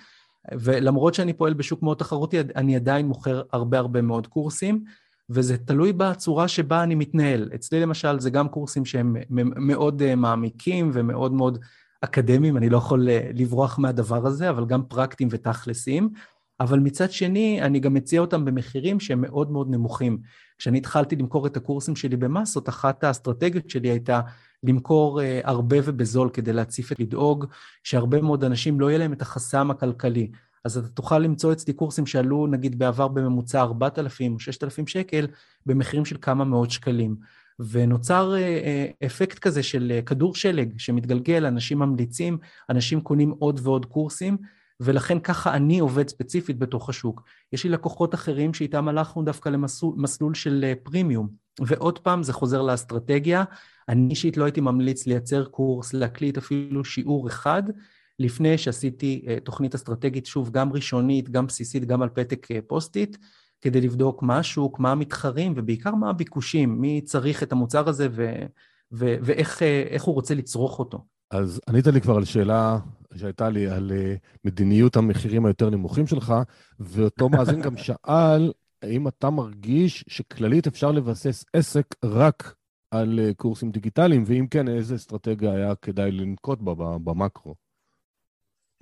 ולמרות 0.52 1.14
שאני 1.14 1.32
פועל 1.32 1.54
בשוק 1.54 1.82
מאוד 1.82 1.96
תחרותי, 1.96 2.40
אני 2.56 2.76
עדיין 2.76 3.06
מוכר 3.06 3.42
הרבה 3.52 3.78
הרבה 3.78 4.02
מאוד 4.02 4.26
קורסים. 4.26 4.84
וזה 5.30 5.56
תלוי 5.56 5.92
בצורה 5.92 6.48
שבה 6.48 6.82
אני 6.82 6.94
מתנהל. 6.94 7.50
אצלי 7.54 7.80
למשל 7.80 8.20
זה 8.20 8.30
גם 8.30 8.48
קורסים 8.48 8.84
שהם 8.84 9.16
מאוד 9.30 10.02
אה, 10.02 10.14
מעמיקים 10.14 10.90
ומאוד 10.94 11.32
מאוד 11.32 11.58
אקדמיים, 12.00 12.56
אני 12.56 12.68
לא 12.68 12.78
יכול 12.78 13.08
אה, 13.08 13.30
לברוח 13.34 13.78
מהדבר 13.78 14.26
הזה, 14.26 14.50
אבל 14.50 14.66
גם 14.66 14.82
פרקטיים 14.82 15.28
ותכלסיים. 15.32 16.08
אבל 16.60 16.78
מצד 16.78 17.10
שני, 17.10 17.62
אני 17.62 17.80
גם 17.80 17.94
מציע 17.94 18.20
אותם 18.20 18.44
במחירים 18.44 19.00
שהם 19.00 19.20
מאוד 19.20 19.50
מאוד 19.50 19.70
נמוכים. 19.70 20.18
כשאני 20.58 20.78
התחלתי 20.78 21.16
למכור 21.16 21.46
את 21.46 21.56
הקורסים 21.56 21.96
שלי 21.96 22.16
במסות, 22.16 22.68
אחת 22.68 23.04
האסטרטגיות 23.04 23.70
שלי 23.70 23.90
הייתה 23.90 24.20
למכור 24.62 25.22
אה, 25.22 25.40
הרבה 25.44 25.76
ובזול 25.84 26.30
כדי 26.32 26.52
להציף 26.52 26.92
את 26.92 27.00
לדאוג 27.00 27.46
שהרבה 27.82 28.22
מאוד 28.22 28.44
אנשים 28.44 28.80
לא 28.80 28.88
יהיה 28.88 28.98
להם 28.98 29.12
את 29.12 29.22
החסם 29.22 29.70
הכלכלי. 29.70 30.30
אז 30.64 30.78
אתה 30.78 30.88
תוכל 30.88 31.18
למצוא 31.18 31.52
אצלי 31.52 31.72
קורסים 31.72 32.06
שעלו 32.06 32.46
נגיד 32.46 32.78
בעבר 32.78 33.08
בממוצע 33.08 33.60
4,000 33.60 34.34
או 34.34 34.40
6,000 34.40 34.86
שקל 34.86 35.26
במחירים 35.66 36.04
של 36.04 36.16
כמה 36.20 36.44
מאות 36.44 36.70
שקלים. 36.70 37.16
ונוצר 37.58 38.34
אה, 38.34 38.38
אה, 38.40 39.06
אפקט 39.06 39.38
כזה 39.38 39.62
של 39.62 39.92
אה, 39.94 40.02
כדור 40.02 40.34
שלג 40.34 40.78
שמתגלגל, 40.78 41.46
אנשים 41.46 41.78
ממליצים, 41.78 42.38
אנשים 42.70 43.00
קונים 43.00 43.30
עוד 43.30 43.60
ועוד 43.62 43.86
קורסים, 43.86 44.36
ולכן 44.80 45.20
ככה 45.20 45.54
אני 45.54 45.78
עובד 45.78 46.08
ספציפית 46.08 46.58
בתוך 46.58 46.88
השוק. 46.88 47.22
יש 47.52 47.64
לי 47.64 47.70
לקוחות 47.70 48.14
אחרים 48.14 48.54
שאיתם 48.54 48.88
הלכנו 48.88 49.22
דווקא 49.22 49.48
למסלול 49.48 50.34
של 50.34 50.72
פרימיום, 50.82 51.28
ועוד 51.60 51.98
פעם 51.98 52.22
זה 52.22 52.32
חוזר 52.32 52.62
לאסטרטגיה. 52.62 53.44
אני 53.88 54.10
אישית 54.10 54.36
לא 54.36 54.44
הייתי 54.44 54.60
ממליץ 54.60 55.06
לייצר 55.06 55.44
קורס, 55.44 55.92
להקליט 55.94 56.38
אפילו 56.38 56.84
שיעור 56.84 57.28
אחד, 57.28 57.62
לפני 58.18 58.58
שעשיתי 58.58 59.24
אה, 59.28 59.40
תוכנית 59.40 59.74
אסטרטגית, 59.74 60.26
שוב, 60.26 60.50
גם 60.50 60.72
ראשונית, 60.72 61.30
גם 61.30 61.46
בסיסית, 61.46 61.84
גם 61.84 62.02
על 62.02 62.08
פתק 62.08 62.50
אה, 62.50 62.58
post-it, 62.66 63.16
כדי 63.60 63.80
לבדוק 63.80 64.22
מה 64.22 64.38
השוק, 64.38 64.78
מה 64.78 64.92
המתחרים, 64.92 65.52
ובעיקר 65.56 65.94
מה 65.94 66.10
הביקושים, 66.10 66.80
מי 66.80 67.00
צריך 67.00 67.42
את 67.42 67.52
המוצר 67.52 67.88
הזה 67.88 68.08
ו- 68.10 68.46
ו- 68.92 69.16
ואיך 69.22 69.62
אה, 69.62 69.96
הוא 70.04 70.14
רוצה 70.14 70.34
לצרוך 70.34 70.78
אותו. 70.78 71.04
אז 71.30 71.60
ענית 71.68 71.86
לי 71.86 72.00
כבר 72.00 72.16
על 72.16 72.24
שאלה 72.24 72.78
שהייתה 73.16 73.48
לי 73.48 73.66
על 73.66 73.92
מדיניות 74.44 74.96
המחירים 74.96 75.46
היותר 75.46 75.70
נמוכים 75.70 76.06
שלך, 76.06 76.34
ואותו 76.80 77.28
מאזין 77.28 77.60
גם 77.60 77.76
שאל, 77.86 78.52
האם 78.82 79.08
אתה 79.08 79.30
מרגיש 79.30 80.04
שכללית 80.08 80.66
אפשר 80.66 80.92
לבסס 80.92 81.44
עסק 81.52 81.94
רק 82.04 82.54
על 82.90 83.20
קורסים 83.36 83.70
דיגיטליים, 83.70 84.24
ואם 84.26 84.46
כן, 84.50 84.68
איזה 84.68 84.94
אסטרטגיה 84.94 85.52
היה 85.52 85.74
כדאי 85.74 86.10
לנקוט 86.10 86.60
בה 86.60 86.74
במקרו? 87.04 87.54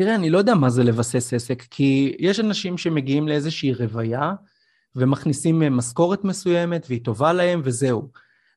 תראה, 0.02 0.14
אני 0.14 0.30
לא 0.30 0.38
יודע 0.38 0.54
מה 0.54 0.70
זה 0.70 0.84
לבסס 0.84 1.34
עסק, 1.34 1.62
כי 1.70 2.16
יש 2.18 2.40
אנשים 2.40 2.78
שמגיעים 2.78 3.28
לאיזושהי 3.28 3.74
רוויה 3.74 4.34
ומכניסים 4.96 5.76
משכורת 5.76 6.24
מסוימת 6.24 6.86
והיא 6.88 7.04
טובה 7.04 7.32
להם 7.32 7.60
וזהו. 7.64 8.08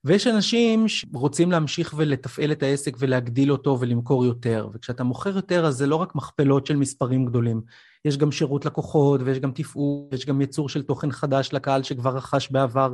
ויש 0.03 0.27
אנשים 0.27 0.87
שרוצים 0.87 1.51
להמשיך 1.51 1.93
ולתפעל 1.97 2.51
את 2.51 2.63
העסק 2.63 2.95
ולהגדיל 2.99 3.51
אותו 3.51 3.77
ולמכור 3.79 4.25
יותר. 4.25 4.67
וכשאתה 4.73 5.03
מוכר 5.03 5.35
יותר, 5.35 5.65
אז 5.65 5.75
זה 5.75 5.87
לא 5.87 5.95
רק 5.95 6.15
מכפלות 6.15 6.65
של 6.65 6.75
מספרים 6.75 7.25
גדולים. 7.25 7.61
יש 8.05 8.17
גם 8.17 8.31
שירות 8.31 8.65
לקוחות, 8.65 9.21
ויש 9.23 9.39
גם 9.39 9.51
תפעול, 9.51 10.07
ויש 10.11 10.25
גם 10.25 10.41
ייצור 10.41 10.69
של 10.69 10.81
תוכן 10.81 11.11
חדש 11.11 11.49
לקהל 11.53 11.83
שכבר 11.83 12.15
רכש 12.17 12.51
בעבר. 12.51 12.93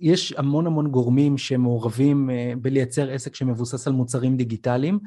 יש 0.00 0.32
המון 0.32 0.66
המון 0.66 0.90
גורמים 0.90 1.38
שמעורבים 1.38 2.30
אה, 2.30 2.52
בלייצר 2.62 3.10
עסק 3.10 3.34
שמבוסס 3.34 3.86
על 3.86 3.92
מוצרים 3.92 4.36
דיגיטליים, 4.36 4.98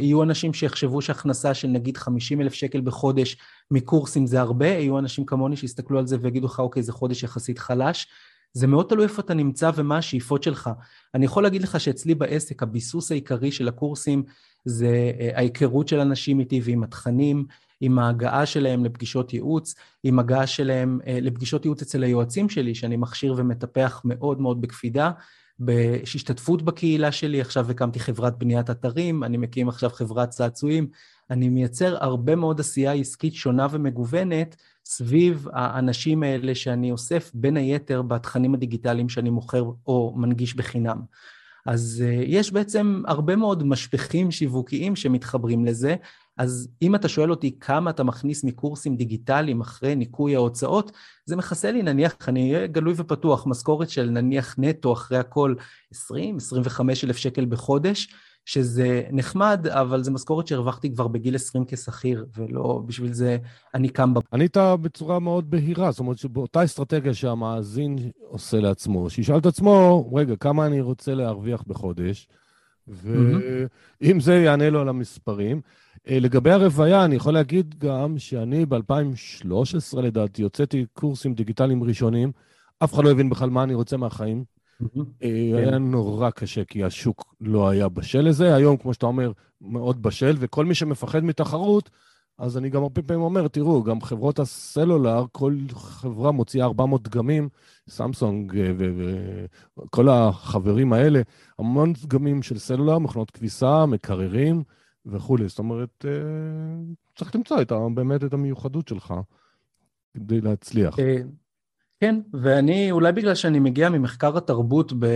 יהיו 0.00 0.22
אנשים 0.22 0.54
שיחשבו 0.54 1.02
שהכנסה 1.02 1.54
של 1.54 1.68
נגיד 1.68 1.96
50 1.96 2.40
אלף 2.40 2.52
שקל 2.52 2.80
בחודש 2.80 3.36
מקורסים 3.70 4.26
זה 4.26 4.40
הרבה, 4.40 4.66
יהיו 4.66 4.98
אנשים 4.98 5.26
כמוני 5.26 5.56
שיסתכלו 5.56 5.98
על 5.98 6.06
זה 6.06 6.16
ויגידו 6.20 6.46
לך, 6.46 6.58
אוקיי, 6.60 6.82
זה 6.82 6.92
חודש 6.92 7.22
יחסית 7.22 7.58
חלש. 7.58 8.06
זה 8.52 8.66
מאוד 8.66 8.86
תלוי 8.88 9.04
איפה 9.04 9.22
אתה 9.22 9.34
נמצא 9.34 9.70
ומה 9.74 9.98
השאיפות 9.98 10.42
שלך. 10.42 10.70
אני 11.14 11.24
יכול 11.24 11.42
להגיד 11.42 11.62
לך 11.62 11.80
שאצלי 11.80 12.14
בעסק 12.14 12.62
הביסוס 12.62 13.10
העיקרי 13.10 13.52
של 13.52 13.68
הקורסים 13.68 14.22
זה 14.64 15.12
אה, 15.20 15.30
ההיכרות 15.34 15.88
של 15.88 16.00
אנשים 16.00 16.40
איתי 16.40 16.60
ועם 16.64 16.82
התכנים, 16.82 17.44
עם 17.80 17.98
ההגעה 17.98 18.46
שלהם 18.46 18.84
לפגישות 18.84 19.32
ייעוץ, 19.32 19.74
עם 20.04 20.18
הגעה 20.18 20.46
שלהם 20.46 20.98
אה, 21.06 21.18
לפגישות 21.22 21.64
ייעוץ 21.64 21.82
אצל 21.82 22.02
היועצים 22.02 22.48
שלי, 22.48 22.74
שאני 22.74 22.96
מכשיר 22.96 23.34
ומטפח 23.36 24.00
מאוד 24.04 24.40
מאוד 24.40 24.60
בקפידה, 24.60 25.10
בהשתתפות 25.58 26.62
בקהילה 26.62 27.12
שלי, 27.12 27.40
עכשיו 27.40 27.70
הקמתי 27.70 28.00
חברת 28.00 28.38
בניית 28.38 28.70
אתרים, 28.70 29.24
אני 29.24 29.36
מקים 29.36 29.68
עכשיו 29.68 29.90
חברת 29.90 30.28
צעצועים, 30.28 30.88
אני 31.30 31.48
מייצר 31.48 31.96
הרבה 32.00 32.36
מאוד 32.36 32.60
עשייה 32.60 32.92
עסקית 32.92 33.34
שונה 33.34 33.66
ומגוונת 33.70 34.56
סביב 34.84 35.46
האנשים 35.52 36.22
האלה 36.22 36.54
שאני 36.54 36.92
אוסף, 36.92 37.30
בין 37.34 37.56
היתר 37.56 38.02
בתכנים 38.02 38.54
הדיגיטליים 38.54 39.08
שאני 39.08 39.30
מוכר 39.30 39.64
או 39.86 40.14
מנגיש 40.16 40.54
בחינם. 40.54 41.00
אז 41.66 42.04
uh, 42.06 42.24
יש 42.26 42.52
בעצם 42.52 43.02
הרבה 43.06 43.36
מאוד 43.36 43.64
משפכים 43.64 44.30
שיווקיים 44.30 44.96
שמתחברים 44.96 45.64
לזה, 45.64 45.96
אז 46.38 46.68
אם 46.82 46.94
אתה 46.94 47.08
שואל 47.08 47.30
אותי 47.30 47.58
כמה 47.60 47.90
אתה 47.90 48.04
מכניס 48.04 48.44
מקורסים 48.44 48.96
דיגיטליים 48.96 49.60
אחרי 49.60 49.94
ניקוי 49.94 50.34
ההוצאות, 50.34 50.92
זה 51.26 51.36
מכסה 51.36 51.70
לי 51.70 51.82
נניח, 51.82 52.16
אני 52.28 52.54
אהיה 52.54 52.66
גלוי 52.66 52.94
ופתוח, 52.96 53.46
משכורת 53.46 53.90
של 53.90 54.10
נניח 54.10 54.54
נטו 54.58 54.92
אחרי 54.92 55.18
הכל 55.18 55.54
20-25 55.94 55.96
אלף 57.04 57.16
שקל 57.16 57.44
בחודש, 57.44 58.08
שזה 58.44 59.02
נחמד, 59.12 59.66
אבל 59.66 60.02
זו 60.02 60.12
משכורת 60.12 60.46
שהרווחתי 60.46 60.94
כבר 60.94 61.08
בגיל 61.08 61.34
20 61.34 61.64
כשכיר, 61.68 62.26
ולא 62.36 62.82
בשביל 62.86 63.12
זה 63.12 63.38
אני 63.74 63.88
קם 63.88 64.14
בבוקר. 64.14 64.36
ענית 64.36 64.56
בצורה 64.56 65.18
מאוד 65.18 65.50
בהירה, 65.50 65.90
זאת 65.90 66.00
אומרת 66.00 66.18
שבאותה 66.18 66.64
אסטרטגיה 66.64 67.14
שהמאזין 67.14 67.96
עושה 68.20 68.60
לעצמו, 68.60 69.10
שישאל 69.10 69.38
את 69.38 69.46
עצמו, 69.46 70.10
רגע, 70.14 70.36
כמה 70.36 70.66
אני 70.66 70.80
רוצה 70.80 71.14
להרוויח 71.14 71.62
בחודש, 71.66 72.28
ואם 72.88 74.20
זה 74.20 74.34
יענה 74.34 74.70
לו 74.70 74.80
על 74.80 74.88
המספרים. 74.88 75.60
אה, 76.08 76.20
לגבי 76.20 76.50
הרוויה, 76.50 77.04
אני 77.04 77.16
יכול 77.16 77.34
להגיד 77.34 77.74
גם 77.78 78.18
שאני 78.18 78.66
ב-2013, 78.66 80.00
לדעתי, 80.00 80.42
הוצאתי 80.42 80.86
קורסים 80.92 81.34
דיגיטליים 81.34 81.84
ראשונים, 81.84 82.32
אף 82.84 82.94
אחד 82.94 83.04
לא 83.04 83.10
הבין 83.10 83.30
בכלל 83.30 83.50
מה 83.50 83.62
אני 83.62 83.74
רוצה 83.74 83.96
מהחיים. 83.96 84.44
אה, 85.22 85.28
היה 85.58 85.70
כן. 85.70 85.82
נורא 85.82 86.30
קשה, 86.30 86.64
כי 86.64 86.84
השוק 86.84 87.34
לא 87.40 87.68
היה 87.68 87.88
בשל 87.88 88.20
לזה. 88.20 88.54
היום, 88.54 88.76
כמו 88.76 88.94
שאתה 88.94 89.06
אומר, 89.06 89.32
מאוד 89.60 90.02
בשל, 90.02 90.36
וכל 90.38 90.64
מי 90.64 90.74
שמפחד 90.74 91.24
מתחרות, 91.24 91.90
אז 92.38 92.58
אני 92.58 92.70
גם 92.70 92.82
הרבה 92.82 93.02
פעמים 93.02 93.22
אומר, 93.22 93.48
תראו, 93.48 93.82
גם 93.82 94.00
חברות 94.00 94.38
הסלולר, 94.38 95.24
כל 95.32 95.56
חברה 95.74 96.32
מוציאה 96.32 96.66
400 96.66 97.02
דגמים, 97.02 97.48
סמסונג 97.88 98.56
אה, 98.56 98.72
וכל 99.78 100.08
החברים 100.08 100.92
האלה, 100.92 101.22
המון 101.58 101.92
דגמים 101.92 102.42
של 102.42 102.58
סלולר, 102.58 102.98
מכונות 102.98 103.30
כביסה, 103.30 103.86
מקררים 103.86 104.62
וכולי. 105.08 105.48
זאת 105.48 105.58
אומרת, 105.58 106.04
אה, 106.08 106.10
צריך 107.16 107.34
למצוא 107.34 107.62
את, 107.62 107.72
באמת 107.94 108.24
את 108.24 108.32
המיוחדות 108.32 108.88
שלך 108.88 109.14
כדי 110.14 110.40
להצליח. 110.40 110.96
כן, 112.00 112.20
ואני, 112.32 112.90
אולי 112.90 113.12
בגלל 113.12 113.34
שאני 113.34 113.58
מגיע 113.58 113.88
ממחקר 113.88 114.36
התרבות 114.36 114.92
ב, 114.92 115.06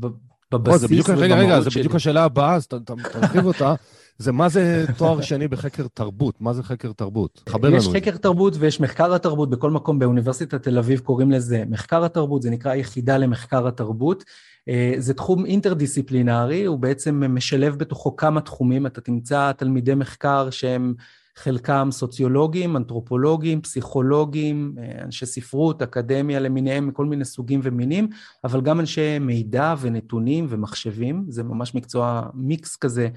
ב, 0.00 0.06
בבסיס 0.50 0.82
ובמהות 0.82 1.06
שלי. 1.06 1.14
רגע, 1.16 1.36
רגע, 1.36 1.60
זה 1.60 1.70
בדיוק 1.70 1.94
השאלה 1.94 2.24
הבאה, 2.24 2.54
אז 2.54 2.66
תרחיב 2.66 3.44
אותה. 3.44 3.74
זה 4.18 4.32
מה 4.32 4.48
זה 4.48 4.84
תואר 4.98 5.20
שני 5.20 5.48
בחקר 5.48 5.86
תרבות? 5.94 6.40
מה 6.40 6.52
זה 6.52 6.62
חקר 6.62 6.92
תרבות? 6.92 7.42
חבר 7.48 7.68
לנו. 7.68 7.76
יש 7.76 7.88
חקר 7.88 8.16
תרבות 8.16 8.54
ויש 8.58 8.80
מחקר 8.80 9.14
התרבות, 9.14 9.50
בכל 9.50 9.70
מקום 9.70 9.98
באוניברסיטת 9.98 10.62
תל 10.62 10.78
אביב 10.78 11.00
קוראים 11.00 11.30
לזה 11.30 11.64
מחקר 11.68 12.04
התרבות, 12.04 12.42
זה 12.42 12.50
נקרא 12.50 12.74
יחידה 12.74 13.18
למחקר 13.18 13.66
התרבות. 13.66 14.24
אה, 14.68 14.94
זה 14.98 15.14
תחום 15.14 15.46
אינטרדיסציפלינרי, 15.46 16.64
הוא 16.64 16.78
בעצם 16.78 17.34
משלב 17.34 17.78
בתוכו 17.78 18.16
כמה 18.16 18.40
תחומים, 18.40 18.86
אתה 18.86 19.00
תמצא 19.00 19.52
תלמידי 19.52 19.94
מחקר 19.94 20.50
שהם 20.50 20.94
חלקם 21.36 21.88
סוציולוגים, 21.90 22.76
אנתרופולוגים, 22.76 23.62
פסיכולוגים, 23.62 24.74
אה, 24.78 25.04
אנשי 25.04 25.26
ספרות, 25.26 25.82
אקדמיה 25.82 26.40
למיניהם, 26.40 26.88
מכל 26.88 27.06
מיני 27.06 27.24
סוגים 27.24 27.60
ומינים, 27.62 28.08
אבל 28.44 28.60
גם 28.60 28.80
אנשי 28.80 29.18
מידע 29.18 29.74
ונתונים 29.80 30.46
ומחשבים, 30.48 31.24
זה 31.28 31.42
ממש 31.42 31.74
מקצוע 31.74 32.22
מיקס 32.34 32.76
כזה 32.76 33.08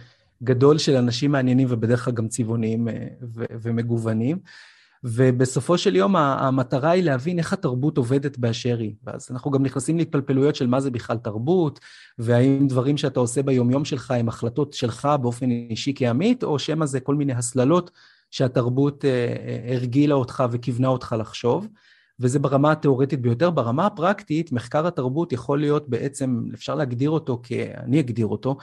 גדול 0.43 0.77
של 0.77 0.95
אנשים 0.95 1.31
מעניינים 1.31 1.67
ובדרך 1.71 2.05
כלל 2.05 2.13
גם 2.13 2.27
צבעוניים 2.27 2.87
אה, 2.87 3.07
ומגוונים. 3.61 4.37
ובסופו 5.07 5.77
של 5.77 5.95
יום 5.95 6.15
המטרה 6.15 6.91
היא 6.91 7.03
להבין 7.03 7.39
איך 7.39 7.53
התרבות 7.53 7.97
עובדת 7.97 8.37
באשר 8.37 8.77
היא. 8.79 8.93
ואז 9.03 9.27
אנחנו 9.31 9.51
גם 9.51 9.63
נכנסים 9.63 9.97
להתפלפלויות 9.97 10.55
של 10.55 10.67
מה 10.67 10.79
זה 10.79 10.91
בכלל 10.91 11.17
תרבות, 11.17 11.79
והאם 12.19 12.67
דברים 12.67 12.97
שאתה 12.97 13.19
עושה 13.19 13.43
ביומיום 13.43 13.85
שלך 13.85 14.11
הם 14.11 14.29
החלטות 14.29 14.73
שלך 14.73 15.07
באופן 15.21 15.51
אישי 15.51 15.93
כעמית, 15.95 16.43
או 16.43 16.59
שמא 16.59 16.85
זה 16.85 16.99
כל 16.99 17.15
מיני 17.15 17.33
הסללות 17.33 17.91
שהתרבות 18.31 19.05
אה, 19.05 19.09
אה, 19.09 19.73
הרגילה 19.75 20.15
אותך 20.15 20.43
וכיוונה 20.51 20.87
אותך 20.87 21.15
לחשוב. 21.19 21.67
וזה 22.19 22.39
ברמה 22.39 22.71
התיאורטית 22.71 23.21
ביותר. 23.21 23.49
ברמה 23.49 23.85
הפרקטית, 23.85 24.51
מחקר 24.51 24.87
התרבות 24.87 25.33
יכול 25.33 25.59
להיות 25.59 25.89
בעצם, 25.89 26.43
אפשר 26.53 26.75
להגדיר 26.75 27.09
אותו, 27.09 27.41
כ... 27.43 27.51
אני 27.77 27.99
אגדיר 27.99 28.27
אותו, 28.27 28.57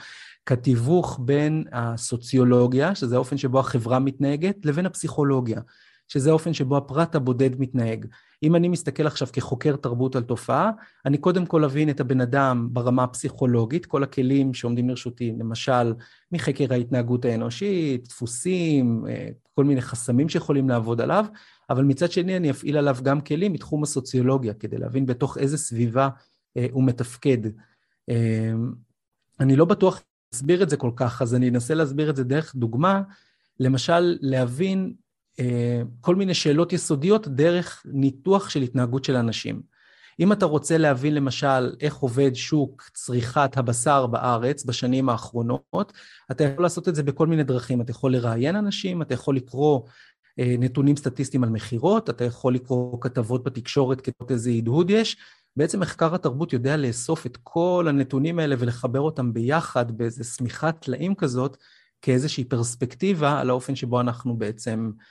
כתיווך 0.45 1.19
בין 1.21 1.63
הסוציולוגיה, 1.71 2.95
שזה 2.95 3.15
האופן 3.15 3.37
שבו 3.37 3.59
החברה 3.59 3.99
מתנהגת, 3.99 4.65
לבין 4.65 4.85
הפסיכולוגיה. 4.85 5.61
שזה 6.13 6.29
האופן 6.29 6.53
שבו 6.53 6.77
הפרט 6.77 7.15
הבודד 7.15 7.59
מתנהג. 7.59 8.05
אם 8.43 8.55
אני 8.55 8.67
מסתכל 8.67 9.07
עכשיו 9.07 9.27
כחוקר 9.33 9.75
תרבות 9.75 10.15
על 10.15 10.23
תופעה, 10.23 10.71
אני 11.05 11.17
קודם 11.17 11.45
כל 11.45 11.63
אבין 11.63 11.89
את 11.89 11.99
הבן 11.99 12.21
אדם 12.21 12.69
ברמה 12.71 13.03
הפסיכולוגית, 13.03 13.85
כל 13.85 14.03
הכלים 14.03 14.53
שעומדים 14.53 14.89
לרשותי, 14.89 15.33
למשל, 15.39 15.93
מחקר 16.31 16.73
ההתנהגות 16.73 17.25
האנושית, 17.25 18.07
דפוסים, 18.07 19.05
אה, 19.09 19.29
כל 19.53 19.63
מיני 19.63 19.81
חסמים 19.81 20.29
שיכולים 20.29 20.69
לעבוד 20.69 21.01
עליו, 21.01 21.25
אבל 21.69 21.83
מצד 21.83 22.11
שני 22.11 22.37
אני 22.37 22.51
אפעיל 22.51 22.77
עליו 22.77 22.97
גם 23.03 23.21
כלים 23.21 23.53
מתחום 23.53 23.83
הסוציולוגיה, 23.83 24.53
כדי 24.53 24.77
להבין 24.77 25.05
בתוך 25.05 25.37
איזה 25.37 25.57
סביבה 25.57 26.09
אה, 26.57 26.67
הוא 26.71 26.83
מתפקד. 26.83 27.37
אה, 28.09 28.53
אני 29.39 29.55
לא 29.55 29.65
בטוח 29.65 30.01
להסביר 30.33 30.63
את 30.63 30.69
זה 30.69 30.77
כל 30.77 30.91
כך, 30.95 31.21
אז 31.21 31.35
אני 31.35 31.49
אנסה 31.49 31.73
להסביר 31.73 32.09
את 32.09 32.15
זה 32.15 32.23
דרך 32.23 32.55
דוגמה, 32.55 33.01
למשל, 33.59 34.17
להבין 34.21 34.93
כל 36.01 36.15
מיני 36.15 36.33
שאלות 36.33 36.73
יסודיות 36.73 37.27
דרך 37.27 37.83
ניתוח 37.85 38.49
של 38.49 38.61
התנהגות 38.61 39.03
של 39.03 39.15
אנשים. 39.15 39.61
אם 40.19 40.31
אתה 40.31 40.45
רוצה 40.45 40.77
להבין 40.77 41.15
למשל 41.15 41.75
איך 41.81 41.95
עובד 41.95 42.35
שוק 42.35 42.89
צריכת 42.93 43.57
הבשר 43.57 44.07
בארץ 44.07 44.65
בשנים 44.65 45.09
האחרונות, 45.09 45.93
אתה 46.31 46.43
יכול 46.43 46.63
לעשות 46.63 46.87
את 46.89 46.95
זה 46.95 47.03
בכל 47.03 47.27
מיני 47.27 47.43
דרכים. 47.43 47.81
אתה 47.81 47.91
יכול 47.91 48.13
לראיין 48.13 48.55
אנשים, 48.55 49.01
אתה 49.01 49.13
יכול 49.13 49.35
לקרוא 49.35 49.81
אה, 50.39 50.55
נתונים 50.59 50.95
סטטיסטיים 50.95 51.43
על 51.43 51.49
מכירות, 51.49 52.09
אתה 52.09 52.23
יכול 52.23 52.55
לקרוא 52.55 52.97
כתבות 53.01 53.43
בתקשורת 53.43 54.01
כתות 54.01 54.31
איזה 54.31 54.51
הדהוד 54.51 54.89
יש. 54.89 55.17
בעצם 55.55 55.79
מחקר 55.79 56.15
התרבות 56.15 56.53
יודע 56.53 56.77
לאסוף 56.77 57.25
את 57.25 57.37
כל 57.43 57.85
הנתונים 57.89 58.39
האלה 58.39 58.55
ולחבר 58.59 58.99
אותם 58.99 59.33
ביחד 59.33 59.97
באיזה 59.97 60.23
שמיכת 60.23 60.75
טלאים 60.79 61.15
כזאת, 61.15 61.57
כאיזושהי 62.01 62.43
פרספקטיבה 62.43 63.39
על 63.39 63.49
האופן 63.49 63.75
שבו 63.75 64.01
אנחנו 64.01 64.37
בעצם 64.37 64.91
אה, 64.99 65.03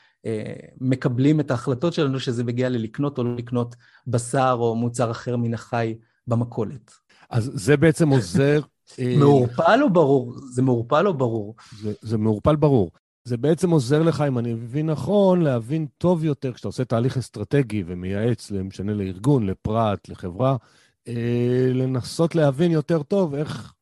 מקבלים 0.81 1.41
את 1.41 1.51
ההחלטות 1.51 1.93
שלנו 1.93 2.21
שזה 2.21 2.45
מגיע 2.45 2.69
ללקנות 2.69 3.19
או 3.19 3.25
לא 3.25 3.37
לקנות 3.37 3.75
בשר 4.07 4.57
או 4.59 4.75
מוצר 4.75 5.11
אחר 5.11 5.37
מן 5.37 5.55
החי 5.55 5.95
במכולת. 6.27 6.93
אז 7.31 7.51
זה 7.55 7.77
בעצם 7.77 8.09
עוזר... 8.09 8.61
אה, 8.99 9.15
מעורפל 9.19 9.83
או 9.83 9.91
ברור? 9.91 10.35
זה 10.53 10.63
מעורפל 10.63 11.07
או 11.07 11.15
ברור? 11.15 11.55
זה, 11.81 11.93
זה 12.03 12.19
מעורפל 12.19 12.57
ברור. 12.57 12.91
זה 13.25 13.37
בעצם 13.37 13.71
עוזר 13.71 14.03
לך, 14.03 14.21
אם 14.29 14.39
אני 14.39 14.55
מבין 14.55 14.91
נכון, 14.91 15.43
להבין 15.43 15.87
טוב 15.99 16.25
יותר, 16.25 16.53
כשאתה 16.53 16.69
עושה 16.69 16.85
תהליך 16.85 17.17
אסטרטגי 17.17 17.85
ומייעץ, 17.87 18.51
למשנה 18.51 18.95
לארגון, 18.95 19.47
לפרט, 19.47 20.09
לחברה, 20.09 20.57
אה, 21.09 21.71
לנסות 21.75 22.35
להבין 22.35 22.71
יותר 22.71 23.03
טוב 23.03 23.35
איך, 23.35 23.73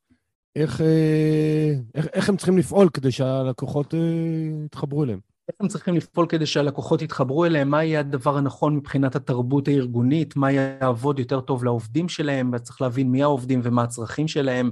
איך, 0.56 0.80
אה, 0.80 1.74
איך, 1.94 2.06
איך 2.12 2.28
הם 2.28 2.36
צריכים 2.36 2.58
לפעול 2.58 2.88
כדי 2.88 3.10
שהלקוחות 3.10 3.94
אה, 3.94 3.98
יתחברו 4.64 5.04
אליהם. 5.04 5.29
איך 5.50 5.60
הם 5.60 5.68
צריכים 5.68 5.94
לפעול 5.94 6.26
כדי 6.26 6.46
שהלקוחות 6.46 7.02
יתחברו 7.02 7.44
אליהם, 7.44 7.70
מה 7.70 7.84
יהיה 7.84 8.00
הדבר 8.00 8.36
הנכון 8.36 8.76
מבחינת 8.76 9.16
התרבות 9.16 9.68
הארגונית, 9.68 10.36
מה 10.36 10.52
יעבוד 10.52 11.18
יותר 11.18 11.40
טוב 11.40 11.64
לעובדים 11.64 12.08
שלהם, 12.08 12.50
וצריך 12.54 12.82
להבין 12.82 13.10
מי 13.10 13.22
העובדים 13.22 13.60
ומה 13.62 13.82
הצרכים 13.82 14.28
שלהם, 14.28 14.70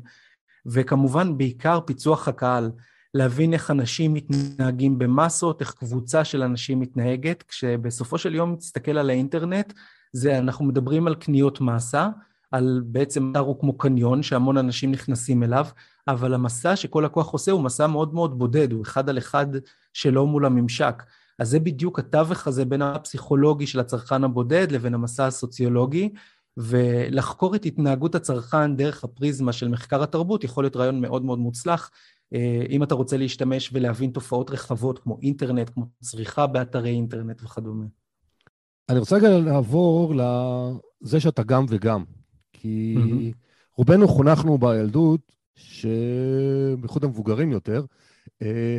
וכמובן 0.66 1.38
בעיקר 1.38 1.80
פיצוח 1.80 2.28
הקהל, 2.28 2.70
להבין 3.14 3.52
איך 3.52 3.70
אנשים 3.70 4.14
מתנהגים 4.14 4.98
במסות, 4.98 5.60
איך 5.60 5.72
קבוצה 5.72 6.24
של 6.24 6.42
אנשים 6.42 6.80
מתנהגת, 6.80 7.42
כשבסופו 7.42 8.18
של 8.18 8.34
יום 8.34 8.56
תסתכל 8.56 8.98
על 8.98 9.10
האינטרנט, 9.10 9.72
זה, 10.12 10.38
אנחנו 10.38 10.64
מדברים 10.64 11.06
על 11.06 11.14
קניות 11.14 11.60
מסה, 11.60 12.08
על 12.50 12.82
בעצם 12.84 13.30
אתר 13.30 13.40
הוא 13.40 13.60
כמו 13.60 13.78
קניון 13.78 14.22
שהמון 14.22 14.56
אנשים 14.56 14.92
נכנסים 14.92 15.42
אליו, 15.42 15.66
אבל 16.08 16.34
המסע 16.34 16.76
שכל 16.76 17.02
לקוח 17.04 17.30
עושה 17.30 17.52
הוא 17.52 17.62
מסע 17.62 17.86
מאוד 17.86 18.14
מאוד 18.14 18.38
בודד, 18.38 18.72
הוא 18.72 18.82
אחד 18.82 19.08
על 19.08 19.18
אחד 19.18 19.46
שלו 19.98 20.26
מול 20.26 20.46
הממשק. 20.46 21.02
אז 21.38 21.48
זה 21.48 21.60
בדיוק 21.60 21.98
התווך 21.98 22.46
הזה 22.46 22.64
בין 22.64 22.82
הפסיכולוגי 22.82 23.66
של 23.66 23.80
הצרכן 23.80 24.24
הבודד 24.24 24.72
לבין 24.72 24.94
המסע 24.94 25.26
הסוציולוגי, 25.26 26.12
ולחקור 26.56 27.54
את 27.54 27.64
התנהגות 27.64 28.14
הצרכן 28.14 28.76
דרך 28.76 29.04
הפריזמה 29.04 29.52
של 29.52 29.68
מחקר 29.68 30.02
התרבות 30.02 30.44
יכול 30.44 30.64
להיות 30.64 30.76
רעיון 30.76 31.00
מאוד 31.00 31.24
מאוד 31.24 31.38
מוצלח. 31.38 31.90
אה, 32.34 32.62
אם 32.70 32.82
אתה 32.82 32.94
רוצה 32.94 33.16
להשתמש 33.16 33.70
ולהבין 33.72 34.10
תופעות 34.10 34.50
רחבות 34.50 34.98
כמו 34.98 35.18
אינטרנט, 35.22 35.70
כמו 35.70 35.86
צריכה 36.00 36.46
באתרי 36.46 36.90
אינטרנט 36.90 37.42
וכדומה. 37.42 37.84
אני 38.88 38.98
רוצה 38.98 39.16
רגע 39.16 39.28
לעבור 39.28 40.14
לזה 40.14 41.20
שאתה 41.20 41.42
גם 41.42 41.64
וגם. 41.68 42.04
כי 42.52 42.96
mm-hmm. 42.98 43.36
רובנו 43.76 44.08
חונכנו 44.08 44.58
בילדות, 44.58 45.20
שבייחוד 45.54 47.04
המבוגרים 47.04 47.52
יותר, 47.52 47.84
אה, 48.42 48.78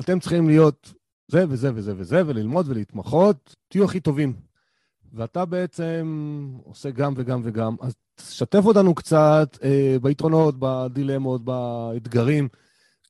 אתם 0.00 0.20
צריכים 0.20 0.48
להיות 0.48 0.92
זה 1.28 1.44
וזה 1.48 1.70
וזה 1.74 1.92
וזה, 1.96 2.22
וללמוד 2.26 2.68
ולהתמחות, 2.68 3.56
תהיו 3.68 3.84
הכי 3.84 4.00
טובים. 4.00 4.32
ואתה 5.12 5.44
בעצם 5.44 6.48
עושה 6.64 6.90
גם 6.90 7.12
וגם 7.16 7.40
וגם. 7.44 7.76
אז 7.80 7.94
תשתף 8.14 8.64
אותנו 8.64 8.94
קצת 8.94 9.58
אה, 9.62 9.96
ביתרונות, 10.02 10.54
בדילמות, 10.58 11.44
באתגרים, 11.44 12.48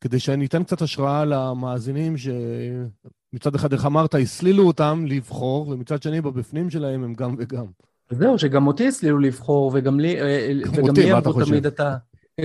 כדי 0.00 0.18
שאני 0.18 0.46
אתן 0.46 0.64
קצת 0.64 0.82
השראה 0.82 1.24
למאזינים 1.24 2.14
שמצד 2.16 3.54
אחד, 3.54 3.72
איך 3.72 3.86
אמרת, 3.86 4.14
הסלילו 4.14 4.66
אותם 4.66 5.04
לבחור, 5.06 5.68
ומצד 5.68 6.02
שני, 6.02 6.20
בבפנים 6.20 6.70
שלהם 6.70 7.04
הם 7.04 7.14
גם 7.14 7.34
וגם. 7.38 7.66
זהו, 8.10 8.38
שגם 8.38 8.66
אותי 8.66 8.88
הסלילו 8.88 9.18
לבחור, 9.18 9.70
וגם 9.74 10.00
לי, 10.00 10.20
אה, 10.20 10.52
וגם 10.72 10.88
אותי, 10.88 11.02
לי 11.02 11.12
אמרו 11.12 11.44
תמיד 11.44 11.66
אתה... 11.66 11.96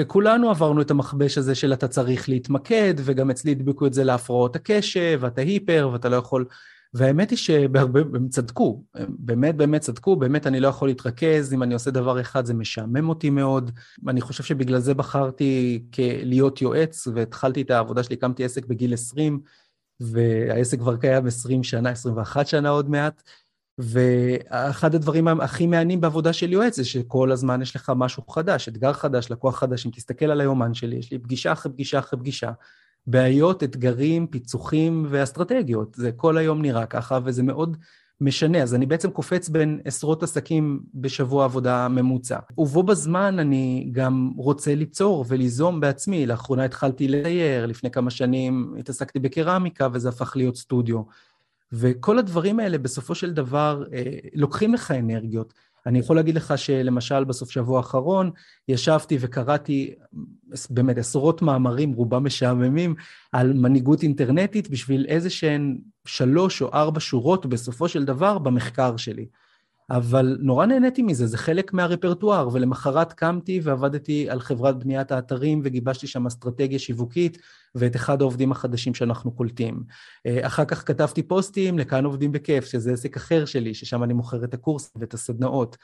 כולנו 0.07 0.49
עברנו 0.49 0.81
את 0.81 0.91
המכבש 0.91 1.37
הזה 1.37 1.55
של 1.55 1.73
אתה 1.73 1.87
צריך 1.87 2.29
להתמקד, 2.29 2.93
וגם 2.97 3.29
אצלי 3.31 3.51
הדביקו 3.51 3.87
את 3.87 3.93
זה 3.93 4.03
להפרעות 4.03 4.55
הקשב, 4.55 5.19
ואתה 5.21 5.41
היפר, 5.41 5.89
ואתה 5.93 6.09
לא 6.09 6.15
יכול... 6.15 6.45
והאמת 6.93 7.29
היא 7.29 7.37
שבהרבה, 7.37 7.99
הם 7.99 8.29
צדקו, 8.29 8.83
הם 8.95 9.15
באמת 9.19 9.55
באמת 9.55 9.81
צדקו, 9.81 10.15
באמת 10.15 10.47
אני 10.47 10.59
לא 10.59 10.67
יכול 10.67 10.87
להתרכז, 10.87 11.53
אם 11.53 11.63
אני 11.63 11.73
עושה 11.73 11.91
דבר 11.91 12.21
אחד 12.21 12.45
זה 12.45 12.53
משעמם 12.53 13.09
אותי 13.09 13.29
מאוד. 13.29 13.71
אני 14.07 14.21
חושב 14.21 14.43
שבגלל 14.43 14.79
זה 14.79 14.93
בחרתי 14.93 15.83
להיות 16.23 16.61
יועץ, 16.61 17.07
והתחלתי 17.07 17.61
את 17.61 17.71
העבודה 17.71 18.03
שלי, 18.03 18.15
הקמתי 18.15 18.43
עסק 18.43 18.65
בגיל 18.65 18.93
20, 18.93 19.39
והעסק 19.99 20.79
כבר 20.79 20.97
קיים 20.97 21.27
20 21.27 21.63
שנה, 21.63 21.89
21 21.89 22.47
שנה 22.47 22.69
עוד 22.69 22.89
מעט. 22.89 23.23
ואחד 23.78 24.95
הדברים 24.95 25.28
הכי 25.28 25.67
מעניינים 25.67 26.01
בעבודה 26.01 26.34
של 26.34 26.51
יועץ 26.51 26.76
זה 26.76 26.86
שכל 26.86 27.32
הזמן 27.32 27.61
יש 27.61 27.76
לך 27.76 27.91
משהו 27.95 28.24
חדש, 28.28 28.67
אתגר 28.69 28.93
חדש, 28.93 29.32
לקוח 29.32 29.59
חדש. 29.59 29.86
אם 29.86 29.91
תסתכל 29.91 30.26
על 30.26 30.41
היומן 30.41 30.74
שלי, 30.74 30.95
יש 30.95 31.11
לי 31.11 31.19
פגישה 31.19 31.51
אחרי 31.51 31.71
פגישה 31.71 31.99
אחרי 31.99 32.19
פגישה. 32.19 32.51
בעיות, 33.07 33.63
אתגרים, 33.63 34.28
פיצוחים 34.28 35.05
ואסטרטגיות. 35.09 35.95
זה 35.95 36.11
כל 36.11 36.38
היום 36.38 36.61
נראה 36.61 36.86
ככה, 36.86 37.19
וזה 37.24 37.43
מאוד 37.43 37.78
משנה. 38.21 38.63
אז 38.63 38.76
אני 38.76 38.86
בעצם 38.86 39.11
קופץ 39.11 39.49
בין 39.49 39.80
עשרות 39.86 40.24
עסקים 40.24 40.80
בשבוע 40.93 41.45
עבודה 41.45 41.88
ממוצע. 41.88 42.39
ובו 42.57 42.84
בזמן 42.84 43.39
אני 43.39 43.89
גם 43.91 44.32
רוצה 44.38 44.76
ליצור 44.76 45.26
וליזום 45.28 45.80
בעצמי. 45.80 46.26
לאחרונה 46.26 46.65
התחלתי 46.65 47.07
לצייר, 47.07 47.65
לפני 47.65 47.91
כמה 47.91 48.09
שנים 48.09 48.76
התעסקתי 48.80 49.19
בקרמיקה 49.19 49.88
וזה 49.93 50.09
הפך 50.09 50.36
להיות 50.36 50.55
סטודיו. 50.55 51.01
וכל 51.74 52.19
הדברים 52.19 52.59
האלה 52.59 52.78
בסופו 52.78 53.15
של 53.15 53.34
דבר 53.34 53.84
אה, 53.93 54.03
לוקחים 54.34 54.74
לך 54.74 54.91
אנרגיות. 54.91 55.53
אני 55.86 55.99
יכול 55.99 56.15
להגיד 56.15 56.36
לך 56.36 56.53
שלמשל 56.57 57.24
בסוף 57.24 57.51
שבוע 57.51 57.78
האחרון 57.78 58.32
ישבתי 58.67 59.17
וקראתי 59.19 59.93
באמת 60.69 60.97
עשרות 60.97 61.41
מאמרים, 61.41 61.93
רובם 61.93 62.26
משעממים, 62.26 62.95
על 63.32 63.53
מנהיגות 63.53 64.03
אינטרנטית 64.03 64.69
בשביל 64.69 65.05
איזה 65.07 65.30
שהן 65.30 65.78
שלוש 66.05 66.61
או 66.61 66.74
ארבע 66.74 66.99
שורות 66.99 67.45
בסופו 67.45 67.88
של 67.88 68.05
דבר 68.05 68.38
במחקר 68.38 68.97
שלי. 68.97 69.26
אבל 69.89 70.38
נורא 70.39 70.65
נהניתי 70.65 71.01
מזה, 71.01 71.27
זה 71.27 71.38
חלק 71.38 71.73
מהרפרטואר, 71.73 72.49
ולמחרת 72.53 73.13
קמתי 73.13 73.59
ועבדתי 73.63 74.29
על 74.29 74.39
חברת 74.39 74.79
בניית 74.79 75.11
האתרים 75.11 75.61
וגיבשתי 75.63 76.07
שם 76.07 76.27
אסטרטגיה 76.27 76.79
שיווקית 76.79 77.38
ואת 77.75 77.95
אחד 77.95 78.21
העובדים 78.21 78.51
החדשים 78.51 78.93
שאנחנו 78.93 79.31
קולטים. 79.31 79.84
אה, 80.25 80.47
אחר 80.47 80.65
כך 80.65 80.88
כתבתי 80.88 81.23
פוסטים 81.23 81.79
לכאן 81.79 82.05
עובדים 82.05 82.31
בכיף, 82.31 82.65
שזה 82.65 82.93
עסק 82.93 83.17
אחר 83.17 83.45
שלי, 83.45 83.73
ששם 83.73 84.03
אני 84.03 84.13
מוכר 84.13 84.43
את 84.43 84.53
הקורס 84.53 84.91
ואת 84.95 85.13
הסדנאות. 85.13 85.77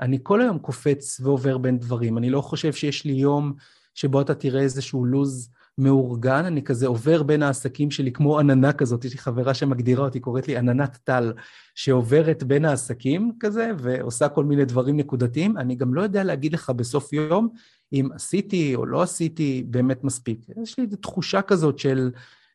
אני 0.00 0.18
כל 0.22 0.40
היום 0.40 0.58
קופץ 0.58 1.20
ועובר 1.20 1.58
בין 1.58 1.78
דברים, 1.78 2.18
אני 2.18 2.30
לא 2.30 2.40
חושב 2.40 2.72
שיש 2.72 3.04
לי 3.04 3.12
יום 3.12 3.52
שבו 3.94 4.20
אתה 4.20 4.34
תראה 4.34 4.60
איזשהו 4.60 5.04
לוז 5.04 5.50
מאורגן, 5.78 6.44
אני 6.44 6.62
כזה 6.62 6.86
עובר 6.86 7.22
בין 7.22 7.42
העסקים 7.42 7.90
שלי 7.90 8.12
כמו 8.12 8.38
עננה 8.38 8.72
כזאת, 8.72 9.04
יש 9.04 9.12
לי 9.12 9.18
חברה 9.18 9.54
שמגדירה 9.54 10.04
אותי, 10.04 10.20
קוראת 10.20 10.48
לי 10.48 10.56
עננת 10.56 10.98
טל, 11.04 11.32
שעוברת 11.74 12.42
בין 12.42 12.64
העסקים 12.64 13.32
כזה, 13.40 13.70
ועושה 13.78 14.28
כל 14.28 14.44
מיני 14.44 14.64
דברים 14.64 14.96
נקודתיים. 14.96 15.56
אני 15.56 15.74
גם 15.74 15.94
לא 15.94 16.02
יודע 16.02 16.24
להגיד 16.24 16.52
לך 16.52 16.70
בסוף 16.70 17.12
יום 17.12 17.48
אם 17.92 18.08
עשיתי 18.14 18.74
או 18.74 18.86
לא 18.86 19.02
עשיתי 19.02 19.64
באמת 19.66 20.04
מספיק. 20.04 20.46
יש 20.62 20.78
לי 20.78 20.86
תחושה 20.86 21.42
כזאת 21.42 21.78
של... 21.78 22.10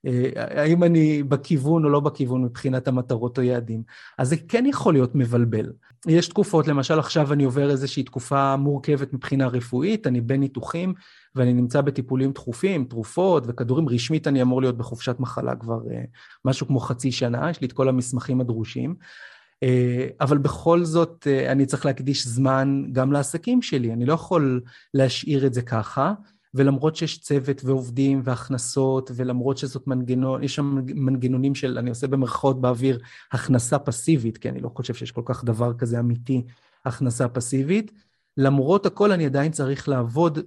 אה, 0.06 0.30
האם 0.36 0.84
אני 0.84 1.24
בכיוון 1.24 1.86
או 1.86 1.89
לא 1.89 2.00
בכיוון 2.00 2.43
מבחינת 2.43 2.88
המטרות 2.88 3.38
או 3.38 3.43
יעדים. 3.43 3.84
אז 4.18 4.30
זה 4.30 4.36
כן 4.47 4.66
יכול 4.66 4.93
להיות 4.93 5.16
מבלבל. 5.16 5.72
יש 6.08 6.28
תקופות, 6.28 6.68
למשל 6.68 7.00
עכשיו 7.00 7.34
אני 7.34 7.43
עובר 7.43 7.70
איזושהי 7.70 8.04
תקופה 8.04 8.56
מורכבת 8.56 9.14
מבחינה 9.14 9.47
רפואית, 9.47 10.08
אני 10.08 10.22
בין 10.22 10.39
ניתוחים 10.39 10.93
ואני 11.36 11.54
נמצא 11.54 11.82
בטיפולים 11.82 12.32
דחופים, 12.32 12.86
תרופות 12.86 13.43
וכדורים, 13.47 13.89
רשמית 13.89 14.28
אני 14.28 14.41
אמור 14.41 14.62
להיות 14.62 14.78
בחופשת 14.78 15.16
מחלה 15.20 15.56
כבר 15.56 15.80
אה, 15.91 16.02
משהו 16.45 16.68
כמו 16.68 16.80
חצי 16.80 17.12
שנה, 17.12 17.50
יש 17.50 17.62
לי 17.62 17.68
את 17.68 17.74
כל 17.74 17.89
המסמכים 17.89 18.41
הדרושים. 18.41 18.95
אה, 19.64 20.08
אבל 20.22 20.38
בכל 20.38 20.84
זאת 20.84 21.28
אני 21.50 21.66
צריך 21.66 21.86
להקדיש 21.86 22.28
זמן 22.28 22.84
גם 22.91 23.12
לעסקים 23.12 23.62
שלי, 23.62 23.93
אני 23.93 24.06
לא 24.06 24.14
יכול 24.14 24.62
להשאיר 24.93 25.45
את 25.45 25.54
זה 25.54 25.62
ככה. 25.62 26.14
ולמרות 26.54 26.95
שיש 26.95 27.20
צוות 27.20 27.62
ועובדים 27.64 28.22
והכנסות, 28.24 29.12
ולמרות 29.16 29.58
שזאת 29.58 29.88
מנגנון, 29.88 30.43
יש 30.43 30.56
שם 30.56 30.80
מנגנונים 30.95 31.56
של, 31.56 31.78
אני 31.78 31.89
עושה 31.89 32.08
במרכאות 32.08 32.62
באוויר, 32.62 33.00
הכנסה 33.32 33.80
פסיבית, 33.80 34.38
כי 34.38 34.50
אני 34.50 34.60
לא 34.60 34.70
חושב 34.76 34.93
שיש 34.93 35.12
כל 35.12 35.22
כך 35.26 35.43
דבר 35.43 35.74
כזה 35.74 36.00
אמיתי, 36.00 36.45
הכנסה 36.86 37.28
פסיבית. 37.28 37.91
למרות 38.38 38.86
הכל 38.86 39.12
אני 39.12 39.26
עדיין 39.26 39.52
צריך 39.52 39.89
לעבוד 39.89 40.39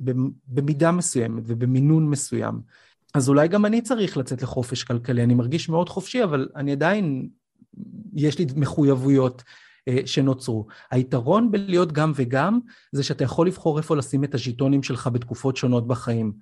במידה 0.48 0.92
מסוימת 0.92 1.42
ובמינון 1.46 2.08
מסוים. 2.10 2.60
אז 3.14 3.28
אולי 3.28 3.48
גם 3.48 3.66
אני 3.66 3.82
צריך 3.82 4.16
לצאת 4.16 4.42
לחופש 4.42 4.84
כלכלי, 4.84 5.22
אני 5.22 5.34
מרגיש 5.34 5.68
מאוד 5.68 5.88
חופשי, 5.88 6.24
אבל 6.24 6.48
אני 6.56 6.72
עדיין, 6.72 7.28
יש 8.14 8.38
לי 8.38 8.46
מחויבויות 8.56 9.42
שנוצרו. 10.04 10.66
היתרון 10.90 11.50
בלהיות 11.50 11.92
גם 11.92 12.12
וגם, 12.14 12.58
זה 12.92 13.02
שאתה 13.02 13.24
יכול 13.24 13.46
לבחור 13.46 13.78
איפה 13.78 13.96
לשים 13.96 14.24
את 14.24 14.34
הז'יטונים 14.34 14.82
שלך 14.82 15.06
בתקופות 15.12 15.56
שונות 15.56 15.86
בחיים. 15.86 16.32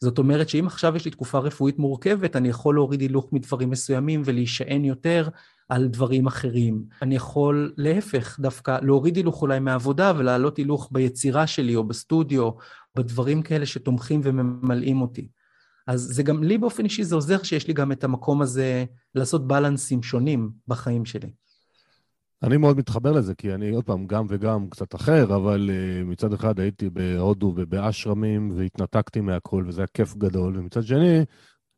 זאת 0.00 0.18
אומרת 0.18 0.48
שאם 0.48 0.66
עכשיו 0.66 0.96
יש 0.96 1.04
לי 1.04 1.10
תקופה 1.10 1.38
רפואית 1.38 1.78
מורכבת, 1.78 2.36
אני 2.36 2.48
יכול 2.48 2.74
להוריד 2.74 3.00
הילוך 3.00 3.32
מדברים 3.32 3.70
מסוימים 3.70 4.22
ולהישען 4.24 4.84
יותר 4.84 5.28
על 5.68 5.88
דברים 5.88 6.26
אחרים. 6.26 6.84
אני 7.02 7.16
יכול, 7.16 7.72
להפך, 7.76 8.40
דווקא 8.40 8.78
להוריד 8.82 9.16
הילוך 9.16 9.42
אולי 9.42 9.60
מהעבודה 9.60 10.12
ולהעלות 10.16 10.56
הילוך 10.56 10.88
ביצירה 10.92 11.46
שלי 11.46 11.76
או 11.76 11.84
בסטודיו, 11.84 12.50
בדברים 12.96 13.42
כאלה 13.42 13.66
שתומכים 13.66 14.20
וממלאים 14.24 15.02
אותי. 15.02 15.28
אז 15.86 16.00
זה 16.00 16.22
גם, 16.22 16.42
לי 16.42 16.58
באופן 16.58 16.84
אישי 16.84 17.04
זה 17.04 17.14
עוזר 17.14 17.42
שיש 17.42 17.68
לי 17.68 17.74
גם 17.74 17.92
את 17.92 18.04
המקום 18.04 18.42
הזה 18.42 18.84
לעשות 19.14 19.46
בלנסים 19.46 20.02
שונים 20.02 20.50
בחיים 20.68 21.04
שלי. 21.04 21.30
אני 22.44 22.56
מאוד 22.56 22.76
מתחבר 22.78 23.12
לזה, 23.12 23.34
כי 23.34 23.54
אני 23.54 23.70
עוד 23.70 23.84
פעם 23.84 24.06
גם 24.06 24.26
וגם 24.28 24.70
קצת 24.70 24.94
אחר, 24.94 25.36
אבל 25.36 25.70
uh, 25.70 26.04
מצד 26.04 26.32
אחד 26.32 26.60
הייתי 26.60 26.90
בהודו 26.90 27.52
ובאשרמים 27.56 28.50
והתנתקתי 28.56 29.20
מהכל, 29.20 29.64
וזה 29.66 29.80
היה 29.80 29.86
כיף 29.94 30.16
גדול, 30.16 30.58
ומצד 30.58 30.82
שני, 30.82 31.22
uh, 31.22 31.24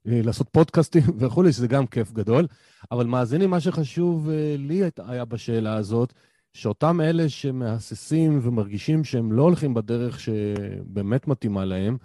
לעשות 0.05 0.49
פודקאסטים 0.49 1.03
וכולי, 1.19 1.53
שזה 1.53 1.67
גם 1.67 1.87
כיף 1.87 2.13
גדול. 2.13 2.47
אבל 2.91 3.07
מאזינים, 3.07 3.51
מה 3.51 3.61
שחשוב 3.61 4.29
uh, 4.29 4.31
לי 4.59 4.83
היה 4.99 5.25
בשאלה 5.25 5.75
הזאת, 5.75 6.13
שאותם 6.53 7.01
אלה 7.01 7.29
שמהססים 7.29 8.41
ומרגישים 8.43 9.05
שהם 9.05 9.33
לא 9.33 9.43
הולכים 9.43 9.75
בדרך 9.75 10.21
שבאמת 10.21 11.29
מתאימה 11.29 11.65
להם, 11.65 11.97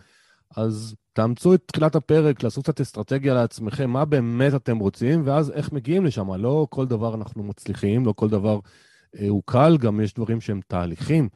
אז 0.57 0.95
תאמצו 1.14 1.53
את 1.53 1.62
תחילת 1.66 1.95
הפרק, 1.95 2.43
לעשות 2.43 2.64
קצת 2.64 2.82
אסטרטגיה 2.82 3.34
לעצמכם, 3.34 3.89
מה 3.89 4.05
באמת 4.05 4.55
אתם 4.55 4.78
רוצים, 4.78 5.22
ואז 5.26 5.51
איך 5.51 5.72
מגיעים 5.72 6.05
לשם. 6.05 6.34
לא 6.34 6.68
כל 6.70 6.86
דבר 6.86 7.16
אנחנו 7.16 7.43
מצליחים, 7.43 8.05
לא 8.05 8.14
כל 8.14 8.30
דבר 8.30 8.59
אה, 9.20 9.28
הוא 9.30 9.43
קל, 9.45 9.78
גם 9.78 10.01
יש 10.01 10.14
דברים 10.14 10.41
שהם 10.41 10.59
תהליכים, 10.68 11.30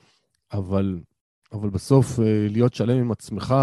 אבל, 0.53 0.99
אבל 1.51 1.69
בסוף 1.69 2.19
אה, 2.19 2.47
להיות 2.49 2.73
שלם 2.73 2.97
עם 2.97 3.11
עצמך, 3.11 3.55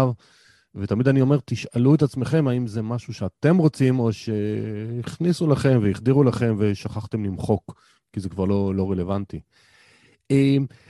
ותמיד 0.75 1.07
אני 1.07 1.21
אומר, 1.21 1.37
תשאלו 1.45 1.95
את 1.95 2.01
עצמכם 2.01 2.47
האם 2.47 2.67
זה 2.67 2.81
משהו 2.81 3.13
שאתם 3.13 3.57
רוצים, 3.57 3.99
או 3.99 4.13
שהכניסו 4.13 5.47
לכם 5.47 5.79
והחדירו 5.83 6.23
לכם 6.23 6.55
ושכחתם 6.57 7.25
למחוק, 7.25 7.81
כי 8.13 8.19
זה 8.19 8.29
כבר 8.29 8.45
לא, 8.45 8.75
לא 8.75 8.91
רלוונטי. 8.91 9.39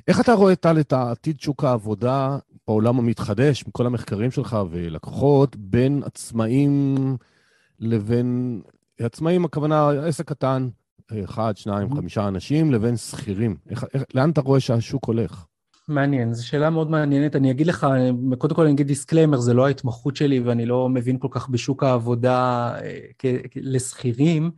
איך 0.07 0.19
אתה 0.19 0.33
רואה, 0.33 0.55
טל, 0.55 0.79
את 0.79 0.93
העתיד 0.93 1.39
שוק 1.39 1.63
העבודה 1.63 2.37
בעולם 2.67 2.99
המתחדש, 2.99 3.67
מכל 3.67 3.85
המחקרים 3.85 4.31
שלך 4.31 4.57
ולקוחות, 4.69 5.55
בין 5.55 6.01
עצמאים 6.05 6.95
לבין... 7.79 8.61
עצמאים, 8.99 9.45
הכוונה 9.45 9.89
עסק 9.89 10.27
קטן, 10.27 10.69
אחד, 11.23 11.57
שניים, 11.57 11.87
mm-hmm. 11.91 11.95
חמישה 11.95 12.27
אנשים, 12.27 12.71
לבין 12.71 12.97
שכירים. 12.97 13.55
איך, 13.69 13.85
איך, 13.93 14.03
לאן 14.13 14.29
אתה 14.29 14.41
רואה 14.41 14.59
שהשוק 14.59 15.05
הולך? 15.05 15.45
מעניין, 15.87 16.33
זו 16.33 16.47
שאלה 16.47 16.69
מאוד 16.69 16.91
מעניינת. 16.91 17.35
אני 17.35 17.51
אגיד 17.51 17.67
לך, 17.67 17.87
קודם 18.37 18.55
כל 18.55 18.63
אני 18.63 18.73
אגיד 18.73 18.87
disclaimer, 18.87 19.37
זה 19.37 19.53
לא 19.53 19.65
ההתמחות 19.65 20.15
שלי 20.15 20.39
ואני 20.39 20.65
לא 20.65 20.89
מבין 20.89 21.17
כל 21.19 21.27
כך 21.31 21.49
בשוק 21.49 21.83
העבודה 21.83 22.71
אה, 22.81 23.37
לשכירים, 23.55 24.51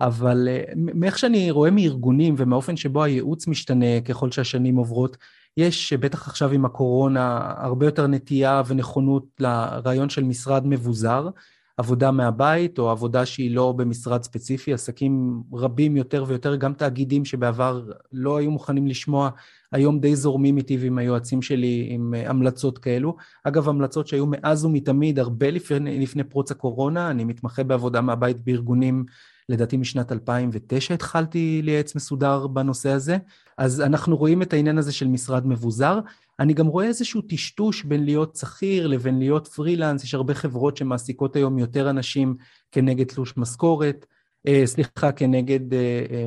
אבל 0.00 0.48
אה, 0.50 0.62
מאיך 0.76 1.18
שאני 1.18 1.50
רואה 1.50 1.70
מארגונים 1.70 2.34
ומהאופן 2.38 2.76
שבו 2.76 3.02
הייעוץ 3.04 3.46
משתנה 3.46 4.00
ככל 4.00 4.30
שהשנים 4.30 4.76
עוברות, 4.76 5.16
יש 5.56 5.92
בטח 5.92 6.28
עכשיו 6.28 6.50
עם 6.50 6.64
הקורונה 6.64 7.54
הרבה 7.56 7.86
יותר 7.86 8.06
נטייה 8.06 8.62
ונכונות 8.66 9.26
לרעיון 9.38 10.08
של 10.08 10.24
משרד 10.24 10.66
מבוזר, 10.66 11.28
עבודה 11.76 12.10
מהבית 12.10 12.78
או 12.78 12.90
עבודה 12.90 13.26
שהיא 13.26 13.54
לא 13.54 13.72
במשרד 13.72 14.22
ספציפי, 14.22 14.72
עסקים 14.72 15.42
רבים 15.52 15.96
יותר 15.96 16.24
ויותר, 16.28 16.56
גם 16.56 16.74
תאגידים 16.74 17.24
שבעבר 17.24 17.90
לא 18.12 18.36
היו 18.36 18.50
מוכנים 18.50 18.86
לשמוע, 18.86 19.30
היום 19.72 20.00
די 20.00 20.16
זורמים 20.16 20.56
איתי 20.56 20.76
ועם 20.80 20.98
היועצים 20.98 21.42
שלי 21.42 21.86
עם 21.90 22.14
המלצות 22.26 22.78
כאלו. 22.78 23.16
אגב, 23.44 23.68
המלצות 23.68 24.06
שהיו 24.06 24.26
מאז 24.26 24.64
ומתמיד, 24.64 25.18
הרבה 25.18 25.50
לפני, 25.50 26.00
לפני 26.00 26.24
פרוץ 26.24 26.50
הקורונה, 26.50 27.10
אני 27.10 27.24
מתמחה 27.24 27.64
בעבודה 27.64 28.00
מהבית 28.00 28.44
בארגונים 28.44 29.04
לדעתי 29.52 29.76
משנת 29.76 30.12
2009 30.12 30.94
התחלתי 30.94 31.60
לייעץ 31.64 31.94
מסודר 31.94 32.46
בנושא 32.46 32.90
הזה, 32.90 33.16
אז 33.58 33.80
אנחנו 33.80 34.16
רואים 34.16 34.42
את 34.42 34.52
העניין 34.52 34.78
הזה 34.78 34.92
של 34.92 35.06
משרד 35.08 35.46
מבוזר. 35.46 36.00
אני 36.40 36.54
גם 36.54 36.66
רואה 36.66 36.86
איזשהו 36.86 37.22
טשטוש 37.22 37.82
בין 37.82 38.04
להיות 38.04 38.36
שכיר 38.36 38.86
לבין 38.86 39.18
להיות 39.18 39.48
פרילנס, 39.48 40.04
יש 40.04 40.14
הרבה 40.14 40.34
חברות 40.34 40.76
שמעסיקות 40.76 41.36
היום 41.36 41.58
יותר 41.58 41.90
אנשים 41.90 42.36
כנגד 42.72 43.06
תלוש 43.06 43.36
משכורת, 43.36 44.06
אה, 44.46 44.62
סליחה, 44.64 45.12
כנגד 45.12 45.74
אה, 45.74 45.78
אה, 46.10 46.24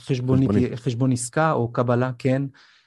חשבון, 0.00 0.40
חשבון 0.76 1.12
עסקה 1.12 1.52
או 1.52 1.72
קבלה, 1.72 2.10
כן, 2.18 2.42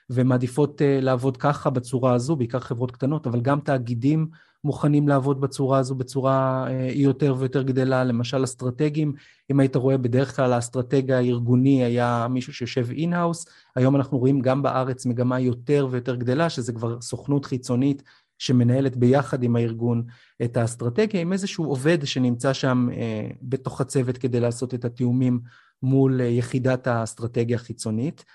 ומעדיפות 0.09 0.81
אה, 0.81 0.99
לעבוד 1.01 1.37
ככה 1.37 1.69
בצורה 1.69 2.13
הזו, 2.13 2.35
בעיקר 2.35 2.59
חברות 2.59 2.91
קטנות, 2.91 3.27
אבל 3.27 3.41
גם 3.41 3.59
תאגידים 3.59 4.27
מוכנים 4.67 5.07
לעבוד 5.07 5.41
בצורה 5.41 5.79
הזו 5.79 5.95
בצורה 5.95 6.67
אה, 6.69 6.89
יותר 6.93 7.35
ויותר 7.37 7.61
גדלה, 7.61 8.03
למשל 8.03 8.43
אסטרטגים, 8.43 9.13
אם 9.51 9.59
היית 9.59 9.75
רואה 9.75 9.97
בדרך 9.97 10.35
כלל 10.35 10.53
האסטרטג 10.53 11.11
הארגוני 11.11 11.83
היה 11.83 12.27
מישהו 12.29 12.53
שיושב 12.53 12.87
in-house, 12.91 13.45
היום 13.75 13.95
אנחנו 13.95 14.17
רואים 14.17 14.41
גם 14.41 14.61
בארץ 14.61 15.05
מגמה 15.05 15.39
יותר 15.39 15.87
ויותר 15.91 16.15
גדלה, 16.15 16.49
שזה 16.49 16.73
כבר 16.73 17.01
סוכנות 17.01 17.45
חיצונית 17.45 18.03
שמנהלת 18.39 18.95
ביחד 18.95 19.43
עם 19.43 19.55
הארגון 19.55 20.03
את 20.43 20.57
האסטרטגיה, 20.57 21.21
עם 21.21 21.33
איזשהו 21.33 21.65
עובד 21.65 21.97
שנמצא 22.05 22.53
שם 22.53 22.87
אה, 22.93 23.27
בתוך 23.41 23.81
הצוות 23.81 24.17
כדי 24.17 24.39
לעשות 24.39 24.73
את 24.73 24.85
התיאומים 24.85 25.39
מול 25.83 26.21
אה, 26.21 26.25
יחידת 26.25 26.87
האסטרטגיה 26.87 27.55
החיצונית. 27.55 28.25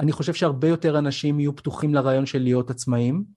אני 0.00 0.12
חושב 0.12 0.34
שהרבה 0.34 0.68
יותר 0.68 0.98
אנשים 0.98 1.40
יהיו 1.40 1.56
פתוחים 1.56 1.94
לרעיון 1.94 2.26
של 2.26 2.42
להיות 2.42 2.70
עצמאים, 2.70 3.35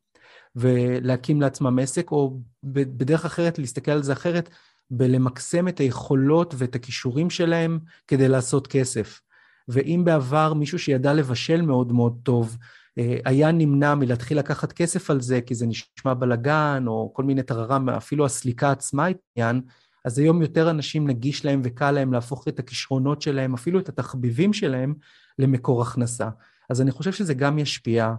ולהקים 0.55 1.41
לעצמם 1.41 1.79
עסק, 1.79 2.11
או 2.11 2.39
בדרך 2.63 3.25
אחרת, 3.25 3.59
להסתכל 3.59 3.91
על 3.91 4.03
זה 4.03 4.13
אחרת, 4.13 4.49
בלמקסם 4.91 5.67
את 5.67 5.79
היכולות 5.79 6.53
ואת 6.57 6.75
הכישורים 6.75 7.29
שלהם 7.29 7.79
כדי 8.07 8.27
לעשות 8.27 8.67
כסף. 8.67 9.21
ואם 9.67 10.01
בעבר 10.05 10.53
מישהו 10.53 10.79
שידע 10.79 11.13
לבשל 11.13 11.61
מאוד 11.61 11.91
מאוד 11.91 12.19
טוב, 12.23 12.57
אה, 12.97 13.17
היה 13.25 13.51
נמנע 13.51 13.95
מלהתחיל 13.95 14.39
לקחת 14.39 14.71
כסף 14.71 15.09
על 15.09 15.21
זה, 15.21 15.41
כי 15.41 15.55
זה 15.55 15.65
נשמע 15.65 16.13
בלאגן, 16.13 16.83
או 16.87 17.11
כל 17.13 17.23
מיני 17.23 17.43
טררם, 17.43 17.89
אפילו 17.89 18.25
הסליקה 18.25 18.71
עצמה 18.71 19.05
היא 19.05 19.15
עניין, 19.35 19.61
אז 20.05 20.19
היום 20.19 20.41
יותר 20.41 20.69
אנשים 20.69 21.07
נגיש 21.07 21.45
להם 21.45 21.61
וקל 21.63 21.91
להם 21.91 22.13
להפוך 22.13 22.47
את 22.47 22.59
הכישרונות 22.59 23.21
שלהם, 23.21 23.53
אפילו 23.53 23.79
את 23.79 23.89
התחביבים 23.89 24.53
שלהם, 24.53 24.93
למקור 25.39 25.81
הכנסה. 25.81 26.29
אז 26.69 26.81
אני 26.81 26.91
חושב 26.91 27.11
שזה 27.11 27.33
גם 27.33 27.59
ישפיע 27.59 28.13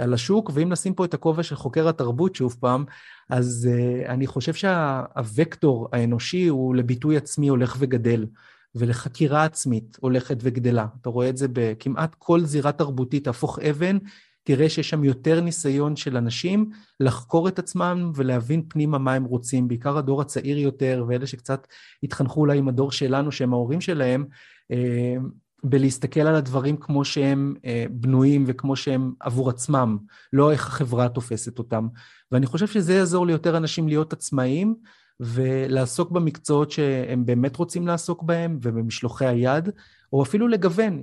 על 0.00 0.14
השוק, 0.14 0.50
ואם 0.54 0.68
נשים 0.68 0.94
פה 0.94 1.04
את 1.04 1.14
הכובע 1.14 1.42
של 1.42 1.56
חוקר 1.56 1.88
התרבות 1.88 2.34
שוב 2.34 2.56
פעם, 2.60 2.84
אז 3.30 3.68
אה, 3.72 4.12
אני 4.12 4.26
חושב 4.26 4.54
שהווקטור 4.54 5.88
האנושי 5.92 6.46
הוא 6.46 6.74
לביטוי 6.74 7.16
עצמי 7.16 7.48
הולך 7.48 7.76
וגדל, 7.78 8.26
ולחקירה 8.74 9.44
עצמית 9.44 9.96
הולכת 10.00 10.36
וגדלה. 10.40 10.86
אתה 11.00 11.10
רואה 11.10 11.28
את 11.28 11.36
זה 11.36 11.46
בכמעט 11.52 12.14
כל 12.18 12.40
זירה 12.40 12.72
תרבותית, 12.72 13.24
תהפוך 13.24 13.58
אבן, 13.58 13.98
תראה 14.44 14.68
שיש 14.68 14.90
שם 14.90 15.04
יותר 15.04 15.40
ניסיון 15.40 15.96
של 15.96 16.16
אנשים 16.16 16.70
לחקור 17.00 17.48
את 17.48 17.58
עצמם 17.58 18.12
ולהבין 18.14 18.62
פנימה 18.68 18.98
מה 18.98 19.14
הם 19.14 19.24
רוצים, 19.24 19.68
בעיקר 19.68 19.98
הדור 19.98 20.20
הצעיר 20.20 20.58
יותר, 20.58 21.04
ואלה 21.08 21.26
שקצת 21.26 21.66
התחנכו 22.02 22.40
אולי 22.40 22.58
עם 22.58 22.68
הדור 22.68 22.92
שלנו, 22.92 23.32
שהם 23.32 23.52
ההורים 23.52 23.80
שלהם, 23.80 24.24
אה, 24.72 25.16
בלהסתכל 25.62 26.20
על 26.20 26.34
הדברים 26.34 26.76
כמו 26.76 27.04
שהם 27.04 27.54
אה, 27.64 27.84
בנויים 27.90 28.44
וכמו 28.46 28.76
שהם 28.76 29.12
עבור 29.20 29.50
עצמם, 29.50 29.98
לא 30.32 30.52
איך 30.52 30.66
החברה 30.66 31.08
תופסת 31.08 31.58
אותם. 31.58 31.88
ואני 32.32 32.46
חושב 32.46 32.66
שזה 32.66 32.94
יעזור 32.94 33.26
ליותר 33.26 33.56
אנשים 33.56 33.88
להיות 33.88 34.12
עצמאיים 34.12 34.74
ולעסוק 35.20 36.10
במקצועות 36.10 36.70
שהם 36.70 37.26
באמת 37.26 37.56
רוצים 37.56 37.86
לעסוק 37.86 38.22
בהם 38.22 38.58
ובמשלוחי 38.62 39.26
היד, 39.26 39.68
או 40.12 40.22
אפילו 40.22 40.48
לגוון, 40.48 41.02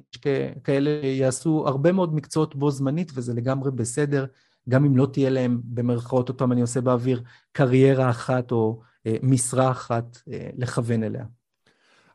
כאלה 0.64 0.90
יעשו 1.04 1.64
הרבה 1.68 1.92
מאוד 1.92 2.16
מקצועות 2.16 2.56
בו 2.56 2.72
זמנית 2.72 3.12
וזה 3.16 3.34
לגמרי 3.34 3.72
בסדר, 3.72 4.26
גם 4.70 4.86
אם 4.86 4.98
לא 4.98 5.06
תהיה 5.14 5.30
להם, 5.30 5.62
במרכאות 5.64 6.30
אותם 6.30 6.52
אני 6.52 6.62
עושה 6.62 6.82
באוויר, 6.82 7.24
קריירה 7.52 8.10
אחת 8.10 8.52
או 8.52 8.82
אה, 9.08 9.16
משרה 9.24 9.72
אחת 9.72 10.18
אה, 10.32 10.50
לכוון 10.58 11.04
אליה. 11.04 11.26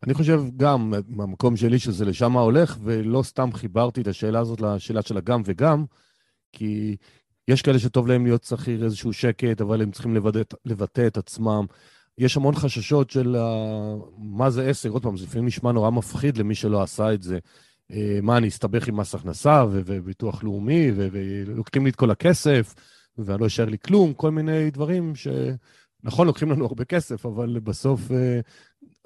אני 0.04 0.14
חושב 0.14 0.42
גם, 0.56 0.94
מהמקום 1.08 1.56
שלי, 1.56 1.78
שזה 1.78 2.04
לשם 2.04 2.36
הולך, 2.36 2.78
ולא 2.82 3.22
סתם 3.22 3.52
חיברתי 3.52 4.00
את 4.00 4.06
השאלה 4.06 4.40
הזאת 4.40 4.60
לשאלה 4.60 5.02
של 5.02 5.16
הגם 5.16 5.42
וגם, 5.44 5.84
כי 6.52 6.96
יש 7.48 7.62
כאלה 7.62 7.78
שטוב 7.78 8.06
להם 8.06 8.24
להיות 8.24 8.44
שכיר 8.44 8.84
איזשהו 8.84 9.12
שקט, 9.12 9.60
אבל 9.60 9.82
הם 9.82 9.90
צריכים 9.90 10.14
לבטא, 10.14 10.56
לבטא 10.64 11.06
את 11.06 11.16
עצמם. 11.16 11.66
יש 12.18 12.36
המון 12.36 12.54
חששות 12.54 13.10
של 13.10 13.36
uh, 13.36 14.04
מה 14.18 14.50
זה 14.50 14.68
עסק, 14.68 14.90
עוד 14.90 15.02
פעם, 15.02 15.16
זה 15.16 15.24
לפעמים 15.24 15.46
נשמע 15.46 15.72
נורא 15.72 15.90
מפחיד 15.90 16.36
למי 16.36 16.54
שלא 16.54 16.82
עשה 16.82 17.14
את 17.14 17.22
זה. 17.22 17.38
Uh, 17.92 17.96
מה, 18.22 18.36
אני 18.36 18.48
אסתבך 18.48 18.88
עם 18.88 18.96
מס 18.96 19.14
הכנסה 19.14 19.64
וביטוח 19.70 20.44
לאומי, 20.44 20.90
ולוקחים 20.94 21.84
לי 21.84 21.90
את 21.90 21.96
כל 21.96 22.10
הכסף, 22.10 22.74
ואני 23.18 23.40
לא 23.40 23.46
אשאר 23.46 23.64
לי 23.64 23.78
כלום, 23.78 24.14
כל 24.14 24.30
מיני 24.30 24.70
דברים 24.70 25.14
ש... 25.14 25.28
נכון, 26.02 26.26
לוקחים 26.26 26.50
לנו 26.50 26.66
הרבה 26.66 26.84
כסף, 26.84 27.26
אבל 27.26 27.58
בסוף 27.60 28.00
uh, 28.10 28.14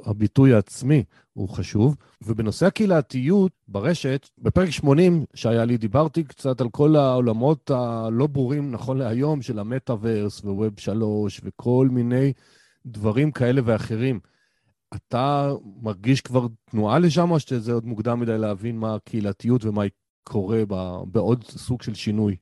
הביטוי 0.04 0.54
העצמי 0.54 1.04
הוא 1.32 1.48
חשוב. 1.48 1.96
ובנושא 2.22 2.66
הקהילתיות 2.66 3.52
ברשת, 3.68 4.28
בפרק 4.38 4.70
80 4.70 5.24
שהיה 5.34 5.64
לי, 5.64 5.76
דיברתי 5.76 6.24
קצת 6.24 6.60
על 6.60 6.68
כל 6.70 6.96
העולמות 6.96 7.70
הלא 7.70 8.26
ברורים 8.26 8.70
נכון 8.70 8.98
להיום 8.98 9.42
של 9.42 9.58
המטאוורס 9.58 10.40
וווב 10.44 10.80
3 10.80 11.40
וכל 11.44 11.88
מיני 11.90 12.32
דברים 12.86 13.30
כאלה 13.30 13.60
ואחרים. 13.64 14.20
אתה 14.94 15.52
מרגיש 15.82 16.20
כבר 16.20 16.46
תנועה 16.70 16.98
לשם, 16.98 17.30
או 17.30 17.40
שזה 17.40 17.72
עוד 17.72 17.86
מוקדם 17.86 18.20
מדי 18.20 18.38
להבין 18.38 18.78
מה 18.78 18.94
הקהילתיות 18.94 19.64
ומה 19.64 19.82
קורה 20.24 20.62
בעוד 21.04 21.44
סוג 21.44 21.82
של 21.82 21.94
שינוי? 21.94 22.36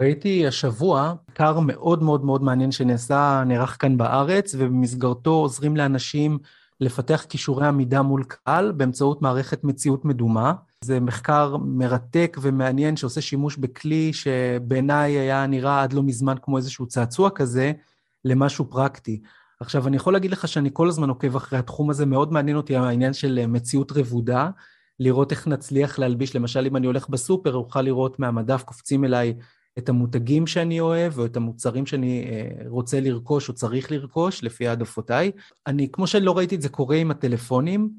ראיתי 0.00 0.46
השבוע 0.46 1.14
קר 1.32 1.60
מאוד 1.60 2.02
מאוד 2.02 2.24
מאוד 2.24 2.42
מעניין 2.42 2.72
שנעשה, 2.72 3.42
נערך 3.46 3.76
כאן 3.80 3.96
בארץ, 3.96 4.54
ובמסגרתו 4.58 5.30
עוזרים 5.30 5.76
לאנשים 5.76 6.38
לפתח 6.80 7.26
כישורי 7.28 7.66
עמידה 7.66 8.02
מול 8.02 8.24
קהל 8.24 8.72
באמצעות 8.72 9.22
מערכת 9.22 9.64
מציאות 9.64 10.04
מדומה. 10.04 10.52
זה 10.84 11.00
מחקר 11.00 11.56
מרתק 11.56 12.36
ומעניין 12.40 12.96
שעושה 12.96 13.20
שימוש 13.20 13.56
בכלי 13.56 14.12
שבעיניי 14.12 15.12
היה 15.12 15.46
נראה 15.46 15.82
עד 15.82 15.92
לא 15.92 16.02
מזמן 16.02 16.34
כמו 16.42 16.56
איזשהו 16.56 16.86
צעצוע 16.86 17.30
כזה, 17.30 17.72
למשהו 18.24 18.64
פרקטי. 18.70 19.20
עכשיו, 19.60 19.86
אני 19.88 19.96
יכול 19.96 20.12
להגיד 20.12 20.30
לך 20.30 20.48
שאני 20.48 20.70
כל 20.72 20.88
הזמן 20.88 21.08
עוקב 21.08 21.36
אחרי 21.36 21.58
התחום 21.58 21.90
הזה, 21.90 22.06
מאוד 22.06 22.32
מעניין 22.32 22.56
אותי 22.56 22.76
העניין 22.76 23.12
של 23.12 23.46
מציאות 23.46 23.92
רבודה, 23.92 24.50
לראות 25.00 25.30
איך 25.30 25.48
נצליח 25.48 25.98
להלביש, 25.98 26.36
למשל 26.36 26.66
אם 26.66 26.76
אני 26.76 26.86
הולך 26.86 27.08
בסופר, 27.08 27.54
אוכל 27.54 27.82
לראות 27.82 28.18
מהמדף 28.18 28.62
קופצים 28.62 29.04
אליי 29.04 29.34
את 29.78 29.88
המותגים 29.88 30.46
שאני 30.46 30.80
אוהב, 30.80 31.18
או 31.18 31.26
את 31.26 31.36
המוצרים 31.36 31.86
שאני 31.86 32.24
אה, 32.30 32.68
רוצה 32.68 33.00
לרכוש 33.00 33.48
או 33.48 33.54
צריך 33.54 33.92
לרכוש, 33.92 34.44
לפי 34.44 34.68
העדפותיי. 34.68 35.30
אני, 35.66 35.88
כמו 35.92 36.06
שאני 36.06 36.24
לא 36.24 36.36
ראיתי 36.36 36.54
את 36.54 36.62
זה 36.62 36.68
קורה 36.68 36.96
עם 36.96 37.10
הטלפונים, 37.10 37.90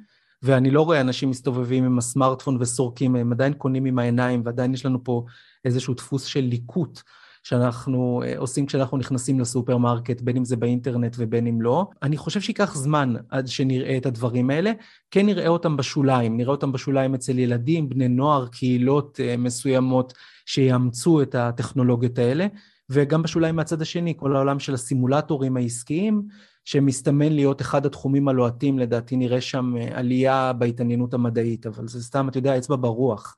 ואני 0.44 0.72
לא 0.72 0.82
רואה 0.82 1.02
אנשים 1.02 1.30
מסתובבים 1.30 1.84
עם 1.84 1.98
הסמארטפון 1.98 2.58
וסורקים, 2.60 3.16
הם 3.16 3.32
עדיין 3.32 3.54
קונים 3.54 3.86
עם 3.86 4.00
העיניים, 4.00 4.42
ועדיין 4.46 4.74
יש 4.74 4.86
לנו 4.86 5.04
פה 5.04 5.26
איזשהו 5.66 5.94
דפוס 5.94 6.24
של 6.24 6.40
ליקוט. 6.40 7.02
שאנחנו 7.44 8.24
אה, 8.26 8.38
עושים 8.38 8.66
כשאנחנו 8.66 8.98
נכנסים 8.98 9.40
לסופרמרקט, 9.40 10.22
בין 10.22 10.38
אם 10.38 10.46
זה 10.46 10.56
באינטרנט 10.56 11.16
ובין 11.20 11.48
אם 11.48 11.62
לא. 11.62 11.88
אני 12.04 12.18
חושב 12.18 12.42
שייקח 12.42 12.76
זמן 12.76 13.14
עד 13.30 13.48
שנראה 13.48 13.98
את 13.98 14.06
הדברים 14.06 14.50
האלה. 14.50 14.72
כן 15.12 15.26
נראה 15.26 15.48
אותם 15.48 15.78
בשוליים, 15.78 16.38
נראה 16.38 16.52
אותם 16.52 16.72
בשוליים 16.72 17.14
אצל 17.14 17.40
ילדים, 17.40 17.90
בני 17.90 18.08
נוער, 18.08 18.48
קהילות 18.48 19.20
אה, 19.24 19.38
מסוימות 19.38 20.14
שיאמצו 20.46 21.22
את 21.22 21.36
הטכנולוגיות 21.36 22.20
האלה, 22.20 22.48
וגם 22.90 23.24
בשוליים 23.24 23.56
מהצד 23.56 23.82
השני, 23.82 24.14
כל 24.18 24.36
העולם 24.36 24.60
של 24.60 24.74
הסימולטורים 24.74 25.58
העסקיים, 25.58 26.28
שמסתמן 26.66 27.34
להיות 27.34 27.62
אחד 27.62 27.86
התחומים 27.86 28.28
הלוהטים, 28.28 28.80
לדעתי 28.80 29.16
נראה 29.16 29.42
שם 29.42 29.74
אה, 29.78 29.90
עלייה 29.94 30.54
בהתעניינות 30.54 31.14
המדעית, 31.14 31.68
אבל 31.68 31.88
זה 31.88 32.04
סתם, 32.04 32.30
אתה 32.30 32.38
יודע, 32.38 32.58
אצבע 32.58 32.76
ברוח. 32.76 33.36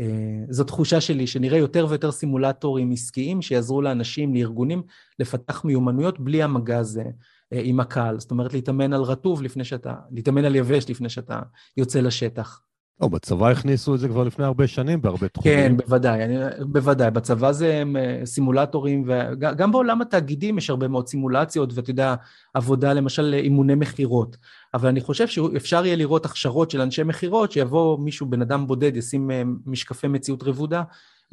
אה, 0.00 0.06
זו 0.48 0.64
תחושה 0.64 1.00
שלי, 1.00 1.26
שנראה 1.26 1.58
יותר 1.58 1.86
ויותר 1.88 2.12
סימולטורים 2.12 2.90
עסקיים 2.90 3.42
שיעזרו 3.42 3.82
לאנשים, 3.82 4.34
לארגונים, 4.34 4.82
לפתח 5.18 5.64
מיומנויות 5.64 6.20
בלי 6.20 6.42
המגע 6.42 6.78
הזה 6.78 7.04
אה, 7.52 7.60
עם 7.64 7.80
הקהל. 7.80 8.20
זאת 8.20 8.30
אומרת, 8.30 8.52
להתאמן 8.52 8.92
על 8.92 9.02
רטוב 9.02 9.42
לפני 9.42 9.64
שאתה, 9.64 9.94
להתאמן 10.10 10.44
על 10.44 10.56
יבש 10.56 10.90
לפני 10.90 11.08
שאתה 11.08 11.40
יוצא 11.76 12.00
לשטח. 12.00 12.60
לא, 13.00 13.08
בצבא 13.08 13.48
הכניסו 13.48 13.94
את 13.94 14.00
זה 14.00 14.08
כבר 14.08 14.24
לפני 14.24 14.44
הרבה 14.44 14.66
שנים 14.66 15.02
בהרבה 15.02 15.28
תחומים. 15.28 15.58
כן, 15.58 15.76
בוודאי, 15.76 16.24
אני, 16.24 16.36
בוודאי. 16.66 17.10
בצבא 17.10 17.52
זה 17.52 17.82
אה, 17.96 18.26
סימולטורים, 18.26 19.04
וגם 19.06 19.72
בעולם 19.72 20.02
התאגידים 20.02 20.58
יש 20.58 20.70
הרבה 20.70 20.88
מאוד 20.88 21.08
סימולציות, 21.08 21.72
ואתה 21.74 21.90
יודע, 21.90 22.14
עבודה, 22.54 22.92
למשל, 22.92 23.34
אימוני 23.34 23.74
מכירות. 23.74 24.36
אבל 24.74 24.88
אני 24.88 25.00
חושב 25.00 25.26
שאפשר 25.26 25.86
יהיה 25.86 25.96
לראות 25.96 26.24
הכשרות 26.24 26.70
של 26.70 26.80
אנשי 26.80 27.02
מכירות, 27.02 27.52
שיבוא 27.52 27.98
מישהו, 27.98 28.26
בן 28.26 28.42
אדם 28.42 28.66
בודד, 28.66 28.96
ישים 28.96 29.30
אה, 29.30 29.42
משקפי 29.66 30.08
מציאות 30.08 30.42
רבודה, 30.42 30.82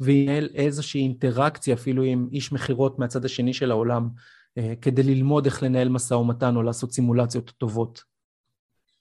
וינהל 0.00 0.48
איזושהי 0.54 1.00
אינטראקציה 1.00 1.74
אפילו 1.74 2.02
עם 2.02 2.28
איש 2.32 2.52
מכירות 2.52 2.98
מהצד 2.98 3.24
השני 3.24 3.54
של 3.54 3.70
העולם, 3.70 4.08
אה, 4.58 4.74
כדי 4.82 5.02
ללמוד 5.02 5.44
איך 5.44 5.62
לנהל 5.62 5.88
משא 5.88 6.14
ומתן 6.14 6.56
או 6.56 6.62
לעשות 6.62 6.92
סימולציות 6.92 7.52
טובות. 7.58 8.02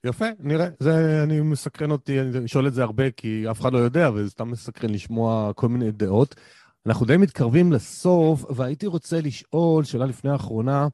יפה, 0.06 0.26
נראה. 0.40 0.68
זה, 0.80 1.24
אני 1.24 1.42
מסקרן 1.42 1.92
אותי, 1.92 2.22
אני 2.22 2.48
שואל 2.48 2.68
את 2.68 2.74
זה 2.74 2.84
הרבה, 2.84 3.12
כי 3.12 3.52
אף 3.52 3.62
אחד 3.62 3.74
לא 3.74 3.78
יודע, 3.78 4.10
וזה 4.16 4.30
סתם 4.30 4.52
מסקרן 4.52 4.90
לשמוע 4.90 5.52
כל 5.54 5.68
מיני 5.68 5.92
דעות. 5.92 6.36
אנחנו 6.86 7.06
די 7.06 7.18
מתקרבים 7.18 7.72
לסוף, 7.72 8.46
והייתי 8.50 8.88
רוצה 8.88 9.22
לשאול, 9.22 9.84
שאלה 9.84 10.06
לפני 10.06 10.32
האחרונה, 10.32 10.88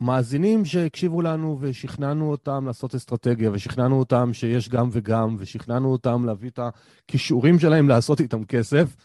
מאזינים 0.00 0.64
שהקשיבו 0.64 1.22
לנו 1.22 1.58
ושכנענו 1.60 2.30
אותם 2.30 2.66
לעשות 2.66 2.94
אסטרטגיה, 2.94 3.50
ושכנענו 3.52 3.98
אותם 3.98 4.30
שיש 4.32 4.68
גם 4.68 4.88
וגם, 4.92 5.36
ושכנענו 5.38 5.92
אותם 5.92 6.24
להביא 6.26 6.50
את 6.50 6.58
הכישורים 6.58 7.58
שלהם 7.58 7.88
לעשות 7.88 8.20
איתם 8.20 8.44
כסף, 8.44 8.96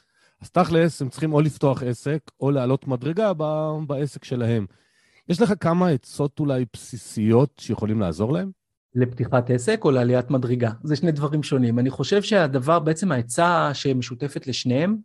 אז 0.42 0.52
תכלס, 0.52 1.02
הם 1.02 1.10
צריכים 1.10 1.34
או 1.34 1.42
לפתוח 1.42 1.84
עסק, 1.84 2.20
או 2.40 2.52
לעלות 2.52 2.88
מדרגה 2.88 3.34
בעסק 3.88 4.24
שלהם. 4.24 4.66
יש 5.30 5.42
לך 5.42 5.54
כמה 5.60 5.90
עצות 5.90 6.40
אולי 6.40 6.66
בסיסיות 6.74 7.54
שיכולים 7.60 8.00
לעזור 8.00 8.34
להם? 8.34 8.52
לפתיחת 8.96 9.50
עסק 9.50 9.80
או 9.84 9.92
לעליית 9.92 10.32
מדרגה. 10.32 10.72
זה 10.84 10.96
שני 10.96 11.12
דברים 11.12 11.44
שונים. 11.44 11.80
אני 11.80 11.90
חושב 11.90 12.22
שהדבר, 12.22 12.80
בעצם 12.80 13.12
העצה 13.12 13.74
שמשותפת 13.74 14.48
לשניהם, 14.48 14.98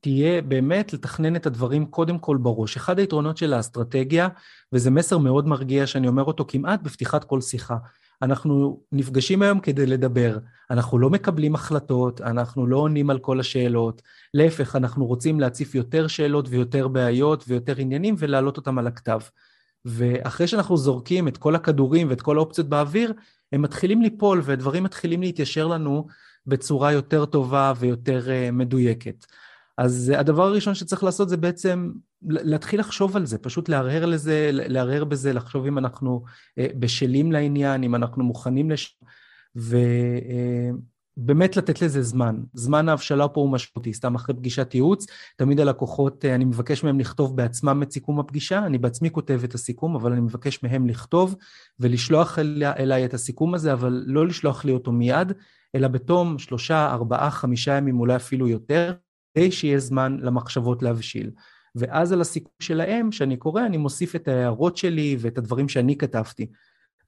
תהיה 0.00 0.42
באמת 0.42 0.92
לתכנן 0.92 1.36
את 1.36 1.46
הדברים 1.46 1.86
קודם 1.86 2.18
כל 2.18 2.36
בראש. 2.36 2.76
אחד 2.76 2.98
היתרונות 2.98 3.36
של 3.36 3.52
האסטרטגיה, 3.52 4.28
וזה 4.72 4.90
מסר 4.90 5.18
מאוד 5.18 5.46
מרגיע 5.46 5.86
שאני 5.86 6.08
אומר 6.08 6.24
אותו 6.24 6.44
כמעט 6.48 6.82
בפתיחת 6.82 7.24
כל 7.24 7.40
שיחה, 7.40 7.76
אנחנו 8.22 8.80
נפגשים 8.92 9.42
היום 9.42 9.60
כדי 9.60 9.86
לדבר, 9.86 10.38
אנחנו 10.70 10.98
לא 10.98 11.10
מקבלים 11.10 11.54
החלטות, 11.54 12.20
אנחנו 12.20 12.66
לא 12.66 12.76
עונים 12.76 13.10
על 13.10 13.18
כל 13.18 13.40
השאלות, 13.40 14.02
להפך, 14.34 14.76
אנחנו 14.76 15.06
רוצים 15.06 15.40
להציף 15.40 15.74
יותר 15.74 16.06
שאלות 16.06 16.48
ויותר 16.48 16.88
בעיות 16.88 17.44
ויותר 17.48 17.76
עניינים 17.76 18.14
ולהעלות 18.18 18.56
אותם 18.56 18.78
על 18.78 18.86
הכתב. 18.86 19.20
ואחרי 19.84 20.46
שאנחנו 20.46 20.76
זורקים 20.76 21.28
את 21.28 21.36
כל 21.36 21.54
הכדורים 21.54 22.10
ואת 22.10 22.22
כל 22.22 22.36
האופציות 22.36 22.68
באוויר, 22.68 23.12
הם 23.52 23.62
מתחילים 23.62 24.02
ליפול 24.02 24.42
ודברים 24.44 24.84
מתחילים 24.84 25.20
להתיישר 25.20 25.66
לנו 25.66 26.06
בצורה 26.46 26.92
יותר 26.92 27.24
טובה 27.24 27.72
ויותר 27.78 28.26
uh, 28.26 28.52
מדויקת. 28.52 29.26
אז 29.78 30.12
הדבר 30.16 30.42
הראשון 30.42 30.74
שצריך 30.74 31.04
לעשות 31.04 31.28
זה 31.28 31.36
בעצם 31.36 31.90
להתחיל 32.22 32.80
לחשוב 32.80 33.16
על 33.16 33.26
זה, 33.26 33.38
פשוט 33.38 33.68
להרהר 33.68 34.06
לזה, 34.06 34.50
להרהר 34.52 35.04
בזה, 35.04 35.32
לחשוב 35.32 35.66
אם 35.66 35.78
אנחנו 35.78 36.22
אה, 36.58 36.66
בשלים 36.78 37.32
לעניין, 37.32 37.82
אם 37.82 37.94
אנחנו 37.94 38.24
מוכנים 38.24 38.70
לש... 38.70 38.98
ובאמת 39.56 41.56
לתת 41.56 41.82
לזה 41.82 42.02
זמן. 42.02 42.36
זמן 42.54 42.88
ההבשלה 42.88 43.28
פה 43.28 43.40
הוא 43.40 43.52
משמעותי, 43.52 43.94
סתם 43.94 44.14
אחרי 44.14 44.34
פגישת 44.34 44.74
ייעוץ, 44.74 45.06
תמיד 45.36 45.60
הלקוחות, 45.60 46.24
אני 46.24 46.44
מבקש 46.44 46.84
מהם 46.84 47.00
לכתוב 47.00 47.36
בעצמם 47.36 47.82
את 47.82 47.92
סיכום 47.92 48.20
הפגישה, 48.20 48.66
אני 48.66 48.78
בעצמי 48.78 49.10
כותב 49.10 49.40
את 49.44 49.54
הסיכום, 49.54 49.94
אבל 49.94 50.12
אני 50.12 50.20
מבקש 50.20 50.62
מהם 50.62 50.86
לכתוב 50.86 51.36
ולשלוח 51.80 52.38
אליי 52.62 53.04
את 53.04 53.14
הסיכום 53.14 53.54
הזה, 53.54 53.72
אבל 53.72 54.04
לא 54.06 54.26
לשלוח 54.26 54.64
לי 54.64 54.72
אותו 54.72 54.92
מיד, 54.92 55.32
אלא 55.74 55.88
בתום 55.88 56.38
שלושה, 56.38 56.92
ארבעה, 56.92 57.30
חמישה 57.30 57.76
ימים, 57.76 58.00
אולי 58.00 58.16
אפילו 58.16 58.48
יותר, 58.48 58.92
כדי 59.38 59.50
שיהיה 59.50 59.78
זמן 59.78 60.16
למחשבות 60.20 60.82
להבשיל. 60.82 61.30
ואז 61.74 62.12
על 62.12 62.20
הסיכום 62.20 62.52
שלהם, 62.60 63.12
שאני 63.12 63.36
קורא, 63.36 63.66
אני 63.66 63.76
מוסיף 63.76 64.16
את 64.16 64.28
ההערות 64.28 64.76
שלי 64.76 65.16
ואת 65.20 65.38
הדברים 65.38 65.68
שאני 65.68 65.96
כתבתי 65.96 66.46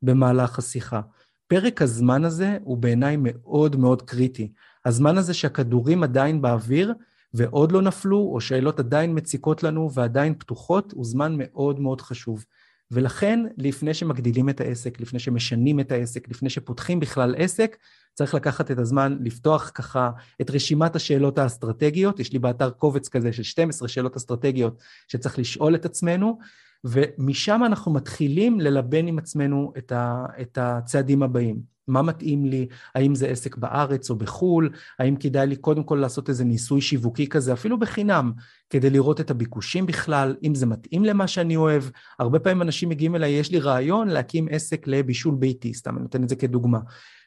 במהלך 0.03 0.59
השיחה. 0.59 1.01
פרק 1.47 1.83
הזמן 1.83 2.25
הזה 2.25 2.59
הוא 2.65 2.79
בעיניי 2.79 3.17
מאוד 3.19 3.77
מאוד 3.77 4.03
קריטי. 4.03 4.53
הזמן 4.85 5.19
הזה 5.19 5.35
שהכדורים 5.35 6.03
עדיין 6.03 6.43
באוויר 6.43 6.95
ועוד 7.35 7.73
לא 7.73 7.83
נפלו, 7.83 8.19
או 8.19 8.41
שאלות 8.41 8.79
עדיין 8.79 9.17
מציקות 9.17 9.63
לנו 9.63 9.93
ועדיין 9.93 10.35
פתוחות, 10.39 10.93
הוא 10.93 11.05
זמן 11.05 11.35
מאוד 11.39 11.81
מאוד 11.81 12.01
חשוב. 12.01 12.45
ולכן, 12.91 13.41
לפני 13.59 13.95
שמגדילים 13.95 14.49
את 14.49 14.61
העסק, 14.61 15.01
לפני 15.01 15.19
שמשנים 15.19 15.81
את 15.81 15.93
העסק, 15.93 16.29
לפני 16.29 16.51
שפותחים 16.51 17.01
בכלל 17.01 17.35
עסק, 17.39 17.77
צריך 18.15 18.35
לקחת 18.35 18.71
את 18.71 18.79
הזמן 18.79 19.19
לפתוח 19.21 19.71
ככה 19.75 20.11
את 20.41 20.51
רשימת 20.51 20.97
השאלות 20.97 21.39
האסטרטגיות. 21.39 22.21
יש 22.21 22.33
לי 22.33 22.39
באתר 22.39 22.71
קובץ 22.71 23.09
כזה 23.09 23.33
של 23.33 23.43
12 23.43 23.89
שאלות 23.89 24.17
אסטרטגיות 24.17 24.83
שצריך 25.09 25.39
לשאול 25.39 25.75
את 25.75 25.85
עצמנו, 25.85 26.39
ומשם 26.85 27.61
אנחנו 27.67 27.93
מתחילים 27.93 28.61
ללבן 28.61 29.07
עם 29.07 29.19
עצמנו 29.19 29.73
את, 29.79 29.93
ה, 29.93 30.27
את 30.41 30.59
הצעדים 30.61 31.23
הבאים. 31.23 31.80
מה 31.91 32.03
מתאים 32.03 32.45
לי, 32.45 32.67
האם 32.95 33.15
זה 33.15 33.27
עסק 33.27 33.57
בארץ 33.57 34.11
או 34.11 34.17
בחו"ל, 34.17 34.71
האם 34.99 35.17
כדאי 35.17 35.47
לי 35.47 35.57
קודם 35.57 35.83
כל 35.83 35.95
לעשות 35.95 36.29
איזה 36.29 36.45
ניסוי 36.45 36.81
שיווקי 36.81 37.29
כזה, 37.29 37.53
אפילו 37.53 37.79
בחינם, 37.79 38.33
כדי 38.71 38.91
לראות 38.91 39.21
את 39.21 39.31
הביקושים 39.31 39.87
בכלל, 39.87 40.37
אם 40.43 40.55
זה 40.55 40.67
מתאים 40.67 41.05
למה 41.05 41.27
שאני 41.27 41.57
אוהב. 41.57 41.85
הרבה 42.19 42.39
פעמים 42.39 42.63
אנשים 42.63 42.89
מגיעים 42.89 43.17
אליי, 43.17 43.31
יש 43.31 43.51
לי 43.51 43.59
רעיון 43.59 44.09
להקים 44.09 44.49
עסק 44.51 44.87
לבישול 44.87 45.35
ביתי, 45.35 45.75
סתם 45.75 45.95
אני 45.95 46.03
נותן 46.03 46.23
את 46.23 46.29
זה 46.29 46.37
כדוגמה. 46.37 46.79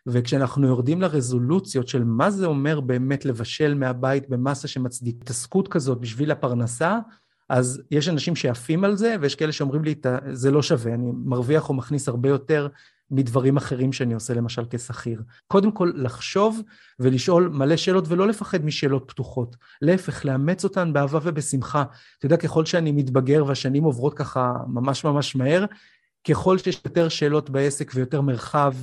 וכשאנחנו 0.08 0.68
יורדים 0.68 1.02
לרזולוציות 1.02 1.88
של 1.88 2.04
מה 2.04 2.32
זה 2.32 2.46
אומר 2.46 2.80
באמת 2.80 3.26
לבשל 3.26 3.74
מהבית 3.74 4.30
במסה 4.30 4.68
שמצדיק 4.68 5.22
התעסקות 5.22 5.68
כזאת 5.68 6.00
בשביל 6.00 6.32
הפרנסה, 6.32 7.00
אז 7.50 7.82
יש 7.92 8.10
אנשים 8.10 8.36
שעפים 8.36 8.84
על 8.84 8.96
זה, 8.96 9.16
ויש 9.22 9.36
כאלה 9.36 9.52
שאומרים 9.52 9.84
לי, 9.84 9.96
זה 10.32 10.52
לא 10.52 10.62
שווה, 10.62 10.94
אני 10.94 11.12
מרוויח 11.26 11.70
או 11.70 11.74
מכניס 11.74 12.08
הרבה 12.08 12.30
יותר 12.30 12.68
מדברים 13.14 13.58
אחרים 13.58 13.94
שאני 13.94 14.14
עושה 14.14 14.34
למשל 14.34 14.64
כשכיר. 14.70 15.22
קודם 15.48 15.72
כל, 15.72 15.92
לחשוב 15.96 16.62
ולשאול 17.00 17.50
מלא 17.54 17.76
שאלות 17.78 18.06
ולא 18.08 18.28
לפחד 18.28 18.66
משאלות 18.66 19.04
פתוחות. 19.08 19.56
להפך, 19.82 20.26
לאמץ 20.26 20.64
אותן 20.64 20.94
באהבה 20.94 21.20
ובשמחה. 21.24 21.84
אתה 22.18 22.26
יודע, 22.26 22.38
ככל 22.38 22.66
שאני 22.66 22.92
מתבגר 22.92 23.46
והשנים 23.48 23.84
עוברות 23.84 24.14
ככה 24.14 24.54
ממש 24.68 25.04
ממש 25.04 25.36
מהר, 25.36 25.66
ככל 26.28 26.58
שיש 26.58 26.82
יותר 26.86 27.10
שאלות 27.10 27.50
בעסק 27.50 27.92
ויותר 27.96 28.22
מרחב 28.22 28.74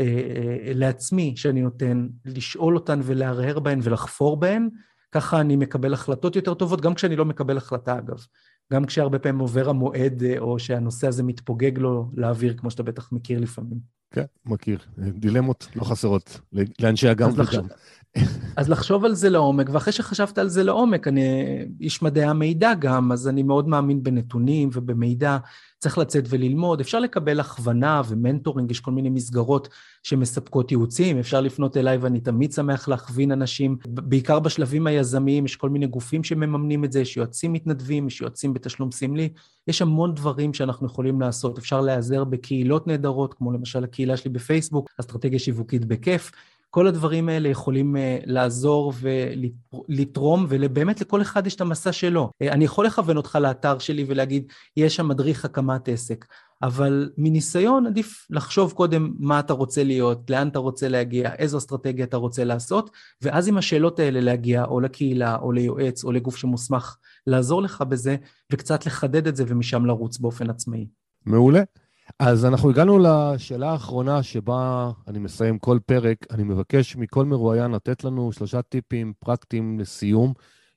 אה, 0.00 0.04
אה, 0.04 0.72
לעצמי 0.74 1.36
שאני 1.36 1.62
נותן, 1.62 2.08
לשאול 2.24 2.74
אותן 2.74 3.00
ולהרהר 3.02 3.58
בהן 3.58 3.80
ולחפור 3.82 4.36
בהן, 4.36 4.68
ככה 5.12 5.40
אני 5.40 5.56
מקבל 5.56 5.94
החלטות 5.94 6.36
יותר 6.36 6.54
טובות, 6.54 6.80
גם 6.80 6.94
כשאני 6.94 7.16
לא 7.16 7.24
מקבל 7.24 7.56
החלטה 7.56 7.98
אגב. 7.98 8.26
גם 8.72 8.84
כשהרבה 8.84 9.18
פעמים 9.18 9.38
עובר 9.38 9.68
המועד, 9.68 10.22
אה, 10.22 10.38
או 10.38 10.58
שהנושא 10.58 11.08
הזה 11.08 11.22
מתפוגג 11.22 11.78
לו 11.78 12.10
לאוויר, 12.14 12.54
כמו 12.56 12.70
שאתה 12.70 12.82
בטח 12.82 13.12
מכיר 13.12 13.40
לפעמים. 13.40 13.78
כן, 14.10 14.24
מכיר. 14.46 14.78
דילמות 14.98 15.68
לא 15.76 15.84
חסרות 15.84 16.40
לאנשי 16.80 17.08
הגם 17.08 17.30
וגם. 17.32 17.66
אז 18.56 18.68
לחשוב 18.68 19.04
על 19.04 19.14
זה 19.14 19.30
לעומק, 19.30 19.66
ואחרי 19.72 19.92
שחשבת 19.92 20.38
על 20.38 20.48
זה 20.48 20.62
לעומק, 20.62 21.08
אני 21.08 21.44
איש 21.80 22.02
מדעי 22.02 22.24
המידע 22.24 22.74
גם, 22.74 23.12
אז 23.12 23.28
אני 23.28 23.42
מאוד 23.42 23.68
מאמין 23.68 24.02
בנתונים 24.02 24.70
ובמידע. 24.72 25.38
צריך 25.80 25.98
לצאת 25.98 26.24
וללמוד, 26.28 26.80
אפשר 26.80 27.00
לקבל 27.00 27.40
הכוונה 27.40 28.02
ו 28.08 28.14
mentoring, 28.14 28.70
יש 28.70 28.80
כל 28.80 28.90
מיני 28.90 29.10
מסגרות 29.10 29.68
שמספקות 30.02 30.70
ייעוצים, 30.70 31.18
אפשר 31.18 31.40
לפנות 31.40 31.76
אליי 31.76 31.96
ואני 31.96 32.20
תמיד 32.20 32.52
שמח 32.52 32.88
להכווין 32.88 33.32
אנשים, 33.32 33.76
בעיקר 33.86 34.38
בשלבים 34.38 34.86
היזמיים, 34.86 35.44
יש 35.44 35.56
כל 35.56 35.70
מיני 35.70 35.86
גופים 35.86 36.24
שמממנים 36.24 36.84
את 36.84 36.92
זה, 36.92 37.00
יש 37.00 37.16
יועצים 37.16 37.52
מתנדבים, 37.52 38.06
יש 38.06 38.20
יועצים 38.20 38.54
בתשלום 38.54 38.92
סמלי, 38.92 39.28
יש 39.68 39.82
המון 39.82 40.14
דברים 40.14 40.54
שאנחנו 40.54 40.86
יכולים 40.86 41.20
לעשות, 41.20 41.58
אפשר 41.58 41.80
להיעזר 41.80 42.24
בקהילות 42.24 42.86
נהדרות, 42.86 43.34
כמו 43.34 43.52
למשל 43.52 43.84
הקהילה 43.84 44.16
שלי 44.16 44.30
בפייסבוק, 44.30 44.90
אסטרטגיה 45.00 45.38
שיווקית 45.38 45.84
בכיף, 45.84 46.30
כל 46.70 46.86
הדברים 46.86 47.28
האלה 47.28 47.48
יכולים 47.48 47.96
אה, 47.96 47.98
לעזור 48.26 48.92
ולתרום, 49.00 50.46
ובאמת 50.48 51.00
לכל 51.00 51.22
אחד 51.22 51.46
יש 51.46 51.54
את 51.54 51.60
המסע 51.60 51.92
שלו. 51.92 52.30
אה, 52.44 52.52
אני 52.52 52.64
יכול 52.64 52.86
לכוון 52.86 53.16
אותך 53.16 53.38
לאתר 53.42 53.78
שלי 53.78 54.04
ולהגיד, 54.08 54.52
יש 54.76 54.96
שם 54.96 55.08
מדריך 55.08 55.44
הקמת 55.44 55.88
עסק, 55.88 56.24
אבל 56.62 57.10
מניסיון 57.18 57.86
עדיף 57.86 58.26
לחשוב 58.30 58.72
קודם 58.72 59.14
מה 59.18 59.40
אתה 59.40 59.52
רוצה 59.52 59.84
להיות, 59.84 60.30
לאן 60.30 60.48
אתה 60.48 60.58
רוצה 60.58 60.88
להגיע, 60.88 61.34
איזו 61.34 61.58
אסטרטגיה 61.58 62.04
אתה 62.04 62.16
רוצה 62.16 62.44
לעשות, 62.44 62.90
ואז 63.22 63.48
עם 63.48 63.58
השאלות 63.58 63.98
האלה 63.98 64.20
להגיע 64.20 64.64
או 64.64 64.80
לקהילה, 64.80 65.36
או 65.36 65.52
ליועץ, 65.52 66.04
או 66.04 66.12
לגוף 66.12 66.36
שמוסמך 66.36 66.96
לעזור 67.26 67.62
לך 67.62 67.82
בזה, 67.82 68.16
וקצת 68.52 68.86
לחדד 68.86 69.26
את 69.26 69.36
זה 69.36 69.44
ומשם 69.46 69.86
לרוץ 69.86 70.18
באופן 70.18 70.50
עצמאי. 70.50 70.86
מעולה. 71.26 71.62
אז 72.18 72.44
אנחנו 72.44 72.70
הגענו 72.70 72.98
לשאלה 72.98 73.70
האחרונה 73.70 74.22
שבה 74.22 74.90
אני 75.08 75.18
מסיים 75.18 75.58
כל 75.58 75.78
פרק. 75.86 76.26
אני 76.30 76.42
מבקש 76.42 76.96
מכל 76.96 77.24
מרואיין 77.24 77.70
לתת 77.70 78.04
לנו 78.04 78.32
שלושה 78.32 78.62
טיפים 78.62 79.12
פרקטיים 79.18 79.80
לסיום. 79.80 80.32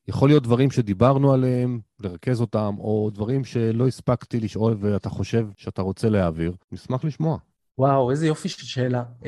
יכול 0.07 0.29
להיות 0.29 0.43
דברים 0.43 0.71
שדיברנו 0.71 1.33
עליהם, 1.33 1.79
לרכז 1.99 2.41
אותם, 2.41 2.75
או 2.79 3.09
דברים 3.13 3.43
שלא 3.43 3.87
הספקתי 3.87 4.39
לשאול 4.39 4.77
ואתה 4.79 5.09
חושב 5.09 5.47
שאתה 5.57 5.81
רוצה 5.81 6.09
להעביר. 6.09 6.53
נשמח 6.71 7.03
לשמוע. 7.03 7.37
וואו, 7.77 8.11
איזה 8.11 8.27
יופי 8.27 8.49
של 8.49 8.65
שאלה. 8.65 9.03
אה, 9.23 9.25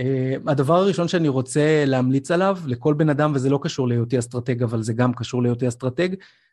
הדבר 0.48 0.76
הראשון 0.76 1.08
שאני 1.08 1.28
רוצה 1.28 1.84
להמליץ 1.86 2.32
עליו, 2.32 2.58
לכל 2.66 2.94
בן 2.94 3.10
אדם, 3.10 3.32
וזה 3.36 3.50
לא 3.50 3.60
קשור 3.62 3.88
להיותי 3.88 4.20
אסטרטג, 4.20 4.64
אבל 4.64 4.82
זה 4.82 4.94
גם 4.94 5.14
קשור 5.14 5.44
להיותי 5.44 5.68
אסטרטג, 5.68 6.10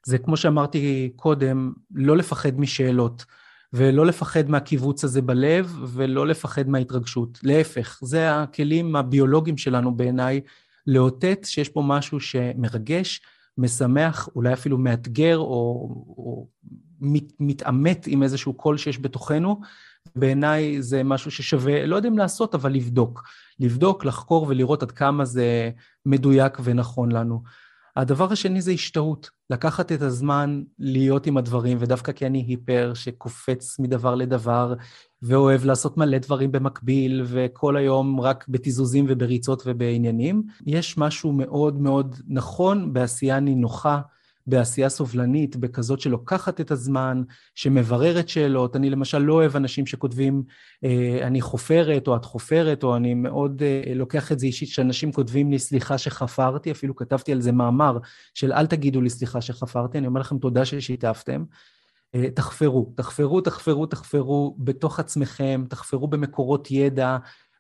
זה 0.07 0.19
כמו 0.19 0.37
שאמרתי 0.37 1.13
קודם, 1.17 1.73
לא 1.95 2.17
לפחד 2.17 2.61
משאלות. 2.61 3.25
ולא 3.73 4.07
לפחד 4.07 4.51
מהכיווץ 4.51 5.05
הזה 5.05 5.23
בלב, 5.23 5.79
ולא 5.87 6.27
לפחד 6.27 6.69
מההתרגשות. 6.69 7.39
להפך, 7.43 7.99
זה 8.03 8.37
הכלים 8.37 8.97
הביולוגיים 8.97 9.59
שלנו 9.59 9.97
בעיניי, 9.97 10.41
לאותת 10.87 11.39
שיש 11.45 11.69
פה 11.69 11.83
משהו 11.87 12.21
שמרגש, 12.21 13.21
משמח, 13.59 14.29
אולי 14.37 14.53
אפילו 14.53 14.79
מאתגר, 14.79 15.39
או, 15.39 15.89
או 16.19 16.49
מת, 17.01 17.33
מתעמת 17.41 18.05
עם 18.07 18.23
איזשהו 18.23 18.55
קול 18.55 18.77
שיש 18.77 18.99
בתוכנו. 19.01 19.61
בעיניי 20.17 20.83
זה 20.83 21.03
משהו 21.03 21.31
ששווה, 21.31 21.87
לא 21.87 21.97
יודע 21.97 22.09
אם 22.09 22.19
לעשות, 22.19 22.55
אבל 22.55 22.73
לבדוק. 22.73 23.23
לבדוק, 23.61 24.05
לחקור 24.05 24.47
ולראות 24.49 24.83
עד 24.83 24.91
כמה 24.91 25.25
זה 25.25 25.71
מדויק 26.07 26.59
ונכון 26.65 27.13
לנו. 27.13 27.43
הדבר 27.97 28.33
השני 28.33 28.63
זה 28.63 28.71
השתהות, 28.71 29.31
לקחת 29.51 29.93
את 29.93 30.03
הזמן 30.03 30.63
להיות 30.79 31.27
עם 31.27 31.37
הדברים, 31.37 31.77
ודווקא 31.81 32.13
כי 32.13 32.27
אני 32.27 32.45
היפר 32.49 32.93
שקופץ 32.95 33.79
מדבר 33.79 34.15
לדבר, 34.15 34.75
ואוהב 35.23 35.65
לעשות 35.65 35.97
מלא 35.97 36.19
דברים 36.19 36.53
במקביל, 36.53 37.23
וכל 37.27 37.77
היום 37.77 38.21
רק 38.21 38.45
בתיזוזים 38.49 39.07
ובריצות 39.09 39.63
ובעניינים, 39.67 40.43
יש 40.67 40.99
משהו 40.99 41.33
מאוד 41.33 41.81
מאוד 41.81 42.17
נכון 42.29 42.93
בעשייה 42.93 43.41
נינוחה. 43.41 44.01
בעשייה 44.47 44.89
סובלנית, 44.89 45.57
בכזאת 45.57 46.01
שלוקחת 46.01 46.61
את 46.61 46.71
הזמן, 46.71 47.23
שמבררת 47.55 48.29
שאלות. 48.29 48.77
אני 48.77 48.91
למשל 48.91 49.19
לא 49.19 49.35
אוהב 49.35 49.57
אנשים 49.57 49.87
שכותבים, 49.87 50.43
אה, 50.85 51.19
אני 51.23 51.41
חופרת, 51.41 52.09
או 52.09 52.17
את 52.17 52.25
חופרת, 52.25 52.83
או 52.83 52.97
אני 52.97 53.15
מאוד 53.15 53.63
אה, 53.63 53.95
לוקח 53.95 54.33
את 54.33 54.39
זה 54.39 54.47
אישית, 54.47 54.69
שאנשים 54.69 55.13
כותבים 55.13 55.51
לי, 55.51 55.59
סליחה 55.59 55.99
שחפרתי, 55.99 56.71
אפילו 56.71 56.97
כתבתי 56.97 57.33
על 57.33 57.41
זה 57.41 57.53
מאמר 57.53 57.99
של 58.35 58.53
אל 58.53 58.67
תגידו 58.67 59.01
לי 59.01 59.11
סליחה 59.11 59.41
שחפרתי, 59.41 59.99
אני 59.99 60.07
אומר 60.07 60.21
לכם 60.21 60.39
תודה 60.39 60.65
ששיתפתם. 60.65 61.45
אה, 62.15 62.31
תחפרו, 62.31 62.93
תחפרו, 62.97 63.41
תחפרו, 63.41 63.87
תחפרו 63.87 64.57
בתוך 64.59 65.01
עצמכם, 65.01 65.65
תחפרו 65.69 66.09
במקורות 66.09 66.71
ידע, 66.71 67.17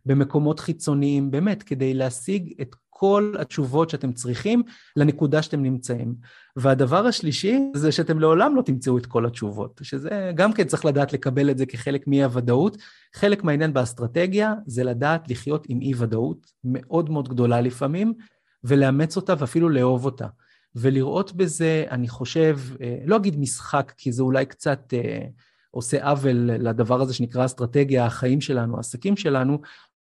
במקומות 0.06 0.60
חיצוניים, 0.60 1.30
באמת, 1.30 1.62
כדי 1.62 1.94
להשיג 1.94 2.52
את 2.60 2.74
כל 3.00 3.34
התשובות 3.38 3.90
שאתם 3.90 4.12
צריכים 4.12 4.62
לנקודה 4.96 5.42
שאתם 5.42 5.62
נמצאים. 5.62 6.14
והדבר 6.56 7.06
השלישי 7.06 7.58
זה 7.74 7.92
שאתם 7.92 8.18
לעולם 8.18 8.56
לא 8.56 8.62
תמצאו 8.62 8.98
את 8.98 9.06
כל 9.06 9.26
התשובות, 9.26 9.80
שזה 9.82 10.32
גם 10.34 10.52
כן 10.52 10.64
צריך 10.64 10.84
לדעת 10.84 11.12
לקבל 11.12 11.50
את 11.50 11.58
זה 11.58 11.66
כחלק 11.66 12.06
מאי-הוודאות. 12.06 12.76
חלק 13.14 13.44
מהעניין 13.44 13.72
באסטרטגיה 13.72 14.54
זה 14.66 14.84
לדעת 14.84 15.30
לחיות 15.30 15.66
עם 15.68 15.80
אי-ודאות 15.80 16.46
מאוד 16.64 17.10
מאוד 17.10 17.28
גדולה 17.28 17.60
לפעמים, 17.60 18.14
ולאמץ 18.64 19.16
אותה 19.16 19.34
ואפילו 19.38 19.68
לאהוב 19.68 20.04
אותה. 20.04 20.26
ולראות 20.76 21.32
בזה, 21.32 21.84
אני 21.90 22.08
חושב, 22.08 22.58
לא 23.04 23.16
אגיד 23.16 23.40
משחק, 23.40 23.92
כי 23.96 24.12
זה 24.12 24.22
אולי 24.22 24.46
קצת 24.46 24.94
עושה 25.70 26.08
עוול 26.08 26.50
לדבר 26.52 27.00
הזה 27.00 27.14
שנקרא 27.14 27.44
אסטרטגיה, 27.44 28.06
החיים 28.06 28.40
שלנו, 28.40 28.76
העסקים 28.76 29.16
שלנו, 29.16 29.58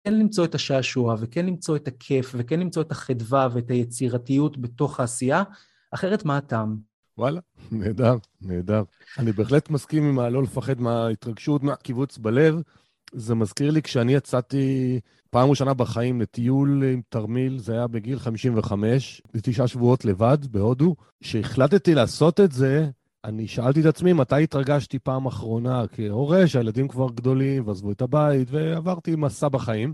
כן 0.03 0.13
למצוא 0.13 0.45
את 0.45 0.55
השעשוע 0.55 1.15
וכן 1.19 1.45
למצוא 1.45 1.75
את 1.75 1.87
הכיף 1.87 2.35
וכן 2.37 2.59
למצוא 2.59 2.81
את 2.81 2.91
החדווה 2.91 3.47
ואת 3.53 3.71
היצירתיות 3.71 4.57
בתוך 4.57 4.99
העשייה, 4.99 5.43
אחרת 5.91 6.25
מה 6.25 6.37
הטעם? 6.37 6.77
וואלה, 7.17 7.39
נהדר, 7.71 8.15
נהדר. 8.41 8.83
אני 9.17 9.31
בהחלט 9.31 9.69
מסכים 9.69 10.03
עם 10.03 10.19
הלא 10.19 10.43
לפחד 10.43 10.81
מההתרגשות, 10.81 11.63
מהקיבוץ 11.63 12.17
בלב. 12.17 12.61
זה 13.13 13.35
מזכיר 13.35 13.71
לי 13.71 13.81
כשאני 13.81 14.13
יצאתי 14.13 14.99
פעם 15.29 15.49
ראשונה 15.49 15.73
בחיים 15.73 16.21
לטיול 16.21 16.83
עם 16.83 17.01
תרמיל, 17.09 17.59
זה 17.59 17.73
היה 17.73 17.87
בגיל 17.87 18.19
55, 18.19 19.21
לתשעה 19.33 19.67
שבועות 19.67 20.05
לבד 20.05 20.37
בהודו. 20.51 20.95
כשהחלטתי 21.23 21.95
לעשות 21.95 22.39
את 22.39 22.51
זה, 22.51 22.89
אני 23.23 23.47
שאלתי 23.47 23.81
את 23.81 23.85
עצמי 23.85 24.13
מתי 24.13 24.43
התרגשתי 24.43 24.99
פעם 24.99 25.25
אחרונה 25.25 25.83
כהורה, 25.87 26.47
שהילדים 26.47 26.87
כבר 26.87 27.09
גדולים 27.11 27.67
ועזבו 27.67 27.91
את 27.91 28.01
הבית, 28.01 28.47
ועברתי 28.51 29.15
מסע 29.15 29.49
בחיים. 29.49 29.93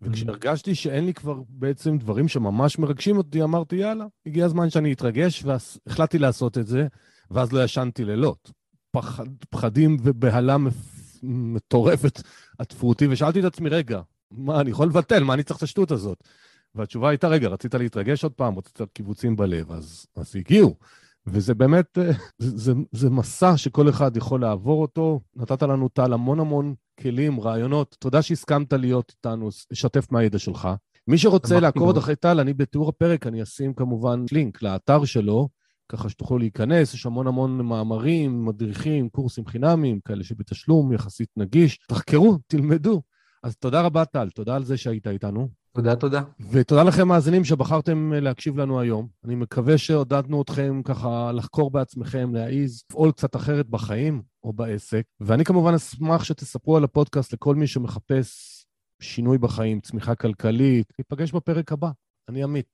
וכשהרגשתי 0.00 0.74
שאין 0.74 1.06
לי 1.06 1.14
כבר 1.14 1.40
בעצם 1.48 1.98
דברים 1.98 2.28
שממש 2.28 2.78
מרגשים 2.78 3.16
אותי, 3.16 3.42
אמרתי, 3.42 3.76
יאללה, 3.76 4.06
הגיע 4.26 4.44
הזמן 4.44 4.70
שאני 4.70 4.92
אתרגש, 4.92 5.44
והחלטתי 5.44 6.18
לעשות 6.18 6.58
את 6.58 6.66
זה, 6.66 6.86
ואז 7.30 7.52
לא 7.52 7.64
ישנתי 7.64 8.04
לילות. 8.04 8.52
פחד, 8.90 9.26
פחדים 9.50 9.96
ובהלה 10.02 10.56
מטורפת 11.22 12.22
עטפו 12.58 12.88
אותי, 12.88 13.06
ושאלתי 13.06 13.40
את 13.40 13.44
עצמי, 13.44 13.68
רגע, 13.68 14.00
מה, 14.30 14.60
אני 14.60 14.70
יכול 14.70 14.86
לבטל, 14.86 15.24
מה 15.24 15.34
אני 15.34 15.42
צריך 15.42 15.58
את 15.58 15.62
השטות 15.62 15.90
הזאת? 15.90 16.24
והתשובה 16.74 17.08
הייתה, 17.08 17.28
רגע, 17.28 17.48
רצית 17.48 17.74
להתרגש 17.74 18.24
עוד 18.24 18.32
פעם, 18.32 18.58
רצית 18.58 18.80
קיבוצים 18.92 19.36
בלב, 19.36 19.72
אז, 19.72 20.06
אז 20.16 20.36
הגיעו. 20.36 20.76
וזה 21.26 21.54
באמת, 21.54 21.98
אה, 21.98 22.10
זה, 22.38 22.72
זה, 22.92 23.10
מסע 23.10 23.56
שכל 23.56 23.88
אחד 23.88 24.16
יכול 24.16 24.40
לעבור 24.40 24.82
אותו. 24.82 25.20
נתת 25.36 25.62
לנו, 25.62 25.88
טל, 25.88 26.12
המון 26.12 26.40
המון 26.40 26.74
כלים, 27.00 27.40
רעיונות. 27.40 27.96
תודה 28.00 28.22
שהסכמת 28.22 28.72
להיות 28.72 29.12
איתנו, 29.16 29.48
לשתף 29.70 30.12
מהידע 30.12 30.38
שלך. 30.38 30.68
מי 31.08 31.18
שרוצה 31.18 31.60
לעקוב 31.60 31.96
אחרי 31.96 32.16
טל, 32.16 32.40
אני 32.40 32.54
בתיאור 32.54 32.88
הפרק, 32.88 33.26
אני 33.26 33.42
אשים 33.42 33.74
כמובן 33.74 34.24
לינק 34.32 34.62
לאתר 34.62 35.04
שלו, 35.04 35.48
ככה 35.88 36.08
שתוכלו 36.08 36.38
להיכנס, 36.38 36.94
יש 36.94 37.06
המון 37.06 37.26
המון 37.26 37.66
מאמרים, 37.66 38.44
מדריכים, 38.44 39.08
קורסים 39.08 39.46
חינמיים, 39.46 40.00
כאלה 40.04 40.24
שבתשלום, 40.24 40.92
יחסית 40.92 41.28
נגיש. 41.36 41.78
תחקרו, 41.88 42.38
תלמדו. 42.46 43.02
אז 43.42 43.56
תודה 43.56 43.80
רבה, 43.80 44.04
טל, 44.04 44.30
תודה 44.30 44.56
על 44.56 44.64
זה 44.64 44.76
שהיית 44.76 45.06
איתנו. 45.06 45.48
תודה, 45.76 45.96
תודה. 45.96 46.22
ותודה 46.50 46.82
לכם, 46.82 47.08
מאזינים, 47.08 47.44
שבחרתם 47.44 48.12
להקשיב 48.12 48.58
לנו 48.58 48.80
היום. 48.80 49.08
אני 49.24 49.34
מקווה 49.34 49.78
שעודדנו 49.78 50.42
אתכם 50.42 50.80
ככה 50.84 51.32
לחקור 51.32 51.70
בעצמכם, 51.70 52.34
להעיז, 52.34 52.82
לפעול 52.90 53.12
קצת 53.12 53.36
אחרת 53.36 53.66
בחיים 53.68 54.22
או 54.44 54.52
בעסק. 54.52 55.02
ואני 55.20 55.44
כמובן 55.44 55.74
אשמח 55.74 56.24
שתספרו 56.24 56.76
על 56.76 56.84
הפודקאסט 56.84 57.32
לכל 57.32 57.54
מי 57.54 57.66
שמחפש 57.66 58.62
שינוי 59.00 59.38
בחיים, 59.38 59.80
צמיחה 59.80 60.14
כלכלית. 60.14 60.92
ניפגש 60.98 61.32
בפרק 61.32 61.72
הבא. 61.72 61.90
אני 62.28 62.42
עמית. 62.42 62.66